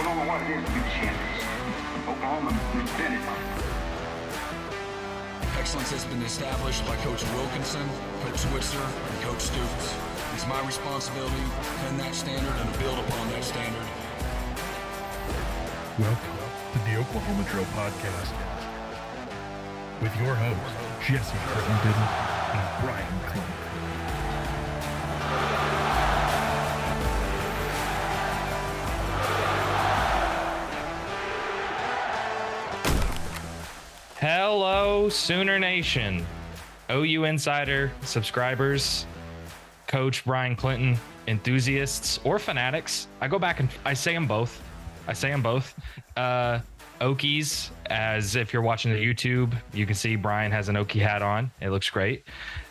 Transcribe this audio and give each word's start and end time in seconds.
Oklahoma 0.00 0.24
what 0.32 0.40
it 0.40 0.56
is 0.56 0.64
to 0.64 0.72
be 0.72 0.80
the 0.80 0.88
champions. 0.96 1.44
Oklahoma, 2.08 2.56
we've 2.72 2.88
been 2.96 3.12
it. 3.12 3.24
Excellence 5.60 5.90
has 5.92 6.06
been 6.06 6.22
established 6.22 6.86
by 6.88 6.96
Coach 7.04 7.20
Wilkinson, 7.36 7.84
Coach 8.24 8.40
Switzer, 8.48 8.80
and 8.80 9.16
Coach 9.20 9.52
Stoops. 9.52 9.92
It's 10.32 10.46
my 10.48 10.56
responsibility 10.64 11.36
to 11.36 11.60
defend 11.60 12.00
that 12.00 12.14
standard 12.14 12.56
and 12.64 12.72
to 12.72 12.78
build 12.80 12.96
upon 12.96 13.28
that 13.36 13.44
standard. 13.44 13.88
Welcome 16.00 16.38
to 16.48 16.78
the 16.88 16.96
Oklahoma 16.96 17.44
Drill 17.52 17.68
Podcast 17.76 18.32
with 20.00 20.16
your 20.16 20.32
hosts, 20.32 20.80
Jesse 21.04 21.36
Crittenden 21.52 22.00
and 22.56 22.64
Bryan 22.80 23.20
Clinton. 23.28 23.59
Hello, 34.32 35.08
Sooner 35.08 35.58
Nation, 35.58 36.24
OU 36.88 37.24
Insider 37.24 37.90
subscribers, 38.02 39.04
Coach 39.88 40.24
Bryan 40.24 40.54
Clinton 40.54 40.96
enthusiasts 41.26 42.20
or 42.22 42.38
fanatics. 42.38 43.08
I 43.20 43.26
go 43.26 43.40
back 43.40 43.58
and 43.58 43.68
I 43.84 43.92
say 43.92 44.14
them 44.14 44.28
both. 44.28 44.62
I 45.08 45.14
say 45.14 45.30
them 45.30 45.42
both. 45.42 45.74
Uh, 46.16 46.60
Okies, 47.00 47.70
as 47.86 48.36
if 48.36 48.52
you're 48.52 48.62
watching 48.62 48.92
the 48.92 49.04
YouTube, 49.04 49.52
you 49.74 49.84
can 49.84 49.96
see 49.96 50.14
Bryan 50.14 50.52
has 50.52 50.68
an 50.68 50.76
Okie 50.76 51.00
hat 51.00 51.22
on. 51.22 51.50
It 51.60 51.70
looks 51.70 51.90
great. 51.90 52.22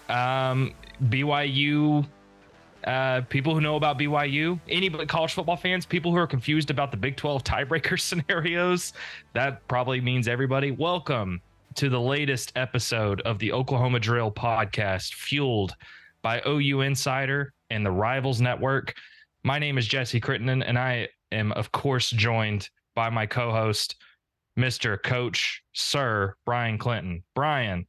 Um, 0.08 0.74
BYU 1.10 2.08
uh, 2.86 3.20
people 3.28 3.54
who 3.54 3.60
know 3.60 3.76
about 3.76 4.00
BYU, 4.00 4.58
any 4.70 4.90
college 5.08 5.34
football 5.34 5.58
fans, 5.58 5.86
people 5.86 6.12
who 6.12 6.18
are 6.18 6.26
confused 6.26 6.72
about 6.72 6.92
the 6.92 6.98
Big 6.98 7.18
12 7.18 7.44
tiebreaker 7.44 8.00
scenarios, 8.00 8.94
that 9.34 9.68
probably 9.68 10.00
means 10.00 10.30
everybody. 10.30 10.72
Welcome 10.72 11.42
to 11.76 11.90
the 11.90 12.00
latest 12.00 12.52
episode 12.56 13.22
of 13.22 13.40
the 13.40 13.52
Oklahoma 13.52 14.00
Drill 14.00 14.32
podcast, 14.32 15.14
fueled 15.14 15.76
by 16.22 16.42
OU 16.46 16.82
Insider 16.82 17.54
and 17.70 17.86
the 17.86 17.92
Rivals 17.92 18.42
Network. 18.42 18.96
My 19.44 19.60
name 19.60 19.78
is 19.78 19.88
Jesse 19.88 20.20
Crittenden, 20.20 20.64
and 20.64 20.78
I 20.78 21.08
am, 21.32 21.52
of 21.54 21.72
course, 21.72 22.10
joined 22.10 22.70
by 22.96 23.10
my 23.10 23.26
co 23.26 23.52
host, 23.52 23.96
Mr. 24.58 25.02
Coach 25.02 25.64
Sir 25.74 26.36
Bryan 26.46 26.78
Clinton. 26.78 27.24
Bryan, 27.36 27.86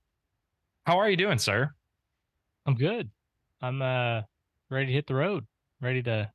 how 0.87 0.99
are 0.99 1.11
you 1.11 1.17
doing, 1.17 1.39
sir? 1.39 1.71
I'm 2.67 2.75
good. 2.75 3.11
I'm 3.63 3.83
uh 3.83 4.23
ready 4.71 4.87
to 4.87 4.93
hit 4.93 5.07
the 5.07 5.15
road, 5.15 5.47
ready 5.81 6.03
to 6.03 6.31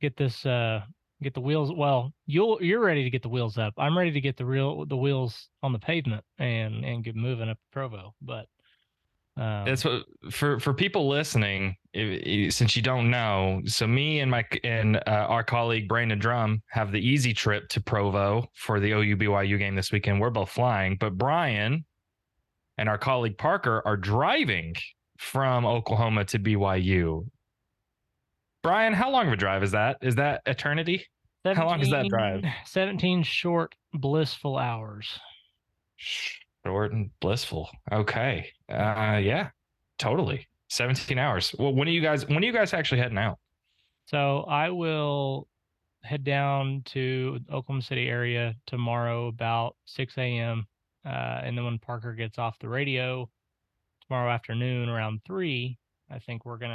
get 0.00 0.16
this 0.16 0.44
uh 0.46 0.82
get 1.22 1.34
the 1.34 1.40
wheels 1.40 1.72
well 1.76 2.12
you'll 2.26 2.62
you're 2.62 2.80
ready 2.80 3.04
to 3.04 3.10
get 3.10 3.22
the 3.22 3.28
wheels 3.28 3.58
up. 3.58 3.74
I'm 3.76 3.96
ready 3.96 4.10
to 4.12 4.20
get 4.20 4.36
the 4.36 4.44
real 4.44 4.86
the 4.86 4.96
wheels 4.96 5.48
on 5.62 5.72
the 5.72 5.78
pavement 5.78 6.24
and 6.38 6.84
and 6.84 7.04
get 7.04 7.16
moving 7.16 7.48
up 7.48 7.58
provo 7.72 8.14
but 8.22 8.46
um, 9.36 9.66
it's 9.68 9.84
what 9.84 10.04
for 10.30 10.58
for 10.58 10.74
people 10.74 11.08
listening 11.08 11.76
since 11.94 12.76
you 12.76 12.82
don't 12.82 13.10
know 13.10 13.60
so 13.64 13.86
me 13.86 14.20
and 14.20 14.30
my 14.30 14.44
and 14.64 14.96
uh, 14.96 15.26
our 15.28 15.44
colleague 15.44 15.88
brandon 15.88 16.18
drumm 16.18 16.62
have 16.68 16.92
the 16.92 17.00
easy 17.00 17.32
trip 17.32 17.68
to 17.68 17.80
provo 17.80 18.46
for 18.54 18.80
the 18.80 18.92
ou 18.92 19.16
byu 19.16 19.58
game 19.58 19.74
this 19.74 19.92
weekend. 19.92 20.20
We're 20.20 20.30
both 20.30 20.50
flying 20.50 20.96
but 20.98 21.16
bryan 21.16 21.84
and 22.76 22.88
our 22.88 22.98
colleague 22.98 23.38
parker 23.38 23.82
are 23.84 23.96
driving 23.96 24.74
from 25.18 25.64
oklahoma 25.64 26.24
to 26.26 26.38
byu 26.38 27.24
Bryan, 28.62 28.92
how 28.92 29.10
long 29.10 29.26
of 29.26 29.32
a 29.32 29.36
drive 29.36 29.62
is 29.62 29.72
that? 29.72 29.96
Is 30.02 30.16
that 30.16 30.42
eternity? 30.46 31.06
how 31.44 31.66
long 31.66 31.80
is 31.80 31.90
that 31.90 32.06
drive? 32.08 32.44
17 32.66 33.22
short, 33.22 33.74
blissful 33.94 34.58
hours. 34.58 35.18
Short 35.96 36.92
and 36.92 37.10
blissful. 37.20 37.70
Okay. 37.90 38.48
Uh, 38.68 39.18
yeah, 39.22 39.48
totally. 39.98 40.46
17 40.68 41.18
hours. 41.18 41.54
Well, 41.58 41.72
when 41.74 41.88
are 41.88 41.90
you 41.90 42.02
guys, 42.02 42.26
when 42.26 42.38
are 42.38 42.46
you 42.46 42.52
guys 42.52 42.74
actually 42.74 43.00
heading 43.00 43.18
out? 43.18 43.38
So 44.06 44.40
I 44.42 44.70
will 44.70 45.48
head 46.02 46.24
down 46.24 46.82
to 46.86 47.38
Oklahoma 47.50 47.82
City 47.82 48.08
area 48.08 48.54
tomorrow 48.66 49.28
about 49.28 49.76
6 49.86 50.16
a.m. 50.18 50.66
Uh, 51.04 51.40
and 51.42 51.56
then 51.56 51.64
when 51.64 51.78
Parker 51.78 52.12
gets 52.12 52.38
off 52.38 52.58
the 52.58 52.68
radio 52.68 53.28
tomorrow 54.06 54.30
afternoon 54.30 54.88
around 54.88 55.20
three, 55.24 55.78
I 56.10 56.18
think 56.18 56.44
we're 56.44 56.58
going 56.58 56.70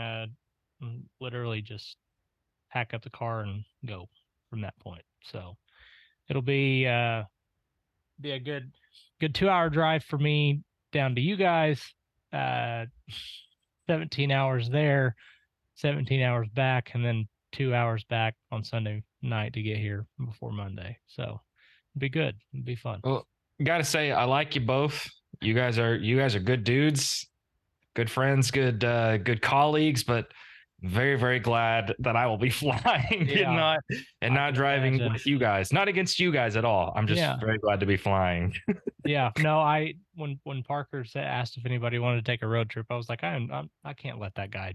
literally 1.19 1.61
just 1.61 1.97
pack 2.71 2.93
up 2.93 3.03
the 3.03 3.09
car 3.09 3.41
and 3.41 3.63
go 3.85 4.07
from 4.49 4.61
that 4.61 4.77
point. 4.79 5.03
So 5.23 5.57
it'll 6.29 6.41
be 6.41 6.87
uh 6.87 7.23
be 8.19 8.31
a 8.31 8.39
good 8.39 8.71
good 9.19 9.35
two 9.35 9.49
hour 9.49 9.69
drive 9.69 10.03
for 10.03 10.17
me 10.17 10.61
down 10.91 11.15
to 11.15 11.21
you 11.21 11.35
guys. 11.35 11.81
Uh 12.33 12.85
17 13.87 14.31
hours 14.31 14.67
there, 14.67 15.15
17 15.75 16.21
hours 16.21 16.47
back, 16.55 16.91
and 16.95 17.05
then 17.05 17.27
two 17.51 17.73
hours 17.73 18.03
back 18.05 18.35
on 18.51 18.63
Sunday 18.63 19.03
night 19.21 19.53
to 19.53 19.61
get 19.61 19.77
here 19.77 20.05
before 20.25 20.51
Monday. 20.51 20.97
So 21.07 21.21
it'll 21.23 21.99
be 21.99 22.09
good. 22.09 22.35
It'll 22.53 22.65
be 22.65 22.75
fun. 22.75 22.99
Well, 23.03 23.27
gotta 23.63 23.83
say, 23.83 24.11
I 24.11 24.25
like 24.25 24.55
you 24.55 24.61
both. 24.61 25.07
You 25.41 25.53
guys 25.53 25.77
are 25.77 25.95
you 25.95 26.17
guys 26.17 26.35
are 26.35 26.39
good 26.39 26.63
dudes, 26.63 27.27
good 27.93 28.09
friends, 28.09 28.51
good 28.51 28.83
uh 28.83 29.17
good 29.17 29.41
colleagues, 29.41 30.03
but 30.03 30.27
very 30.85 31.17
very 31.17 31.39
glad 31.39 31.93
that 31.99 32.15
I 32.15 32.27
will 32.27 32.37
be 32.37 32.49
flying 32.61 33.27
yeah. 33.27 33.47
and 33.47 33.55
not 33.55 33.79
and 34.21 34.33
not 34.33 34.53
driving 34.53 34.95
imagine. 34.95 35.13
with 35.13 35.25
you 35.25 35.39
guys. 35.39 35.73
Not 35.73 35.87
against 35.87 36.19
you 36.19 36.31
guys 36.31 36.55
at 36.55 36.65
all. 36.65 36.93
I'm 36.95 37.07
just 37.07 37.19
yeah. 37.19 37.37
very 37.37 37.57
glad 37.57 37.79
to 37.81 37.85
be 37.85 37.97
flying. 37.97 38.53
yeah. 39.05 39.31
No, 39.39 39.59
I 39.59 39.95
when 40.15 40.39
when 40.43 40.63
Parker 40.63 41.03
said, 41.03 41.23
asked 41.25 41.57
if 41.57 41.65
anybody 41.65 41.99
wanted 41.99 42.23
to 42.23 42.31
take 42.31 42.41
a 42.41 42.47
road 42.47 42.69
trip, 42.69 42.87
I 42.89 42.95
was 42.95 43.09
like, 43.09 43.23
I'm, 43.23 43.51
I'm 43.51 43.69
I 43.83 43.93
can't 43.93 44.19
let 44.19 44.35
that 44.35 44.51
guy 44.51 44.73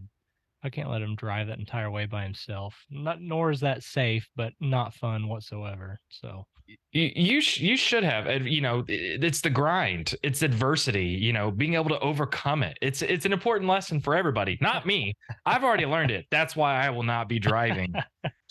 I 0.63 0.69
can't 0.69 0.91
let 0.91 1.03
him 1.03 1.17
drive 1.17 1.47
that 1.47 1.59
entire 1.59 1.91
way 1.91 2.07
by 2.07 2.23
himself. 2.23 2.85
Not 2.91 3.21
nor 3.21 3.51
is 3.51 3.61
that 3.61 3.83
safe, 3.83 4.29
but 4.37 4.53
not 4.61 4.95
fun 4.95 5.29
whatsoever. 5.29 5.99
So 6.09 6.45
you 6.93 7.11
you, 7.15 7.41
sh- 7.41 7.61
you 7.61 7.77
should 7.77 8.03
have 8.03 8.47
you 8.47 8.61
know 8.61 8.85
it's 8.89 9.41
the 9.41 9.51
grind 9.51 10.15
it's 10.23 10.43
adversity 10.43 11.07
you 11.07 11.33
know 11.33 11.51
being 11.51 11.75
able 11.75 11.89
to 11.89 11.99
overcome 12.01 12.63
it. 12.63 12.77
It's 12.83 13.03
it's 13.03 13.25
an 13.25 13.33
important 13.33 13.69
lesson 13.69 14.01
for 14.01 14.17
everybody 14.17 14.59
not 14.61 14.87
me. 14.87 15.15
I've 15.47 15.65
already 15.65 15.87
learned 15.87 16.11
it. 16.11 16.27
That's 16.31 16.57
why 16.57 16.85
i 16.85 16.91
will 16.91 17.03
not 17.03 17.29
be 17.29 17.39
driving 17.39 17.95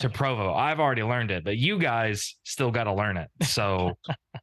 to 0.00 0.08
provo. 0.08 0.54
I've 0.54 0.80
already 0.80 1.02
learned 1.02 1.30
it 1.30 1.44
but 1.44 1.58
you 1.58 1.78
guys 1.78 2.36
still 2.44 2.70
got 2.70 2.84
to 2.84 2.94
learn 2.94 3.16
it. 3.16 3.28
So 3.42 3.92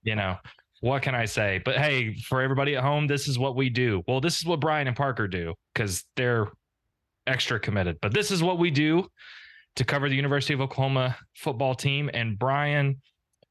you 0.04 0.16
know 0.16 0.38
what 0.82 1.02
can 1.02 1.16
i 1.16 1.26
say? 1.26 1.59
But 1.64 1.78
hey 1.78 2.16
for 2.16 2.42
everybody 2.42 2.76
at 2.76 2.84
home 2.84 3.08
this 3.08 3.28
is 3.28 3.40
what 3.40 3.56
we 3.56 3.70
do. 3.70 4.04
Well 4.08 4.22
this 4.22 4.38
is 4.38 4.46
what 4.46 4.59
bryan 4.59 4.88
and 4.88 4.96
parker 4.96 5.28
do 5.28 5.54
because 5.74 6.04
they're 6.16 6.48
extra 7.26 7.59
committed. 7.59 7.98
But 8.02 8.14
this 8.14 8.32
is 8.32 8.42
what 8.44 8.59
we 8.59 8.72
do 8.72 9.08
to 9.76 9.84
cover 9.84 10.09
the 10.09 10.16
university 10.16 10.54
of 10.54 10.62
oklahoma 10.62 11.18
football 11.36 11.76
team. 11.76 12.09
And 12.14 12.38
bryan 12.38 13.02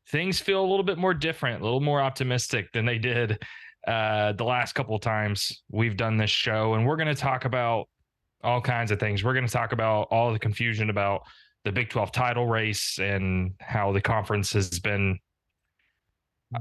things 0.08 0.40
feel 0.40 0.60
a 0.60 0.68
little 0.68 0.84
bit 0.84 0.98
more 0.98 1.14
different, 1.14 1.60
a 1.60 1.64
little 1.64 1.80
more 1.80 2.00
optimistic 2.00 2.72
than 2.72 2.84
they 2.84 2.98
did 2.98 3.42
uh, 3.86 4.32
the 4.32 4.44
last 4.44 4.74
couple 4.74 4.98
times 4.98 5.62
we've 5.70 5.96
done 5.96 6.16
this 6.16 6.30
show. 6.30 6.74
And 6.74 6.86
we're 6.86 6.96
going 6.96 7.08
to 7.08 7.14
talk 7.14 7.44
about 7.44 7.88
all 8.42 8.60
kinds 8.60 8.90
of 8.90 9.00
things. 9.00 9.24
We're 9.24 9.34
going 9.34 9.46
to 9.46 9.52
talk 9.52 9.72
about 9.72 10.08
all 10.10 10.32
the 10.32 10.38
confusion 10.38 10.90
about 10.90 11.22
the 11.64 11.72
Big 11.72 11.88
12 11.90 12.12
title 12.12 12.46
race 12.46 12.98
and 12.98 13.52
how 13.60 13.92
the 13.92 14.00
conference 14.00 14.52
has 14.52 14.78
been 14.78 15.18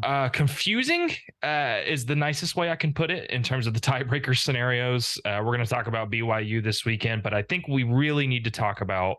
uh, 0.02 0.30
confusing 0.30 1.12
uh, 1.44 1.80
is 1.86 2.06
the 2.06 2.16
nicest 2.16 2.56
way 2.56 2.72
I 2.72 2.76
can 2.76 2.92
put 2.92 3.12
it 3.12 3.30
in 3.30 3.44
terms 3.44 3.68
of 3.68 3.76
the 3.76 3.80
tiebreaker 3.80 4.36
scenarios. 4.44 5.20
Uh, 5.26 5.42
we're 5.44 5.56
going 5.56 5.66
to 5.66 5.70
talk 5.70 5.88
about 5.88 6.12
BYU 6.12 6.64
this 6.64 6.86
weekend, 6.86 7.22
but 7.22 7.34
I 7.34 7.44
think 7.44 7.68
we 7.68 7.84
really 7.84 8.26
need 8.26 8.44
to 8.46 8.52
talk 8.52 8.82
about 8.82 9.18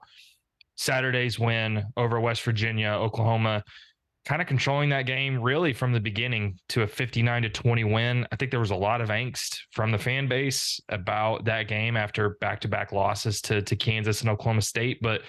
Saturday's 0.76 1.38
win 1.38 1.84
over 1.97 2.21
West 2.21 2.42
Virginia, 2.42 2.89
Oklahoma 2.89 3.62
kind 4.27 4.43
of 4.43 4.49
controlling 4.49 4.89
that 4.89 5.07
game 5.07 5.41
really 5.41 5.73
from 5.73 5.93
the 5.93 6.01
beginning 6.01 6.59
to 6.69 6.83
a 6.83 6.87
59 6.87 7.43
to 7.43 7.49
20 7.49 7.84
win. 7.84 8.27
I 8.33 8.37
think 8.37 8.51
there 8.51 8.61
was 8.61 8.73
a 8.73 8.77
lot 8.77 9.01
of 9.01 9.09
angst 9.09 9.61
from 9.71 9.93
the 9.93 9.99
fan 9.99 10.27
base 10.27 10.81
about 10.89 11.45
that 11.45 11.69
game 11.69 11.97
after 11.97 12.31
back-to-back 12.41 12.91
losses 12.91 13.41
to 13.43 13.63
to 13.63 13.77
Kansas 13.77 14.23
and 14.23 14.28
Oklahoma 14.28 14.63
State, 14.63 14.99
but 15.01 15.23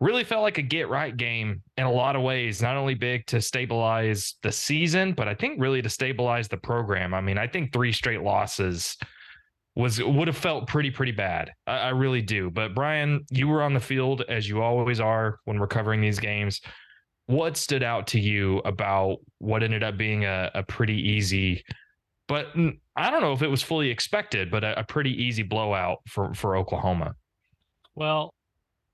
really 0.00 0.24
felt 0.24 0.42
like 0.42 0.56
a 0.56 0.62
get 0.62 0.88
right 0.88 1.14
game 1.14 1.62
in 1.76 1.84
a 1.84 1.92
lot 1.92 2.16
of 2.16 2.22
ways, 2.22 2.62
not 2.62 2.78
only 2.78 2.94
big 2.94 3.26
to 3.26 3.42
stabilize 3.42 4.36
the 4.42 4.50
season, 4.50 5.12
but 5.12 5.28
I 5.28 5.34
think 5.34 5.60
really 5.60 5.82
to 5.82 5.90
stabilize 5.90 6.48
the 6.48 6.56
program. 6.56 7.12
I 7.12 7.20
mean, 7.20 7.36
I 7.36 7.46
think 7.46 7.74
three 7.74 7.92
straight 7.92 8.22
losses 8.22 8.96
was 9.76 10.02
would 10.02 10.28
have 10.28 10.36
felt 10.36 10.66
pretty 10.66 10.90
pretty 10.90 11.12
bad. 11.12 11.50
I, 11.66 11.76
I 11.76 11.88
really 11.90 12.22
do. 12.22 12.50
But 12.50 12.74
Bryan, 12.74 13.26
you 13.30 13.48
were 13.48 13.62
on 13.62 13.74
the 13.74 13.80
field 13.80 14.24
as 14.30 14.48
you 14.48 14.62
always 14.62 14.98
are 14.98 15.40
when 15.44 15.60
we're 15.60 15.66
covering 15.66 16.00
these 16.00 16.18
games 16.18 16.62
what 17.30 17.56
stood 17.56 17.82
out 17.82 18.08
to 18.08 18.20
you 18.20 18.58
about 18.64 19.18
what 19.38 19.62
ended 19.62 19.82
up 19.82 19.96
being 19.96 20.24
a, 20.24 20.50
a 20.54 20.62
pretty 20.62 20.96
easy 20.96 21.62
but 22.30 22.46
I 22.94 23.10
don't 23.10 23.22
know 23.22 23.32
if 23.32 23.42
it 23.42 23.48
was 23.48 23.60
fully 23.60 23.90
expected, 23.90 24.52
but 24.52 24.62
a, 24.62 24.78
a, 24.78 24.84
pretty 24.84 25.10
easy 25.10 25.42
blowout 25.42 25.98
for 26.06 26.32
for 26.32 26.56
Oklahoma. 26.56 27.16
Well, 27.96 28.32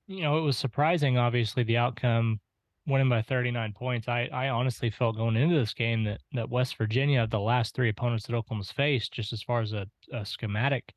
you 0.07 0.23
know, 0.23 0.39
it 0.39 0.41
was 0.41 0.57
surprising, 0.57 1.19
obviously, 1.19 1.63
the 1.63 1.77
outcome 1.77 2.41
winning 2.87 3.11
by 3.11 3.21
39 3.21 3.75
points. 3.75 4.09
I, 4.09 4.31
I 4.33 4.49
honestly 4.49 4.89
felt 4.89 5.19
going 5.19 5.37
into 5.37 5.55
this 5.55 5.75
game 5.75 6.03
that 6.05 6.23
that 6.33 6.49
West 6.49 6.79
Virginia, 6.79 7.27
the 7.27 7.39
last 7.39 7.75
three 7.75 7.91
opponents 7.91 8.27
that 8.27 8.35
Oklahoma's 8.35 8.73
faced, 8.73 9.13
just 9.13 9.35
as 9.35 9.43
far 9.43 9.61
as 9.61 9.75
a, 9.75 9.87
a 10.15 10.25
schematic, 10.25 10.95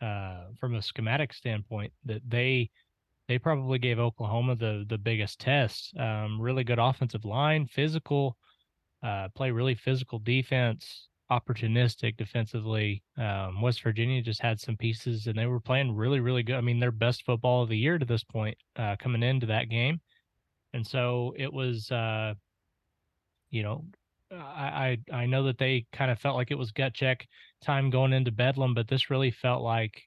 uh, 0.00 0.44
from 0.58 0.76
a 0.76 0.82
schematic 0.82 1.34
standpoint, 1.34 1.92
that 2.06 2.22
they 2.26 2.70
they 3.28 3.38
probably 3.38 3.78
gave 3.78 3.98
Oklahoma 3.98 4.56
the 4.56 4.84
the 4.88 4.98
biggest 4.98 5.40
test. 5.40 5.96
Um, 5.98 6.40
really 6.40 6.64
good 6.64 6.78
offensive 6.78 7.24
line, 7.24 7.66
physical, 7.66 8.36
uh, 9.02 9.28
play 9.34 9.50
really 9.50 9.74
physical 9.74 10.18
defense, 10.18 11.08
opportunistic 11.30 12.16
defensively. 12.16 13.02
Um, 13.18 13.60
West 13.60 13.82
Virginia 13.82 14.22
just 14.22 14.40
had 14.40 14.60
some 14.60 14.76
pieces, 14.76 15.26
and 15.26 15.38
they 15.38 15.46
were 15.46 15.60
playing 15.60 15.94
really, 15.94 16.20
really 16.20 16.42
good. 16.42 16.56
I 16.56 16.60
mean, 16.60 16.80
their 16.80 16.92
best 16.92 17.24
football 17.24 17.62
of 17.62 17.68
the 17.68 17.78
year 17.78 17.98
to 17.98 18.06
this 18.06 18.24
point, 18.24 18.56
uh, 18.76 18.96
coming 18.98 19.22
into 19.22 19.46
that 19.46 19.68
game, 19.68 20.00
and 20.72 20.86
so 20.86 21.34
it 21.36 21.52
was. 21.52 21.90
Uh, 21.90 22.34
you 23.50 23.62
know, 23.62 23.84
I, 24.30 24.98
I 25.12 25.20
I 25.22 25.26
know 25.26 25.44
that 25.44 25.58
they 25.58 25.86
kind 25.92 26.10
of 26.10 26.18
felt 26.18 26.36
like 26.36 26.50
it 26.50 26.58
was 26.58 26.72
gut 26.72 26.94
check 26.94 27.26
time 27.62 27.90
going 27.90 28.12
into 28.12 28.32
Bedlam, 28.32 28.74
but 28.74 28.88
this 28.88 29.10
really 29.10 29.30
felt 29.30 29.62
like 29.62 30.02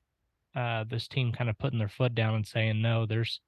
uh, 0.55 0.83
this 0.89 1.07
team 1.07 1.31
kind 1.31 1.49
of 1.49 1.57
putting 1.57 1.79
their 1.79 1.89
foot 1.89 2.15
down 2.15 2.35
and 2.35 2.45
saying 2.45 2.81
no. 2.81 3.05
There's, 3.05 3.39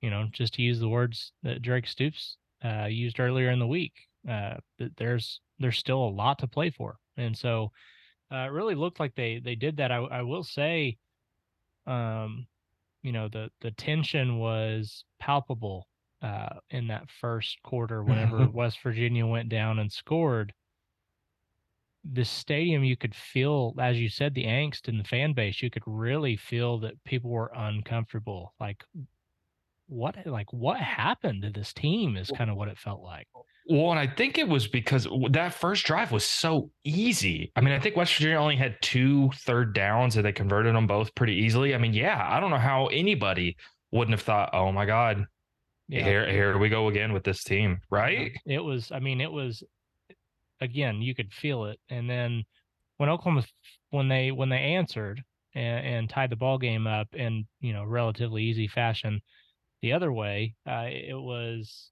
you 0.00 0.10
know, 0.10 0.26
just 0.32 0.54
to 0.54 0.62
use 0.62 0.80
the 0.80 0.88
words 0.88 1.32
that 1.42 1.62
Drake 1.62 1.86
Stoops 1.86 2.36
uh, 2.64 2.86
used 2.86 3.20
earlier 3.20 3.50
in 3.50 3.58
the 3.58 3.66
week, 3.66 3.92
uh, 4.28 4.54
there's 4.96 5.40
there's 5.58 5.78
still 5.78 6.02
a 6.04 6.10
lot 6.10 6.38
to 6.40 6.46
play 6.46 6.70
for, 6.70 6.96
and 7.16 7.36
so 7.36 7.70
uh, 8.32 8.36
it 8.38 8.52
really 8.52 8.74
looked 8.74 9.00
like 9.00 9.14
they 9.14 9.40
they 9.42 9.54
did 9.54 9.76
that. 9.76 9.92
I, 9.92 9.96
I 9.96 10.22
will 10.22 10.44
say, 10.44 10.98
um, 11.86 12.46
you 13.02 13.12
know, 13.12 13.28
the 13.28 13.50
the 13.60 13.70
tension 13.72 14.38
was 14.38 15.04
palpable 15.18 15.88
uh, 16.22 16.60
in 16.70 16.88
that 16.88 17.10
first 17.20 17.58
quarter 17.62 18.02
whenever 18.04 18.48
West 18.48 18.78
Virginia 18.82 19.26
went 19.26 19.48
down 19.48 19.78
and 19.78 19.92
scored. 19.92 20.52
The 22.10 22.24
stadium, 22.24 22.84
you 22.84 22.96
could 22.96 23.14
feel, 23.14 23.74
as 23.78 23.98
you 23.98 24.08
said, 24.08 24.34
the 24.34 24.44
angst 24.44 24.88
in 24.88 24.98
the 24.98 25.04
fan 25.04 25.32
base. 25.32 25.62
You 25.62 25.70
could 25.70 25.82
really 25.86 26.36
feel 26.36 26.78
that 26.80 27.02
people 27.04 27.30
were 27.30 27.52
uncomfortable. 27.54 28.54
Like, 28.60 28.84
what, 29.86 30.26
like, 30.26 30.52
what 30.52 30.78
happened 30.78 31.42
to 31.42 31.50
this 31.50 31.72
team? 31.72 32.16
Is 32.16 32.30
kind 32.30 32.50
of 32.50 32.56
what 32.56 32.68
it 32.68 32.78
felt 32.78 33.02
like. 33.02 33.26
Oh, 33.34 33.44
well, 33.68 33.90
and 33.90 34.00
I 34.00 34.06
think 34.06 34.38
it 34.38 34.48
was 34.48 34.66
because 34.66 35.06
that 35.30 35.52
first 35.52 35.84
drive 35.84 36.10
was 36.10 36.24
so 36.24 36.70
easy. 36.84 37.52
I 37.54 37.60
mean, 37.60 37.74
I 37.74 37.78
think 37.78 37.96
West 37.96 38.14
Virginia 38.14 38.38
only 38.38 38.56
had 38.56 38.78
two 38.80 39.30
third 39.44 39.74
downs 39.74 40.16
and 40.16 40.24
they 40.24 40.32
converted 40.32 40.74
them 40.74 40.86
both 40.86 41.14
pretty 41.14 41.34
easily. 41.34 41.74
I 41.74 41.78
mean, 41.78 41.92
yeah, 41.92 42.26
I 42.30 42.40
don't 42.40 42.50
know 42.50 42.56
how 42.56 42.86
anybody 42.86 43.56
wouldn't 43.92 44.12
have 44.12 44.22
thought, 44.22 44.50
oh 44.54 44.72
my 44.72 44.86
God, 44.86 45.26
yeah. 45.86 46.02
here, 46.02 46.30
here 46.30 46.58
we 46.58 46.70
go 46.70 46.88
again 46.88 47.12
with 47.12 47.24
this 47.24 47.44
team, 47.44 47.80
right? 47.90 48.32
It 48.46 48.64
was, 48.64 48.90
I 48.90 49.00
mean, 49.00 49.20
it 49.20 49.30
was, 49.30 49.62
again, 50.60 51.02
you 51.02 51.14
could 51.14 51.32
feel 51.32 51.66
it. 51.66 51.78
And 51.88 52.08
then 52.08 52.44
when 52.96 53.08
Oklahoma, 53.08 53.44
when 53.90 54.08
they, 54.08 54.30
when 54.30 54.48
they 54.48 54.58
answered 54.58 55.22
and, 55.54 55.86
and 55.86 56.10
tied 56.10 56.30
the 56.30 56.36
ball 56.36 56.58
game 56.58 56.86
up 56.86 57.08
in, 57.14 57.46
you 57.60 57.72
know, 57.72 57.84
relatively 57.84 58.42
easy 58.44 58.68
fashion 58.68 59.20
the 59.82 59.92
other 59.92 60.12
way, 60.12 60.54
uh, 60.68 60.86
it 60.88 61.18
was, 61.18 61.90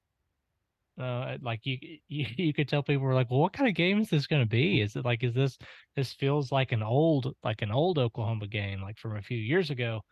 uh, 1.00 1.36
like 1.42 1.60
you, 1.64 1.78
you, 2.08 2.26
you 2.36 2.52
could 2.54 2.68
tell 2.68 2.82
people 2.82 3.02
were 3.02 3.14
like, 3.14 3.30
well, 3.30 3.40
what 3.40 3.52
kind 3.52 3.68
of 3.68 3.74
game 3.74 4.00
is 4.00 4.10
this 4.10 4.26
going 4.26 4.42
to 4.42 4.48
be? 4.48 4.80
Is 4.80 4.96
it 4.96 5.04
like, 5.04 5.22
is 5.22 5.34
this, 5.34 5.58
this 5.94 6.12
feels 6.12 6.52
like 6.52 6.72
an 6.72 6.82
old, 6.82 7.34
like 7.44 7.62
an 7.62 7.70
old 7.70 7.98
Oklahoma 7.98 8.46
game, 8.46 8.82
like 8.82 8.98
from 8.98 9.16
a 9.16 9.22
few 9.22 9.38
years 9.38 9.70
ago. 9.70 10.02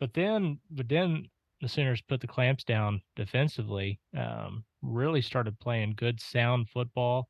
But 0.00 0.12
then, 0.12 0.58
but 0.70 0.88
then 0.88 1.28
the 1.60 1.68
Sooners 1.68 2.02
put 2.02 2.20
the 2.20 2.26
clamps 2.26 2.64
down 2.64 3.00
defensively, 3.16 3.98
um, 4.16 4.64
really 4.82 5.22
started 5.22 5.58
playing 5.60 5.94
good, 5.96 6.20
sound 6.20 6.68
football. 6.68 7.28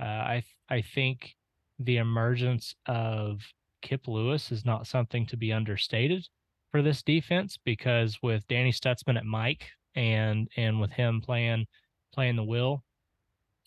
Uh, 0.00 0.04
I, 0.04 0.44
I 0.68 0.82
think 0.82 1.34
the 1.78 1.98
emergence 1.98 2.74
of 2.86 3.40
Kip 3.82 4.08
Lewis 4.08 4.50
is 4.52 4.64
not 4.64 4.86
something 4.86 5.26
to 5.26 5.36
be 5.36 5.52
understated 5.52 6.26
for 6.70 6.82
this 6.82 7.02
defense 7.02 7.58
because 7.64 8.18
with 8.22 8.46
Danny 8.48 8.72
Stutsman 8.72 9.16
at 9.16 9.24
Mike 9.24 9.66
and, 9.94 10.48
and 10.56 10.80
with 10.80 10.90
him 10.90 11.20
playing, 11.20 11.66
playing 12.12 12.36
the 12.36 12.44
will. 12.44 12.82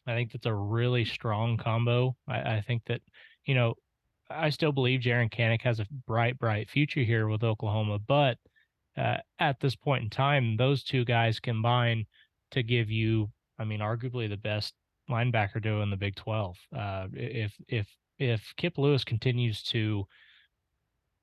I 0.07 0.13
think 0.13 0.31
that's 0.31 0.45
a 0.45 0.53
really 0.53 1.05
strong 1.05 1.57
combo. 1.57 2.15
I, 2.27 2.55
I 2.55 2.63
think 2.65 2.83
that, 2.87 3.01
you 3.45 3.55
know, 3.55 3.75
I 4.29 4.49
still 4.49 4.71
believe 4.71 5.01
Jaren 5.01 5.31
Kanak 5.31 5.61
has 5.61 5.79
a 5.79 5.87
bright, 6.05 6.37
bright 6.37 6.69
future 6.69 7.01
here 7.01 7.27
with 7.27 7.43
Oklahoma, 7.43 7.99
but 7.99 8.37
uh, 8.97 9.17
at 9.39 9.59
this 9.59 9.75
point 9.75 10.03
in 10.03 10.09
time, 10.09 10.57
those 10.57 10.83
two 10.83 11.05
guys 11.05 11.39
combine 11.39 12.05
to 12.51 12.63
give 12.63 12.91
you, 12.91 13.29
I 13.57 13.63
mean, 13.63 13.79
arguably 13.79 14.29
the 14.29 14.37
best 14.37 14.73
linebacker 15.09 15.61
duo 15.61 15.81
in 15.81 15.89
the 15.89 15.97
Big 15.97 16.15
12. 16.15 16.55
Uh, 16.75 17.07
if 17.13 17.53
if 17.67 17.87
if 18.17 18.53
Kip 18.57 18.77
Lewis 18.77 19.03
continues 19.03 19.63
to 19.63 20.05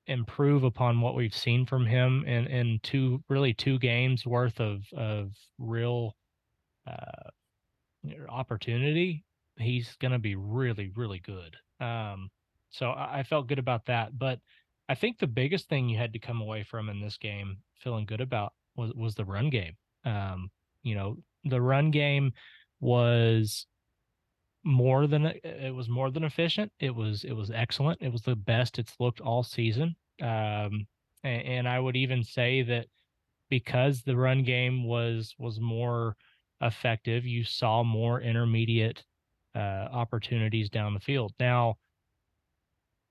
improve 0.07 0.63
upon 0.63 1.01
what 1.01 1.15
we've 1.15 1.35
seen 1.35 1.65
from 1.65 1.85
him 1.85 2.23
in 2.25 2.47
in 2.47 2.79
two 2.83 3.23
really 3.29 3.53
two 3.53 3.77
games 3.79 4.25
worth 4.25 4.59
of 4.59 4.81
of 4.95 5.31
real 5.57 6.15
uh, 6.87 7.29
opportunity, 8.29 9.25
he's 9.57 9.95
going 9.99 10.11
to 10.11 10.19
be 10.19 10.35
really, 10.35 10.91
really 10.95 11.19
good. 11.19 11.55
Um, 11.79 12.29
so 12.69 12.91
I, 12.91 13.19
I, 13.19 13.23
felt 13.23 13.47
good 13.47 13.59
about 13.59 13.85
that. 13.85 14.17
But 14.17 14.39
I 14.89 14.95
think 14.95 15.19
the 15.19 15.27
biggest 15.27 15.69
thing 15.69 15.89
you 15.89 15.97
had 15.97 16.13
to 16.13 16.19
come 16.19 16.41
away 16.41 16.63
from 16.63 16.89
in 16.89 17.01
this 17.01 17.17
game, 17.17 17.57
feeling 17.75 18.05
good 18.05 18.21
about, 18.21 18.53
was 18.75 18.93
was 18.93 19.15
the 19.15 19.25
run 19.25 19.49
game. 19.49 19.75
Um, 20.05 20.49
you 20.83 20.95
know, 20.95 21.17
the 21.43 21.61
run 21.61 21.91
game 21.91 22.31
was 22.79 23.65
more 24.67 25.07
than 25.07 25.25
it 25.25 25.73
was 25.73 25.89
more 25.89 26.11
than 26.11 26.23
efficient. 26.23 26.71
It 26.79 26.93
was 26.93 27.23
it 27.23 27.33
was 27.33 27.51
excellent. 27.51 28.01
It 28.01 28.11
was 28.11 28.21
the 28.21 28.35
best 28.35 28.79
it's 28.79 28.95
looked 28.99 29.21
all 29.21 29.43
season. 29.43 29.95
Um, 30.21 30.87
and, 31.23 31.41
and 31.45 31.67
I 31.67 31.79
would 31.79 31.95
even 31.95 32.23
say 32.23 32.63
that 32.63 32.87
because 33.49 34.03
the 34.03 34.17
run 34.17 34.43
game 34.43 34.85
was 34.85 35.33
was 35.39 35.59
more 35.59 36.15
effective, 36.61 37.25
you 37.25 37.43
saw 37.43 37.83
more 37.83 38.21
intermediate 38.21 39.03
uh, 39.55 39.87
opportunities 39.91 40.69
down 40.69 40.93
the 40.93 40.99
field. 40.99 41.33
Now, 41.39 41.75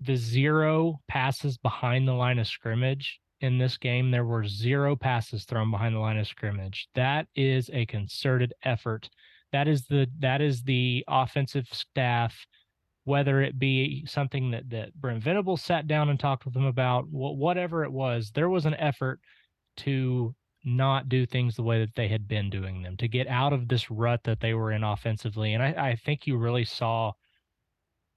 the 0.00 0.16
zero 0.16 1.00
passes 1.08 1.56
behind 1.58 2.06
the 2.06 2.12
line 2.12 2.38
of 2.38 2.46
scrimmage 2.46 3.20
in 3.40 3.58
this 3.58 3.76
game, 3.76 4.10
there 4.10 4.24
were 4.24 4.46
zero 4.46 4.96
passes 4.96 5.44
thrown 5.44 5.70
behind 5.70 5.94
the 5.94 6.00
line 6.00 6.18
of 6.18 6.26
scrimmage. 6.26 6.88
That 6.94 7.26
is 7.34 7.70
a 7.72 7.86
concerted 7.86 8.54
effort. 8.62 9.08
That 9.56 9.68
is 9.68 9.86
the 9.86 10.06
that 10.18 10.42
is 10.42 10.62
the 10.62 11.02
offensive 11.08 11.66
staff, 11.72 12.46
whether 13.04 13.40
it 13.40 13.58
be 13.58 14.04
something 14.06 14.50
that 14.50 14.68
that 14.68 14.94
Brent 14.94 15.22
Venables 15.22 15.62
sat 15.62 15.86
down 15.86 16.10
and 16.10 16.20
talked 16.20 16.44
with 16.44 16.52
them 16.52 16.66
about, 16.66 17.06
whatever 17.08 17.82
it 17.82 17.90
was, 17.90 18.30
there 18.34 18.50
was 18.50 18.66
an 18.66 18.74
effort 18.74 19.18
to 19.78 20.34
not 20.62 21.08
do 21.08 21.24
things 21.24 21.56
the 21.56 21.62
way 21.62 21.78
that 21.78 21.94
they 21.94 22.08
had 22.08 22.28
been 22.28 22.50
doing 22.50 22.82
them, 22.82 22.98
to 22.98 23.08
get 23.08 23.26
out 23.28 23.54
of 23.54 23.66
this 23.66 23.90
rut 23.90 24.20
that 24.24 24.40
they 24.40 24.52
were 24.52 24.72
in 24.72 24.84
offensively. 24.84 25.54
And 25.54 25.62
I, 25.62 25.90
I 25.90 25.96
think 26.04 26.26
you 26.26 26.36
really 26.36 26.66
saw 26.66 27.12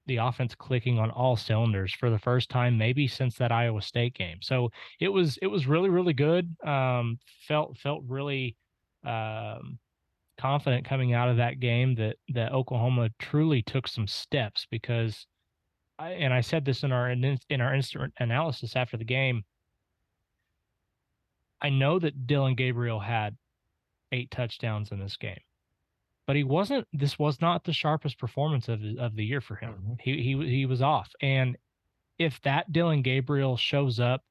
the 0.07 0.17
offense 0.17 0.55
clicking 0.55 0.99
on 0.99 1.11
all 1.11 1.37
cylinders 1.37 1.93
for 1.93 2.09
the 2.09 2.19
first 2.19 2.49
time, 2.49 2.77
maybe 2.77 3.07
since 3.07 3.37
that 3.37 3.51
Iowa 3.53 3.81
State 3.81 4.13
game. 4.13 4.39
So 4.41 4.71
it 4.99 5.09
was 5.09 5.37
it 5.41 5.47
was 5.47 5.67
really 5.67 5.89
really 5.89 6.13
good. 6.13 6.53
Um, 6.65 7.17
felt 7.47 7.77
felt 7.77 8.03
really 8.07 8.57
um, 9.05 9.79
confident 10.39 10.85
coming 10.85 11.13
out 11.13 11.29
of 11.29 11.37
that 11.37 11.59
game 11.59 11.95
that 11.95 12.15
that 12.29 12.53
Oklahoma 12.53 13.09
truly 13.19 13.61
took 13.61 13.87
some 13.87 14.07
steps 14.07 14.65
because, 14.71 15.27
I, 15.99 16.11
and 16.11 16.33
I 16.33 16.41
said 16.41 16.65
this 16.65 16.83
in 16.83 16.91
our 16.91 17.09
in 17.09 17.61
our 17.61 17.75
instant 17.75 18.13
analysis 18.19 18.75
after 18.75 18.97
the 18.97 19.03
game. 19.03 19.43
I 21.61 21.69
know 21.69 21.99
that 21.99 22.25
Dillon 22.25 22.55
Gabriel 22.55 22.99
had 22.99 23.35
eight 24.11 24.31
touchdowns 24.31 24.91
in 24.91 24.99
this 24.99 25.17
game, 25.17 25.41
but 26.25 26.37
he 26.37 26.43
wasn't. 26.43 26.87
This 26.93 27.19
was 27.19 27.41
not 27.41 27.65
the 27.65 27.73
sharpest 27.73 28.17
performance 28.17 28.69
of 28.69 28.79
of 28.97 29.15
the 29.15 29.25
year 29.25 29.41
for 29.41 29.55
him. 29.55 29.73
Mm-hmm. 29.73 29.93
He 29.99 30.23
he 30.23 30.49
he 30.49 30.65
was 30.65 30.81
off. 30.81 31.09
And 31.21 31.57
if 32.17 32.39
that 32.41 32.71
Dillon 32.71 33.01
Gabriel 33.01 33.57
shows 33.57 33.99
up 33.99 34.21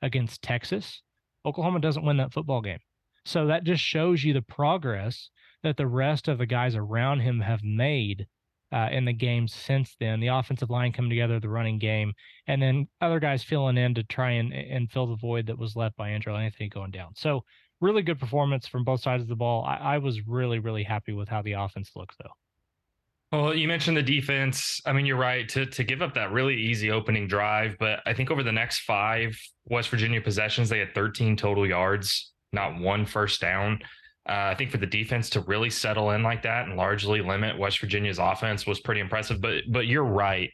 against 0.00 0.42
Texas, 0.42 1.02
Oklahoma 1.44 1.80
doesn't 1.80 2.04
win 2.04 2.16
that 2.18 2.32
football 2.32 2.62
game. 2.62 2.80
So 3.24 3.46
that 3.48 3.64
just 3.64 3.82
shows 3.82 4.24
you 4.24 4.32
the 4.32 4.42
progress 4.42 5.30
that 5.62 5.76
the 5.76 5.86
rest 5.86 6.28
of 6.28 6.38
the 6.38 6.46
guys 6.46 6.74
around 6.74 7.20
him 7.20 7.40
have 7.40 7.62
made 7.62 8.26
uh, 8.72 8.88
in 8.90 9.04
the 9.04 9.12
games 9.12 9.54
since 9.54 9.96
then. 9.98 10.20
The 10.20 10.28
offensive 10.28 10.70
line 10.70 10.92
coming 10.92 11.10
together, 11.10 11.40
the 11.40 11.48
running 11.48 11.78
game, 11.78 12.12
and 12.46 12.60
then 12.60 12.88
other 13.00 13.20
guys 13.20 13.42
filling 13.42 13.78
in 13.78 13.94
to 13.94 14.02
try 14.04 14.32
and 14.32 14.52
and 14.52 14.90
fill 14.90 15.06
the 15.06 15.16
void 15.16 15.46
that 15.46 15.58
was 15.58 15.76
left 15.76 15.96
by 15.96 16.10
Andrel 16.10 16.38
Anthony 16.38 16.68
going 16.68 16.90
down. 16.90 17.12
So 17.16 17.44
really 17.80 18.02
good 18.02 18.18
performance 18.18 18.66
from 18.66 18.84
both 18.84 19.00
sides 19.00 19.22
of 19.22 19.28
the 19.28 19.36
ball. 19.36 19.64
I, 19.64 19.76
I 19.76 19.98
was 19.98 20.26
really 20.26 20.58
really 20.58 20.82
happy 20.82 21.12
with 21.12 21.28
how 21.28 21.42
the 21.42 21.52
offense 21.52 21.92
looks 21.96 22.16
though. 22.22 22.30
Well, 23.30 23.54
you 23.54 23.68
mentioned 23.68 23.96
the 23.96 24.02
defense. 24.02 24.80
I 24.86 24.92
mean, 24.92 25.04
you're 25.04 25.16
right 25.16 25.48
to 25.50 25.66
to 25.66 25.84
give 25.84 26.02
up 26.02 26.14
that 26.14 26.32
really 26.32 26.56
easy 26.56 26.90
opening 26.90 27.28
drive, 27.28 27.76
but 27.78 28.00
I 28.06 28.14
think 28.14 28.30
over 28.30 28.42
the 28.42 28.52
next 28.52 28.80
five 28.80 29.38
West 29.66 29.90
Virginia 29.90 30.20
possessions, 30.20 30.68
they 30.68 30.78
had 30.78 30.94
13 30.94 31.36
total 31.36 31.66
yards, 31.66 32.32
not 32.52 32.78
one 32.78 33.04
first 33.06 33.40
down. 33.40 33.80
Uh, 34.28 34.50
I 34.50 34.54
think 34.54 34.70
for 34.70 34.76
the 34.76 34.86
defense 34.86 35.30
to 35.30 35.40
really 35.40 35.70
settle 35.70 36.10
in 36.10 36.22
like 36.22 36.42
that 36.42 36.66
and 36.66 36.76
largely 36.76 37.22
limit 37.22 37.58
West 37.58 37.80
Virginia's 37.80 38.18
offense 38.18 38.66
was 38.66 38.80
pretty 38.80 39.00
impressive. 39.00 39.40
But 39.40 39.64
but 39.70 39.86
you're 39.86 40.04
right, 40.04 40.52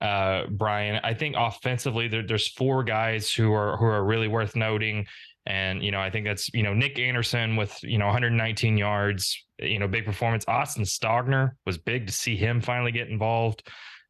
uh, 0.00 0.46
Bryan. 0.50 1.00
I 1.02 1.14
think 1.14 1.34
offensively 1.38 2.08
there, 2.08 2.26
there's 2.26 2.48
four 2.48 2.84
guys 2.84 3.32
who 3.32 3.52
are 3.52 3.76
who 3.76 3.86
are 3.86 4.04
really 4.04 4.28
worth 4.28 4.54
noting. 4.54 5.06
And 5.46 5.82
you 5.82 5.90
know, 5.90 6.00
I 6.00 6.10
think 6.10 6.26
that's 6.26 6.52
you 6.52 6.62
know 6.62 6.74
Nick 6.74 6.98
Anderson 6.98 7.56
with 7.56 7.76
you 7.82 7.98
know 7.98 8.06
119 8.06 8.76
yards, 8.76 9.46
you 9.58 9.78
know, 9.78 9.88
big 9.88 10.04
performance. 10.04 10.44
Austin 10.46 10.84
Stogner 10.84 11.52
was 11.64 11.78
big 11.78 12.06
to 12.06 12.12
see 12.12 12.36
him 12.36 12.60
finally 12.60 12.92
get 12.92 13.08
involved. 13.08 13.66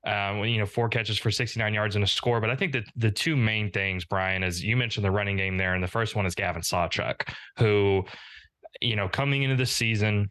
Um, 0.06 0.44
you 0.44 0.58
know, 0.58 0.66
four 0.66 0.88
catches 0.88 1.18
for 1.18 1.30
69 1.30 1.74
yards 1.74 1.94
and 1.94 2.02
a 2.02 2.06
score. 2.06 2.40
But 2.40 2.50
I 2.50 2.56
think 2.56 2.72
that 2.72 2.84
the 2.96 3.10
two 3.10 3.36
main 3.36 3.70
things, 3.70 4.04
Bryan, 4.04 4.42
is 4.42 4.64
you 4.64 4.76
mentioned 4.76 5.04
the 5.04 5.10
running 5.10 5.36
game 5.36 5.58
there, 5.58 5.74
and 5.74 5.82
the 5.82 5.88
first 5.88 6.16
one 6.16 6.24
is 6.24 6.34
Gavin 6.34 6.62
Sawchuk, 6.62 7.28
who, 7.58 8.04
you 8.80 8.96
know, 8.96 9.08
coming 9.08 9.42
into 9.42 9.56
the 9.56 9.66
season, 9.66 10.30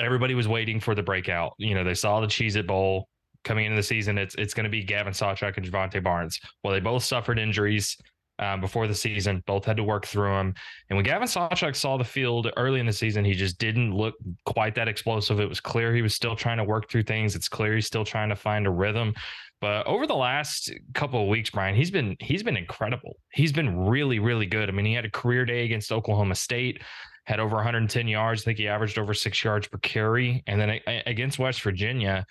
everybody 0.00 0.34
was 0.34 0.48
waiting 0.48 0.80
for 0.80 0.94
the 0.94 1.02
breakout. 1.02 1.52
You 1.58 1.74
know, 1.74 1.84
they 1.84 1.94
saw 1.94 2.20
the 2.20 2.26
Cheez 2.26 2.56
It 2.56 2.66
Bowl 2.66 3.08
coming 3.44 3.66
into 3.66 3.76
the 3.76 3.82
season. 3.82 4.18
It's 4.18 4.34
it's 4.36 4.54
going 4.54 4.64
to 4.64 4.70
be 4.70 4.84
Gavin 4.84 5.12
Sawchuk 5.12 5.56
and 5.56 5.66
Jovantae 5.66 6.02
Barnes. 6.02 6.40
Well, 6.62 6.72
they 6.72 6.80
both 6.80 7.04
suffered 7.04 7.38
injuries 7.38 7.96
um, 8.38 8.60
before 8.60 8.86
the 8.86 8.94
season. 8.94 9.42
Both 9.46 9.64
had 9.64 9.76
to 9.76 9.84
work 9.84 10.06
through 10.06 10.32
them. 10.34 10.54
And 10.90 10.96
when 10.96 11.04
Gavin 11.04 11.28
Sawchuk 11.28 11.76
saw 11.76 11.96
the 11.96 12.04
field 12.04 12.50
early 12.56 12.80
in 12.80 12.86
the 12.86 12.92
season, 12.92 13.24
he 13.24 13.34
just 13.34 13.58
didn't 13.58 13.94
look 13.94 14.14
quite 14.44 14.74
that 14.74 14.88
explosive. 14.88 15.40
It 15.40 15.48
was 15.48 15.60
clear 15.60 15.94
he 15.94 16.02
was 16.02 16.14
still 16.14 16.36
trying 16.36 16.58
to 16.58 16.64
work 16.64 16.90
through 16.90 17.04
things. 17.04 17.36
It's 17.36 17.48
clear 17.48 17.74
he's 17.74 17.86
still 17.86 18.04
trying 18.04 18.28
to 18.30 18.36
find 18.36 18.66
a 18.66 18.70
rhythm. 18.70 19.14
But 19.60 19.86
over 19.86 20.08
the 20.08 20.16
last 20.16 20.72
couple 20.92 21.22
of 21.22 21.28
weeks, 21.28 21.50
Bryan, 21.50 21.76
he's 21.76 21.90
been 21.90 22.16
he's 22.18 22.42
been 22.42 22.56
incredible. 22.56 23.16
He's 23.32 23.52
been 23.52 23.86
really 23.86 24.18
really 24.18 24.46
good. 24.46 24.68
I 24.68 24.72
mean, 24.72 24.86
he 24.86 24.92
had 24.92 25.04
a 25.04 25.10
career 25.10 25.44
day 25.44 25.64
against 25.64 25.92
Oklahoma 25.92 26.34
State, 26.34 26.82
had 27.24 27.40
over 27.40 27.56
110 27.56 28.08
yards. 28.08 28.42
I 28.42 28.44
think 28.44 28.58
he 28.58 28.68
averaged 28.68 28.98
over 28.98 29.14
six 29.14 29.42
yards 29.44 29.68
per 29.68 29.78
carry. 29.78 30.42
And 30.46 30.60
then 30.60 30.80
against 31.06 31.38
West 31.38 31.62
Virginia, 31.62 32.26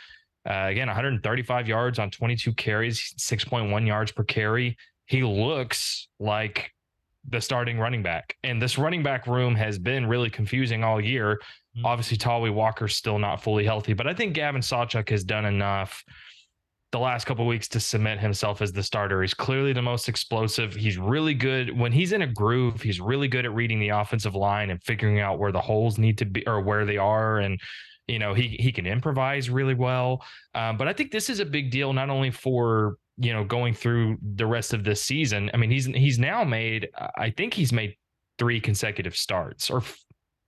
uh, 0.50 0.68
again 0.70 0.88
135 0.88 1.68
yards 1.68 2.00
on 2.00 2.10
22 2.12 2.54
carries, 2.54 3.14
6.1 3.18 3.88
yards 3.88 4.12
per 4.12 4.24
carry 4.24 4.78
he 5.12 5.24
looks 5.24 6.08
like 6.20 6.72
the 7.28 7.42
starting 7.42 7.78
running 7.78 8.02
back. 8.02 8.34
And 8.46 8.62
this 8.62 8.78
running 8.78 9.04
back 9.04 9.28
room 9.28 9.56
has 9.56 9.78
been 9.78 10.08
really 10.08 10.30
confusing 10.30 10.86
all 10.86 11.02
year. 11.02 11.36
Mm-hmm. 11.76 11.86
Obviously, 11.86 12.16
Tawee 12.16 12.54
Walker's 12.54 12.96
still 12.96 13.20
not 13.20 13.44
fully 13.44 13.66
healthy, 13.66 13.92
but 13.92 14.08
I 14.08 14.14
think 14.14 14.34
Gavin 14.34 14.62
Sawchuk 14.62 15.10
has 15.10 15.26
done 15.26 15.44
enough 15.44 16.02
the 16.92 17.00
last 17.00 17.26
couple 17.26 17.46
weeks 17.48 17.68
to 17.70 17.80
cement 17.80 18.20
himself 18.20 18.62
as 18.62 18.72
the 18.72 18.84
starter. 18.84 19.22
He's 19.22 19.34
clearly 19.34 19.74
the 19.74 19.82
most 19.82 20.10
explosive. 20.10 20.74
He's 20.74 20.98
really 20.98 21.34
good 21.34 21.78
when 21.78 21.92
he's 21.92 22.12
in 22.12 22.22
a 22.22 22.28
groove. 22.28 22.82
He's 22.82 23.00
really 23.00 23.28
good 23.28 23.46
at 23.46 23.54
reading 23.54 23.80
the 23.80 23.90
offensive 23.90 24.36
line 24.36 24.70
and 24.70 24.84
figuring 24.84 25.20
out 25.20 25.40
where 25.40 25.52
the 25.52 25.62
holes 25.62 25.98
need 25.98 26.18
to 26.18 26.26
be 26.26 26.46
or 26.48 26.62
where 26.62 26.86
they 26.86 26.98
are. 26.98 27.40
And 27.40 27.60
you 28.08 28.20
know 28.20 28.34
he 28.34 28.58
he 28.60 28.72
can 28.72 28.86
improvise 28.86 29.50
really 29.50 29.76
well. 29.76 30.24
Um, 30.54 30.78
but 30.78 30.88
I 30.88 30.94
think 30.94 31.12
this 31.12 31.30
is 31.30 31.40
a 31.40 31.46
big 31.46 31.72
deal 31.72 31.94
not 31.94 32.10
only 32.10 32.32
for 32.32 32.98
you 33.22 33.34
know, 33.34 33.44
going 33.44 33.74
through 33.74 34.18
the 34.36 34.46
rest 34.46 34.74
of 34.74 34.84
this 34.84 35.02
season. 35.02 35.52
I 35.54 35.58
mean, 35.58 35.70
he's 35.70 35.86
he's 35.86 36.18
now 36.18 36.44
made 36.44 36.90
I 37.16 37.30
think 37.30 37.54
he's 37.54 37.72
made 37.72 37.96
three 38.40 38.60
consecutive 38.60 39.16
starts 39.16 39.70
or 39.70 39.84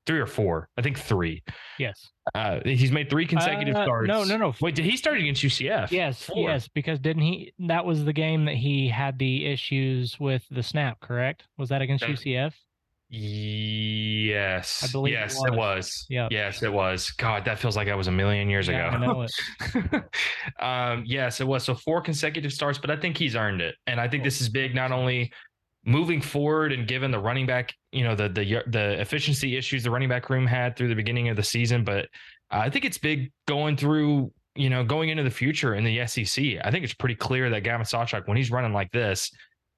three 0.06 0.20
or 0.20 0.28
four. 0.28 0.70
I 0.78 0.82
think 0.82 1.00
three. 1.00 1.44
Yes. 1.80 2.12
Uh, 2.36 2.60
he's 2.64 2.92
made 2.92 3.10
three 3.10 3.26
consecutive 3.26 3.76
uh, 3.76 3.84
starts. 3.84 4.08
No, 4.08 4.24
no, 4.24 4.38
no. 4.38 4.54
Wait, 4.62 4.76
did 4.76 4.86
he 4.86 4.98
start 4.98 5.18
against 5.18 5.42
UCF? 5.42 5.92
Yes, 5.92 6.24
four. 6.24 6.50
yes. 6.50 6.68
Because 6.68 7.00
didn't 7.00 7.24
he? 7.24 7.54
That 7.60 7.86
was 7.86 8.06
the 8.06 8.14
game 8.14 8.46
that 8.46 8.56
he 8.56 8.88
had 8.88 9.20
the 9.20 9.46
issues 9.46 10.20
with 10.20 10.44
the 10.52 10.64
snap. 10.64 11.00
Correct? 11.00 11.44
Was 11.58 11.70
that 11.70 11.82
against 11.82 12.06
that, 12.06 12.12
UCF? 12.12 12.54
Yes. 13.16 14.84
I 14.84 14.92
believe 14.92 15.14
yes, 15.14 15.36
it 15.36 15.42
was. 15.42 15.48
It 15.48 15.56
was. 15.56 16.06
Yeah. 16.10 16.28
Yes, 16.32 16.64
it 16.64 16.74
was. 16.74 17.12
God, 17.12 17.46
that 17.46 17.60
feels 17.60 17.76
like 17.76 17.88
that 17.88 17.98
was 17.98 18.08
a 18.08 18.12
million 18.12 18.50
years 18.50 18.68
yeah, 18.68 18.88
ago. 18.88 18.98
I 18.98 19.06
know 19.06 19.22
it. 19.22 20.04
um, 20.60 21.04
yes, 21.06 21.40
it 21.40 21.46
was. 21.46 21.64
So 21.64 21.76
four 21.76 22.02
consecutive 22.02 22.52
starts, 22.52 22.80
but 22.80 22.90
I 22.90 22.96
think 22.96 23.16
he's 23.16 23.36
earned 23.36 23.62
it. 23.62 23.76
And 23.86 24.02
I 24.02 24.08
think 24.08 24.24
this 24.24 24.42
is 24.42 24.50
big 24.50 24.74
not 24.74 24.92
only 24.92 25.32
moving 25.86 26.22
forward 26.22 26.72
and 26.72 26.88
given 26.88 27.12
the 27.12 27.20
running 27.20 27.46
back, 27.46 27.74
you 27.92 28.04
know, 28.04 28.16
the 28.16 28.30
the 28.30 28.64
the 28.68 29.02
efficiency 29.02 29.58
issues 29.58 29.84
the 29.84 29.92
running 29.92 30.10
back 30.10 30.30
room 30.30 30.46
had 30.46 30.76
through 30.76 30.90
the 30.90 30.96
beginning 30.96 31.30
of 31.30 31.36
the 31.36 31.44
season, 31.44 31.84
but 31.84 32.08
I 32.52 32.70
think 32.70 32.86
it's 32.86 32.98
big 32.98 33.32
going 33.48 33.76
through, 33.76 34.32
you 34.56 34.70
know, 34.70 34.84
going 34.84 35.10
into 35.10 35.24
the 35.24 35.32
future 35.32 35.76
in 35.76 35.84
the 35.84 36.06
SEC. 36.06 36.44
I 36.64 36.72
think 36.72 36.84
it's 36.84 36.94
pretty 36.94 37.16
clear 37.16 37.50
that 37.50 37.64
Gavin 37.64 37.86
Sawchuk, 37.86 38.28
when 38.28 38.38
he's 38.38 38.52
running 38.52 38.74
like 38.74 38.92
this, 38.92 39.32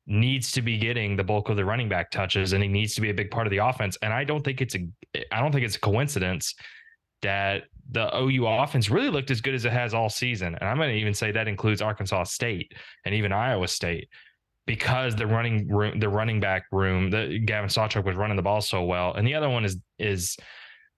needs 0.08 0.52
to 0.52 0.62
be 0.62 0.78
getting 0.78 1.16
the 1.16 1.24
bulk 1.24 1.50
of 1.50 1.56
the 1.56 1.66
running 1.66 1.90
back 1.90 2.12
touches 2.12 2.54
and 2.54 2.62
he 2.62 2.70
needs 2.70 2.94
to 2.94 3.02
be 3.02 3.10
a 3.10 3.14
big 3.14 3.32
part 3.32 3.48
of 3.48 3.52
the 3.52 3.58
offense. 3.58 3.98
And 4.02 4.14
I 4.14 4.24
don't 4.24 4.44
think 4.44 4.62
it's 4.62 4.76
a 4.76 4.88
I 5.32 5.40
don't 5.40 5.52
think 5.52 5.66
it's 5.66 5.78
a 5.78 5.80
coincidence 5.80 6.54
that 7.22 7.64
the 7.92 8.16
OU 8.16 8.46
offense 8.46 8.90
really 8.90 9.10
looked 9.10 9.32
as 9.32 9.42
good 9.42 9.56
as 9.56 9.66
it 9.66 9.72
has 9.72 9.94
all 9.94 10.10
season. 10.10 10.56
And 10.56 10.70
I'm 10.70 10.78
going 10.78 10.90
to 10.90 10.96
even 10.96 11.14
say 11.14 11.32
that 11.32 11.48
includes 11.48 11.82
Arkansas 11.82 12.26
State 12.26 12.74
and 13.06 13.16
even 13.16 13.32
Iowa 13.32 13.68
State 13.68 14.10
because 14.66 15.16
the 15.16 15.28
running 15.28 15.68
room, 15.68 16.00
the 16.00 16.10
running 16.10 16.40
back 16.40 16.66
room, 16.72 17.10
the 17.10 17.40
Gavin 17.40 17.70
Sawchuk 17.70 18.04
was 18.04 18.16
running 18.16 18.36
the 18.36 18.44
ball 18.44 18.62
so 18.62 18.84
well. 18.84 19.14
And 19.14 19.28
the 19.28 19.36
other 19.36 19.50
one 19.50 19.66
is 19.66 19.78
is 20.00 20.38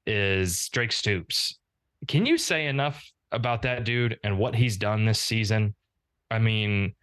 is 0.05 0.69
Drake 0.69 0.91
Stoops. 0.91 1.57
Can 2.07 2.25
you 2.25 2.37
say 2.37 2.67
enough 2.67 3.03
about 3.31 3.63
that 3.63 3.83
dude 3.83 4.19
and 4.23 4.37
what 4.37 4.55
he's 4.55 4.77
done 4.77 5.05
this 5.05 5.19
season? 5.19 5.75
I 6.31 6.39
mean, 6.39 6.93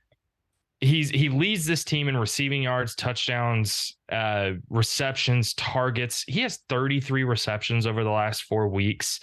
he's 0.81 1.11
he 1.11 1.29
leads 1.29 1.67
this 1.67 1.85
team 1.85 2.09
in 2.09 2.17
receiving 2.17 2.63
yards, 2.63 2.95
touchdowns, 2.95 3.97
uh, 4.11 4.53
receptions, 4.71 5.55
targets. 5.55 6.25
He 6.27 6.41
has 6.41 6.61
33 6.69 7.25
receptions 7.25 7.87
over 7.87 8.05
the 8.05 8.11
last 8.11 8.45
four 8.45 8.69
weeks. 8.69 9.21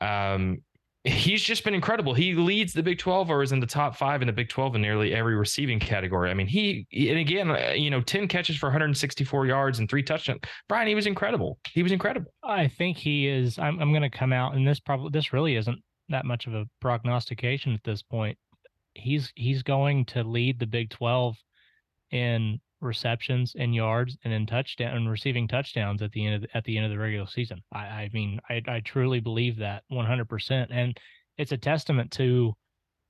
Um, 0.00 0.62
he's 1.04 1.42
just 1.42 1.64
been 1.64 1.74
incredible. 1.74 2.14
He 2.14 2.34
leads 2.34 2.72
the 2.72 2.82
Big 2.82 2.98
12 2.98 3.30
or 3.30 3.42
is 3.42 3.52
in 3.52 3.60
the 3.60 3.66
top 3.66 3.96
five 3.96 4.22
in 4.22 4.26
the 4.26 4.32
Big 4.32 4.48
12 4.48 4.76
in 4.76 4.82
nearly 4.82 5.14
every 5.14 5.34
receiving 5.34 5.78
category. 5.78 6.30
I 6.30 6.34
mean, 6.34 6.46
he, 6.46 6.86
and 6.92 7.18
again, 7.18 7.50
uh, 7.50 7.72
you 7.74 7.90
know, 7.90 8.00
10 8.00 8.28
catches 8.28 8.56
for 8.56 8.66
164 8.66 9.46
yards 9.46 9.78
and 9.78 9.88
three 9.88 10.02
touchdowns. 10.02 10.40
Bryan, 10.68 10.88
he 10.88 10.94
was 10.94 11.06
incredible. 11.06 11.58
He 11.72 11.82
was 11.82 11.92
incredible. 11.92 12.32
I 12.44 12.68
think 12.68 12.96
he 12.96 13.26
is. 13.28 13.58
I'm, 13.58 13.78
I'm 13.80 13.92
going 13.92 14.02
to 14.02 14.10
come 14.10 14.32
out, 14.32 14.54
and 14.54 14.66
this 14.66 14.80
probably, 14.80 15.10
this 15.12 15.32
really 15.32 15.56
isn't 15.56 15.78
that 16.10 16.24
much 16.24 16.46
of 16.46 16.54
a 16.54 16.66
prognostication 16.80 17.72
at 17.72 17.84
this 17.84 18.02
point 18.02 18.36
he's 18.94 19.32
he's 19.36 19.62
going 19.62 20.04
to 20.06 20.22
lead 20.22 20.58
the 20.58 20.66
Big 20.66 20.90
12 20.90 21.36
in 22.10 22.60
receptions 22.80 23.54
and 23.58 23.74
yards 23.74 24.16
and 24.24 24.32
in 24.32 24.46
touchdown 24.46 24.96
and 24.96 25.10
receiving 25.10 25.46
touchdowns 25.46 26.02
at 26.02 26.12
the 26.12 26.26
end 26.26 26.36
of 26.36 26.42
the, 26.42 26.56
at 26.56 26.64
the 26.64 26.76
end 26.76 26.86
of 26.86 26.92
the 26.92 26.98
regular 26.98 27.26
season. 27.26 27.62
I, 27.72 27.78
I 27.78 28.10
mean, 28.12 28.40
I, 28.48 28.62
I 28.66 28.80
truly 28.80 29.20
believe 29.20 29.58
that 29.58 29.82
100%. 29.92 30.66
And 30.70 30.96
it's 31.38 31.52
a 31.52 31.56
testament 31.56 32.10
to 32.12 32.54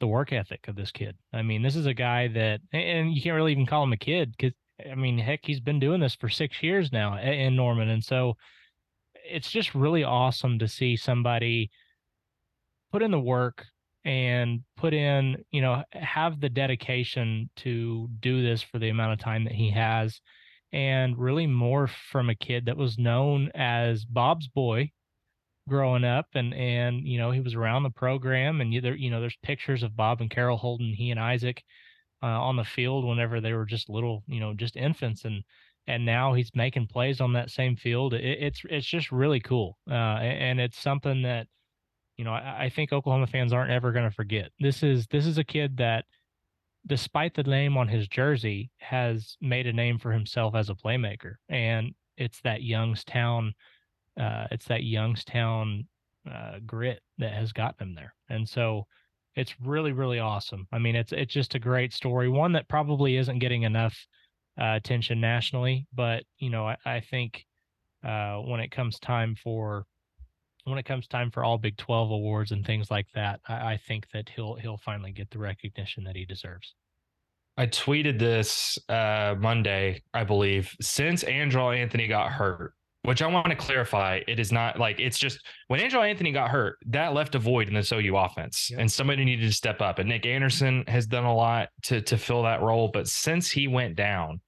the 0.01 0.07
work 0.07 0.33
ethic 0.33 0.67
of 0.69 0.77
this 0.77 0.91
kid. 0.91 1.17
I 1.33 1.43
mean, 1.43 1.63
this 1.63 1.77
is 1.77 1.87
a 1.87 1.95
guy 1.95 2.29
that, 2.29 2.61
and 2.73 3.15
you 3.15 3.23
can't 3.23 3.37
really 3.37 3.53
even 3.53 3.67
call 3.67 3.85
him 3.85 3.93
a 3.93 3.99
kid 3.99 4.35
because, 4.37 4.55
I 4.91 4.95
mean, 4.95 5.19
heck, 5.19 5.41
he's 5.43 5.61
been 5.61 5.79
doing 5.79 6.01
this 6.01 6.15
for 6.15 6.29
six 6.29 6.63
years 6.63 6.91
now 6.91 7.19
in 7.19 7.55
Norman. 7.55 7.91
And 7.91 8.03
so 8.03 8.37
it's 9.15 9.51
just 9.51 9.75
really 9.75 10.05
awesome 10.05 10.59
to 10.59 10.69
see 10.69 10.97
somebody 10.97 11.71
put 12.93 13.03
in 13.03 13.11
the 13.11 13.21
work, 13.21 13.67
and 14.05 14.63
put 14.77 14.95
in, 14.95 15.45
you 15.51 15.61
know, 15.61 15.83
have 15.93 16.41
the 16.41 16.49
dedication 16.49 17.51
to 17.57 18.09
do 18.21 18.43
this 18.43 18.63
for 18.63 18.79
the 18.79 18.89
amount 18.89 19.13
of 19.13 19.19
time 19.19 19.45
that 19.45 19.53
he 19.53 19.71
has 19.71 20.21
and 20.73 21.19
really 21.19 21.47
more 21.47 21.87
from 21.87 22.31
a 22.31 22.35
kid 22.35 22.67
that 22.67 22.77
was 22.77 22.99
known 22.99 23.51
as 23.55 24.05
Bob's 24.05 24.49
boy 24.49 24.91
growing 25.69 26.05
up 26.05 26.27
and 26.35 26.53
and 26.55 27.07
you 27.07 27.19
know 27.19 27.31
he 27.31 27.41
was 27.41 27.55
around 27.55 27.83
the 27.83 27.91
program 27.91 28.61
and 28.61 28.73
you 28.73 28.81
there 28.81 28.97
you 28.97 29.11
know 29.11 29.21
there's 29.21 29.37
pictures 29.43 29.83
of 29.83 29.97
Bob 29.97 30.21
and 30.21 30.31
Carol 30.31 30.57
holding 30.57 30.93
he 30.93 31.11
and 31.11 31.21
Isaac 31.21 31.63
uh, 32.23 32.27
on 32.27 32.57
the 32.57 32.65
field 32.65 33.05
whenever 33.05 33.41
they 33.41 33.53
were 33.53 33.67
just 33.67 33.89
little 33.89 34.23
you 34.27 34.41
know 34.41 34.55
just 34.55 34.77
infants 34.77 35.25
and 35.25 35.43
and 35.87 36.05
now 36.05 36.35
he's 36.35 36.51
making 36.55 36.87
plays 36.87 37.21
on 37.21 37.33
that 37.33 37.51
same 37.51 37.75
field. 37.75 38.15
It, 38.15 38.25
it's 38.25 38.63
it's 38.69 38.87
just 38.87 39.13
really 39.13 39.41
cool 39.41 39.77
uh, 39.89 40.19
and 40.21 40.61
it's 40.61 40.79
something 40.79 41.23
that 41.23 41.47
you 42.21 42.25
know, 42.25 42.35
I, 42.35 42.65
I 42.65 42.69
think 42.69 42.93
Oklahoma 42.93 43.27
fans 43.27 43.51
aren't 43.51 43.71
ever 43.71 43.93
going 43.93 44.05
to 44.05 44.15
forget. 44.15 44.51
This 44.61 44.83
is 44.83 45.07
this 45.07 45.25
is 45.25 45.39
a 45.39 45.45
kid 45.45 45.79
that, 45.79 46.05
despite 46.87 47.33
the 47.33 47.43
name 47.45 47.79
on 47.79 47.89
his 47.89 48.09
jersey, 48.09 48.71
has 48.77 49.39
made 49.41 49.67
a 49.67 49.73
name 49.73 49.99
for 49.99 50.13
himself 50.13 50.55
as 50.55 50.69
a 50.69 50.75
playmaker, 50.75 51.37
and 51.49 51.95
it's 52.19 52.43
that 52.43 52.63
Youngstown, 52.63 53.55
uh, 54.21 54.49
it's 54.51 54.67
that 54.67 54.83
Youngstown 54.83 55.89
uh, 56.31 56.59
grit 56.67 57.01
that 57.17 57.33
has 57.33 57.55
gotten 57.55 57.89
him 57.89 57.95
there, 57.95 58.15
and 58.29 58.47
so 58.47 58.87
it's 59.35 59.59
really 59.59 59.93
really 59.93 60.19
awesome. 60.19 60.69
I 60.73 60.79
mean, 60.79 60.97
it's 60.97 61.13
it's 61.13 61.33
just 61.33 61.55
a 61.55 61.59
great 61.59 61.95
story, 61.95 62.29
one 62.29 62.53
that 62.53 62.69
probably 62.69 63.17
isn't 63.17 63.39
getting 63.39 63.63
enough 63.63 63.97
uh, 64.61 64.75
attention 64.77 65.23
nationally, 65.23 65.87
but 65.95 66.25
you 66.37 66.51
know, 66.51 66.69
I, 66.69 66.77
I 66.85 67.01
think 67.01 67.47
uh, 68.05 68.41
when 68.41 68.61
it 68.61 68.71
comes 68.71 68.99
time 68.99 69.37
for 69.43 69.87
when 70.71 70.79
it 70.79 70.85
comes 70.87 71.07
time 71.07 71.31
for 71.31 71.45
all 71.45 71.59
Big 71.59 71.77
12 71.77 72.11
awards 72.11 72.53
and 72.53 72.65
things 72.65 72.91
like 72.91 73.07
that, 73.15 73.41
I, 73.49 73.73
I 73.73 73.81
think 73.89 74.07
that 74.13 74.29
he'll 74.29 74.55
he'll 74.55 74.79
finally 74.79 75.13
get 75.13 75.31
the 75.31 75.39
recognition 75.39 76.05
that 76.05 76.17
he 76.17 76.25
deserves. 76.25 76.75
I 77.57 77.67
tweeted 77.67 78.19
this 78.19 78.79
uh, 78.89 79.35
Monday, 79.39 80.03
I 80.15 80.25
believe. 80.25 80.75
Since 80.81 81.25
Andrel 81.25 81.77
Anthony 81.77 82.07
got 82.07 82.31
hurt, 82.33 82.73
which 83.03 83.23
I 83.23 83.27
want 83.27 83.47
to 83.49 83.57
clarify. 83.57 84.21
It 84.29 84.39
is 84.39 84.53
not 84.53 84.79
like 84.79 85.01
it's 85.01 85.19
just 85.19 85.41
when 85.69 85.81
Angelo 85.81 86.03
Anthony 86.03 86.33
got 86.33 86.51
hurt, 86.51 86.77
that 86.87 87.15
left 87.15 87.35
a 87.35 87.39
void 87.39 87.69
in 87.69 87.75
the 87.75 87.95
OU 87.95 88.17
offense, 88.17 88.69
Yep. 88.71 88.81
and 88.81 88.93
somebody 88.93 89.25
needed 89.25 89.47
to 89.47 89.53
step 89.53 89.81
up. 89.81 89.99
And 89.99 90.09
Nick 90.09 90.27
Anderson 90.27 90.85
has 90.87 91.07
done 91.07 91.25
a 91.25 91.35
lot 91.35 91.69
to 91.85 92.01
to 92.03 92.19
fill 92.19 92.43
that 92.43 92.63
role. 92.63 92.91
But 92.93 93.09
since 93.09 93.51
he 93.51 93.69
went 93.69 93.97
down, 93.97 94.41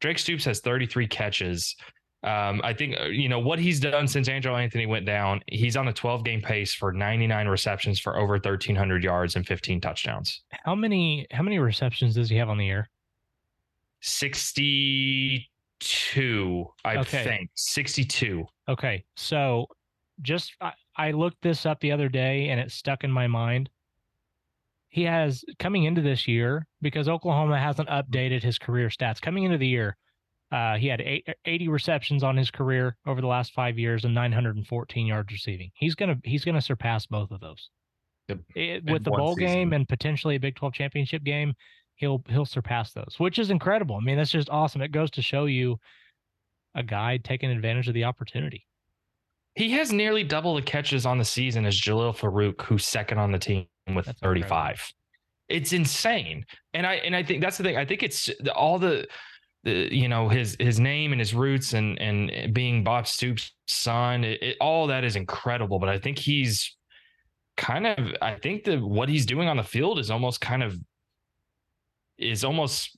Drake 0.00 0.18
Stoops 0.18 0.44
has 0.44 0.60
33 0.60 1.06
catches. 1.08 1.74
Um, 2.22 2.60
I 2.64 2.72
think 2.72 2.96
uh, 2.98 3.04
you 3.04 3.28
know 3.28 3.38
what 3.38 3.58
he's 3.58 3.78
done 3.78 4.08
since 4.08 4.28
Angelo 4.28 4.56
Anthony 4.56 4.86
went 4.86 5.06
down. 5.06 5.42
He's 5.48 5.76
on 5.76 5.88
a 5.88 5.92
12 5.92 6.24
game 6.24 6.42
pace 6.42 6.74
for 6.74 6.92
99 6.92 7.46
receptions 7.46 8.00
for 8.00 8.18
over 8.18 8.32
1,300 8.34 9.04
yards 9.04 9.36
and 9.36 9.46
15 9.46 9.80
touchdowns. 9.80 10.42
How 10.64 10.74
many 10.74 11.26
how 11.30 11.42
many 11.42 11.58
receptions 11.58 12.14
does 12.14 12.28
he 12.28 12.36
have 12.36 12.48
on 12.48 12.58
the 12.58 12.66
year? 12.66 12.88
62, 14.00 16.66
I 16.84 16.96
Okay. 16.98 17.24
think 17.24 17.50
62. 17.54 18.44
Okay, 18.68 19.04
so 19.16 19.66
just 20.22 20.54
I, 20.60 20.72
I 20.96 21.10
looked 21.12 21.42
this 21.42 21.66
up 21.66 21.80
the 21.80 21.92
other 21.92 22.08
day 22.08 22.48
and 22.48 22.60
it 22.60 22.72
stuck 22.72 23.04
in 23.04 23.12
my 23.12 23.26
mind. 23.26 23.68
He 24.88 25.02
has 25.02 25.44
coming 25.58 25.84
into 25.84 26.00
this 26.00 26.26
year 26.26 26.66
because 26.80 27.08
Oklahoma 27.08 27.58
hasn't 27.58 27.88
updated 27.88 28.42
his 28.42 28.58
career 28.58 28.88
stats. 28.88 29.20
Coming 29.20 29.44
into 29.44 29.58
the 29.58 29.66
year, 29.66 29.96
uh, 30.52 30.76
he 30.76 30.86
had 30.86 31.00
eight, 31.00 31.26
80 31.44 31.68
receptions 31.68 32.22
on 32.22 32.36
his 32.36 32.50
career 32.50 32.96
over 33.06 33.20
the 33.20 33.26
last 33.26 33.52
five 33.52 33.78
years 33.78 34.04
and 34.04 34.14
914 34.14 35.06
yards 35.06 35.32
receiving. 35.32 35.70
He's 35.74 35.94
gonna 35.94 36.16
he's 36.24 36.44
gonna 36.44 36.60
surpass 36.60 37.06
both 37.06 37.30
of 37.30 37.40
those. 37.40 37.70
It- 38.54 38.84
with 38.84 39.04
the 39.04 39.10
bowl 39.10 39.36
season. 39.36 39.52
game 39.52 39.72
and 39.72 39.88
potentially 39.88 40.36
a 40.36 40.40
Big 40.40 40.56
12 40.56 40.74
championship 40.74 41.24
game, 41.24 41.54
he'll 41.96 42.22
he'll 42.28 42.46
surpass 42.46 42.92
those, 42.92 43.16
which 43.18 43.38
is 43.38 43.50
incredible. 43.50 43.96
I 43.96 44.00
mean, 44.00 44.16
that's 44.16 44.30
just 44.30 44.50
awesome. 44.50 44.82
It 44.82 44.92
goes 44.92 45.10
to 45.12 45.22
show 45.22 45.46
you 45.46 45.78
a 46.74 46.82
guy 46.82 47.16
taking 47.16 47.50
advantage 47.50 47.88
of 47.88 47.94
the 47.94 48.04
opportunity. 48.04 48.66
He 49.54 49.70
has 49.72 49.90
nearly 49.90 50.22
double 50.22 50.54
the 50.54 50.62
catches 50.62 51.06
on 51.06 51.16
the 51.18 51.24
season 51.24 51.64
as 51.64 51.74
Jalil 51.80 52.14
Farooq, 52.14 52.60
who's 52.62 52.84
second 52.84 53.18
on 53.18 53.32
the 53.32 53.38
team 53.38 53.66
with 53.94 54.04
That's 54.04 54.20
35. 54.20 54.92
It's 55.48 55.72
insane. 55.72 56.44
And 56.74 56.86
I 56.86 56.94
and 56.96 57.16
I 57.16 57.22
think 57.22 57.40
that's 57.40 57.56
the 57.56 57.64
thing. 57.64 57.76
I 57.76 57.84
think 57.84 58.02
it's 58.02 58.28
all 58.54 58.78
the 58.78 59.06
Uh, 59.66 59.70
you 59.90 60.08
know 60.08 60.28
his 60.28 60.56
his 60.60 60.78
name 60.78 61.12
and 61.12 61.20
his 61.20 61.34
roots 61.34 61.72
and 61.72 62.00
and 62.00 62.54
being 62.54 62.84
Bob 62.84 63.06
Stoops' 63.06 63.52
son, 63.66 64.24
it, 64.24 64.42
it- 64.42 64.56
all 64.60 64.86
that 64.88 65.04
is 65.04 65.16
incredible. 65.16 65.78
But 65.78 65.88
I 65.88 65.98
think 65.98 66.18
he's 66.18 66.76
kind 67.56 67.86
of 67.86 67.98
I 68.22 68.34
think 68.36 68.64
that 68.64 68.80
what 68.82 69.08
he's 69.08 69.26
doing 69.26 69.48
on 69.48 69.56
the 69.56 69.62
field 69.64 69.98
is 69.98 70.10
almost 70.10 70.40
kind 70.40 70.62
of 70.62 70.78
is 72.18 72.44
almost 72.44 72.96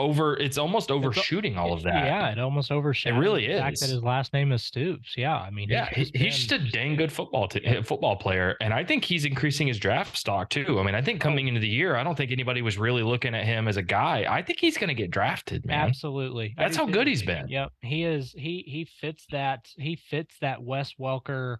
over 0.00 0.36
it's 0.36 0.58
almost 0.58 0.90
overshooting 0.90 1.56
all 1.56 1.72
of 1.72 1.82
that. 1.82 2.04
Yeah, 2.06 2.30
it 2.30 2.38
almost 2.38 2.72
overshadowed 2.72 3.16
It 3.16 3.20
really 3.20 3.46
the 3.46 3.58
fact 3.58 3.80
that 3.80 3.86
is. 3.86 3.92
his 3.92 4.02
last 4.02 4.32
name 4.32 4.52
is 4.52 4.62
Stoops. 4.62 5.14
Yeah, 5.16 5.36
I 5.36 5.50
mean, 5.50 5.68
Yeah, 5.68 5.88
he, 5.90 6.02
just 6.02 6.16
he's 6.16 6.36
just 6.36 6.52
a 6.52 6.58
dang 6.58 6.96
good 6.96 7.12
football 7.12 7.48
t- 7.48 7.64
eh, 7.64 7.82
football 7.82 8.16
player, 8.16 8.56
and 8.60 8.72
I 8.72 8.84
think 8.84 9.04
he's 9.04 9.24
increasing 9.24 9.66
his 9.66 9.78
draft 9.78 10.16
stock 10.16 10.48
too. 10.50 10.80
I 10.80 10.82
mean, 10.82 10.94
I 10.94 11.02
think 11.02 11.20
oh. 11.20 11.28
coming 11.28 11.48
into 11.48 11.60
the 11.60 11.68
year, 11.68 11.96
I 11.96 12.02
don't 12.02 12.16
think 12.16 12.32
anybody 12.32 12.62
was 12.62 12.78
really 12.78 13.02
looking 13.02 13.34
at 13.34 13.44
him 13.44 13.68
as 13.68 13.76
a 13.76 13.82
guy. 13.82 14.26
I 14.28 14.42
think 14.42 14.58
he's 14.58 14.76
going 14.76 14.88
to 14.88 14.94
get 14.94 15.10
drafted, 15.10 15.66
man. 15.66 15.78
Absolutely, 15.78 16.54
That's 16.56 16.76
how 16.76 16.86
good 16.86 17.06
he's 17.06 17.22
been. 17.22 17.48
Yep, 17.48 17.72
he 17.82 18.04
is. 18.04 18.32
He 18.32 18.64
he 18.66 18.88
fits 19.00 19.26
that. 19.30 19.68
He 19.76 19.96
fits 19.96 20.34
that 20.40 20.62
Wes 20.62 20.94
Welker 20.98 21.58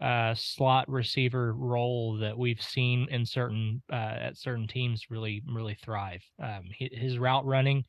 uh 0.00 0.34
slot 0.34 0.88
receiver 0.88 1.52
role 1.54 2.16
that 2.18 2.36
we've 2.38 2.62
seen 2.62 3.06
in 3.10 3.26
certain 3.26 3.82
uh 3.92 3.96
at 3.96 4.36
certain 4.36 4.66
teams 4.68 5.06
really 5.10 5.42
really 5.52 5.74
thrive. 5.82 6.22
Um, 6.42 6.64
hi- 6.78 6.90
his 6.92 7.18
route 7.18 7.44
running 7.46 7.84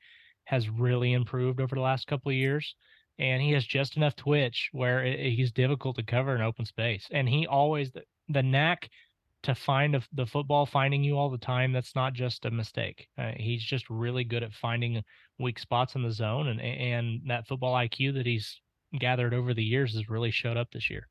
has 0.46 0.68
really 0.70 1.14
improved 1.14 1.62
over 1.62 1.76
the 1.76 1.82
last 1.82 2.08
couple 2.08 2.32
of 2.32 2.36
years. 2.36 2.76
And 3.20 3.42
he 3.42 3.52
has 3.52 3.66
just 3.66 3.98
enough 3.98 4.16
twitch 4.16 4.70
where 4.72 5.04
it, 5.06 5.20
it- 5.20 5.34
he's 5.36 5.52
difficult 5.52 5.98
to 5.98 6.04
cover 6.04 6.36
in 6.36 6.42
open 6.42 6.66
space. 6.66 7.08
And 7.12 7.28
he 7.30 7.46
always 7.48 7.92
the, 7.92 8.04
the 8.30 8.42
knack 8.44 8.90
to 9.44 9.56
find 9.56 9.96
a, 9.96 10.02
the 10.14 10.26
football 10.26 10.66
finding 10.66 11.04
you 11.04 11.18
all 11.18 11.30
the 11.30 11.38
time. 11.38 11.72
That's 11.72 11.96
not 11.96 12.14
just 12.14 12.46
a 12.46 12.52
mistake. 12.52 13.08
Uh, 13.18 13.32
he's 13.38 13.64
just 13.64 13.90
really 13.90 14.24
good 14.24 14.44
at 14.44 14.54
finding 14.54 15.04
weak 15.38 15.60
spots 15.60 15.96
in 15.96 16.04
the 16.04 16.12
zone, 16.12 16.48
and 16.48 16.60
and 16.62 17.22
that 17.28 17.48
football 17.48 17.74
IQ 17.76 18.12
that 18.12 18.26
he's 18.26 18.60
gathered 18.98 19.34
over 19.34 19.54
the 19.54 19.64
years 19.64 19.94
has 19.94 20.10
really 20.10 20.32
showed 20.32 20.58
up 20.58 20.72
this 20.72 20.90
year. 20.90 21.08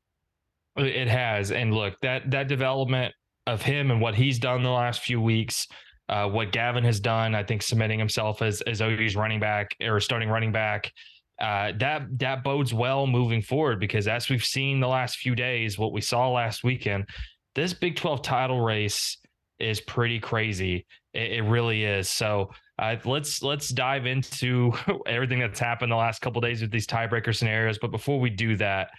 It 0.79 1.07
has, 1.07 1.51
and 1.51 1.73
look 1.73 1.95
that 2.01 2.29
that 2.31 2.47
development 2.47 3.13
of 3.47 3.61
him 3.61 3.91
and 3.91 4.01
what 4.01 4.15
he's 4.15 4.39
done 4.39 4.63
the 4.63 4.69
last 4.69 5.01
few 5.01 5.19
weeks, 5.19 5.67
uh, 6.07 6.27
what 6.27 6.51
Gavin 6.51 6.83
has 6.83 6.99
done, 6.99 7.35
I 7.35 7.43
think 7.43 7.61
cementing 7.61 7.99
himself 7.99 8.41
as 8.41 8.61
as 8.61 8.81
OU's 8.81 9.15
running 9.15 9.39
back 9.39 9.75
or 9.81 9.99
starting 9.99 10.29
running 10.29 10.51
back. 10.51 10.91
Uh, 11.39 11.71
that 11.79 12.03
that 12.19 12.43
bodes 12.43 12.73
well 12.73 13.07
moving 13.07 13.41
forward 13.41 13.79
because 13.79 14.07
as 14.07 14.29
we've 14.29 14.43
seen 14.43 14.79
the 14.79 14.87
last 14.87 15.17
few 15.17 15.35
days, 15.35 15.77
what 15.77 15.93
we 15.93 16.01
saw 16.01 16.29
last 16.29 16.63
weekend, 16.63 17.07
this 17.55 17.73
Big 17.73 17.95
12 17.95 18.21
title 18.21 18.61
race 18.61 19.17
is 19.59 19.81
pretty 19.81 20.19
crazy. 20.19 20.85
It, 21.13 21.31
it 21.33 21.41
really 21.43 21.83
is. 21.83 22.09
So 22.09 22.51
uh, 22.77 22.95
let's 23.05 23.41
let's 23.43 23.69
dive 23.69 24.05
into 24.05 24.73
everything 25.05 25.39
that's 25.39 25.59
happened 25.59 25.91
the 25.91 25.97
last 25.97 26.21
couple 26.21 26.41
days 26.41 26.61
with 26.61 26.71
these 26.71 26.87
tiebreaker 26.87 27.35
scenarios. 27.35 27.77
But 27.79 27.91
before 27.91 28.19
we 28.19 28.29
do 28.29 28.55
that, 28.57 28.89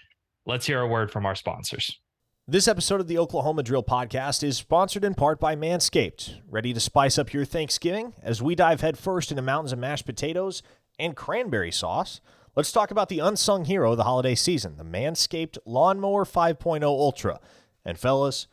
let's 0.46 0.66
hear 0.66 0.80
a 0.80 0.86
word 0.86 1.10
from 1.10 1.26
our 1.26 1.34
sponsors. 1.34 1.98
This 2.48 2.66
episode 2.66 3.00
of 3.00 3.06
the 3.06 3.18
Oklahoma 3.18 3.62
Drill 3.62 3.84
Podcast 3.84 4.42
is 4.42 4.56
sponsored 4.56 5.04
in 5.04 5.14
part 5.14 5.38
by 5.38 5.54
Manscaped. 5.54 6.40
Ready 6.48 6.72
to 6.72 6.80
spice 6.80 7.18
up 7.18 7.32
your 7.32 7.44
Thanksgiving? 7.44 8.14
As 8.22 8.42
we 8.42 8.54
dive 8.54 8.80
headfirst 8.80 9.30
into 9.30 9.42
mountains 9.42 9.72
of 9.72 9.78
mashed 9.78 10.06
potatoes 10.06 10.62
and 10.98 11.14
cranberry 11.14 11.70
sauce, 11.70 12.20
let's 12.56 12.72
talk 12.72 12.90
about 12.90 13.08
the 13.08 13.20
unsung 13.20 13.66
hero 13.66 13.92
of 13.92 13.98
the 13.98 14.04
holiday 14.04 14.34
season, 14.34 14.76
the 14.78 14.84
Manscaped 14.84 15.58
Lawnmower 15.64 16.24
5.0 16.24 16.82
Ultra. 16.82 17.38
And 17.84 17.98
fellas, 17.98 18.48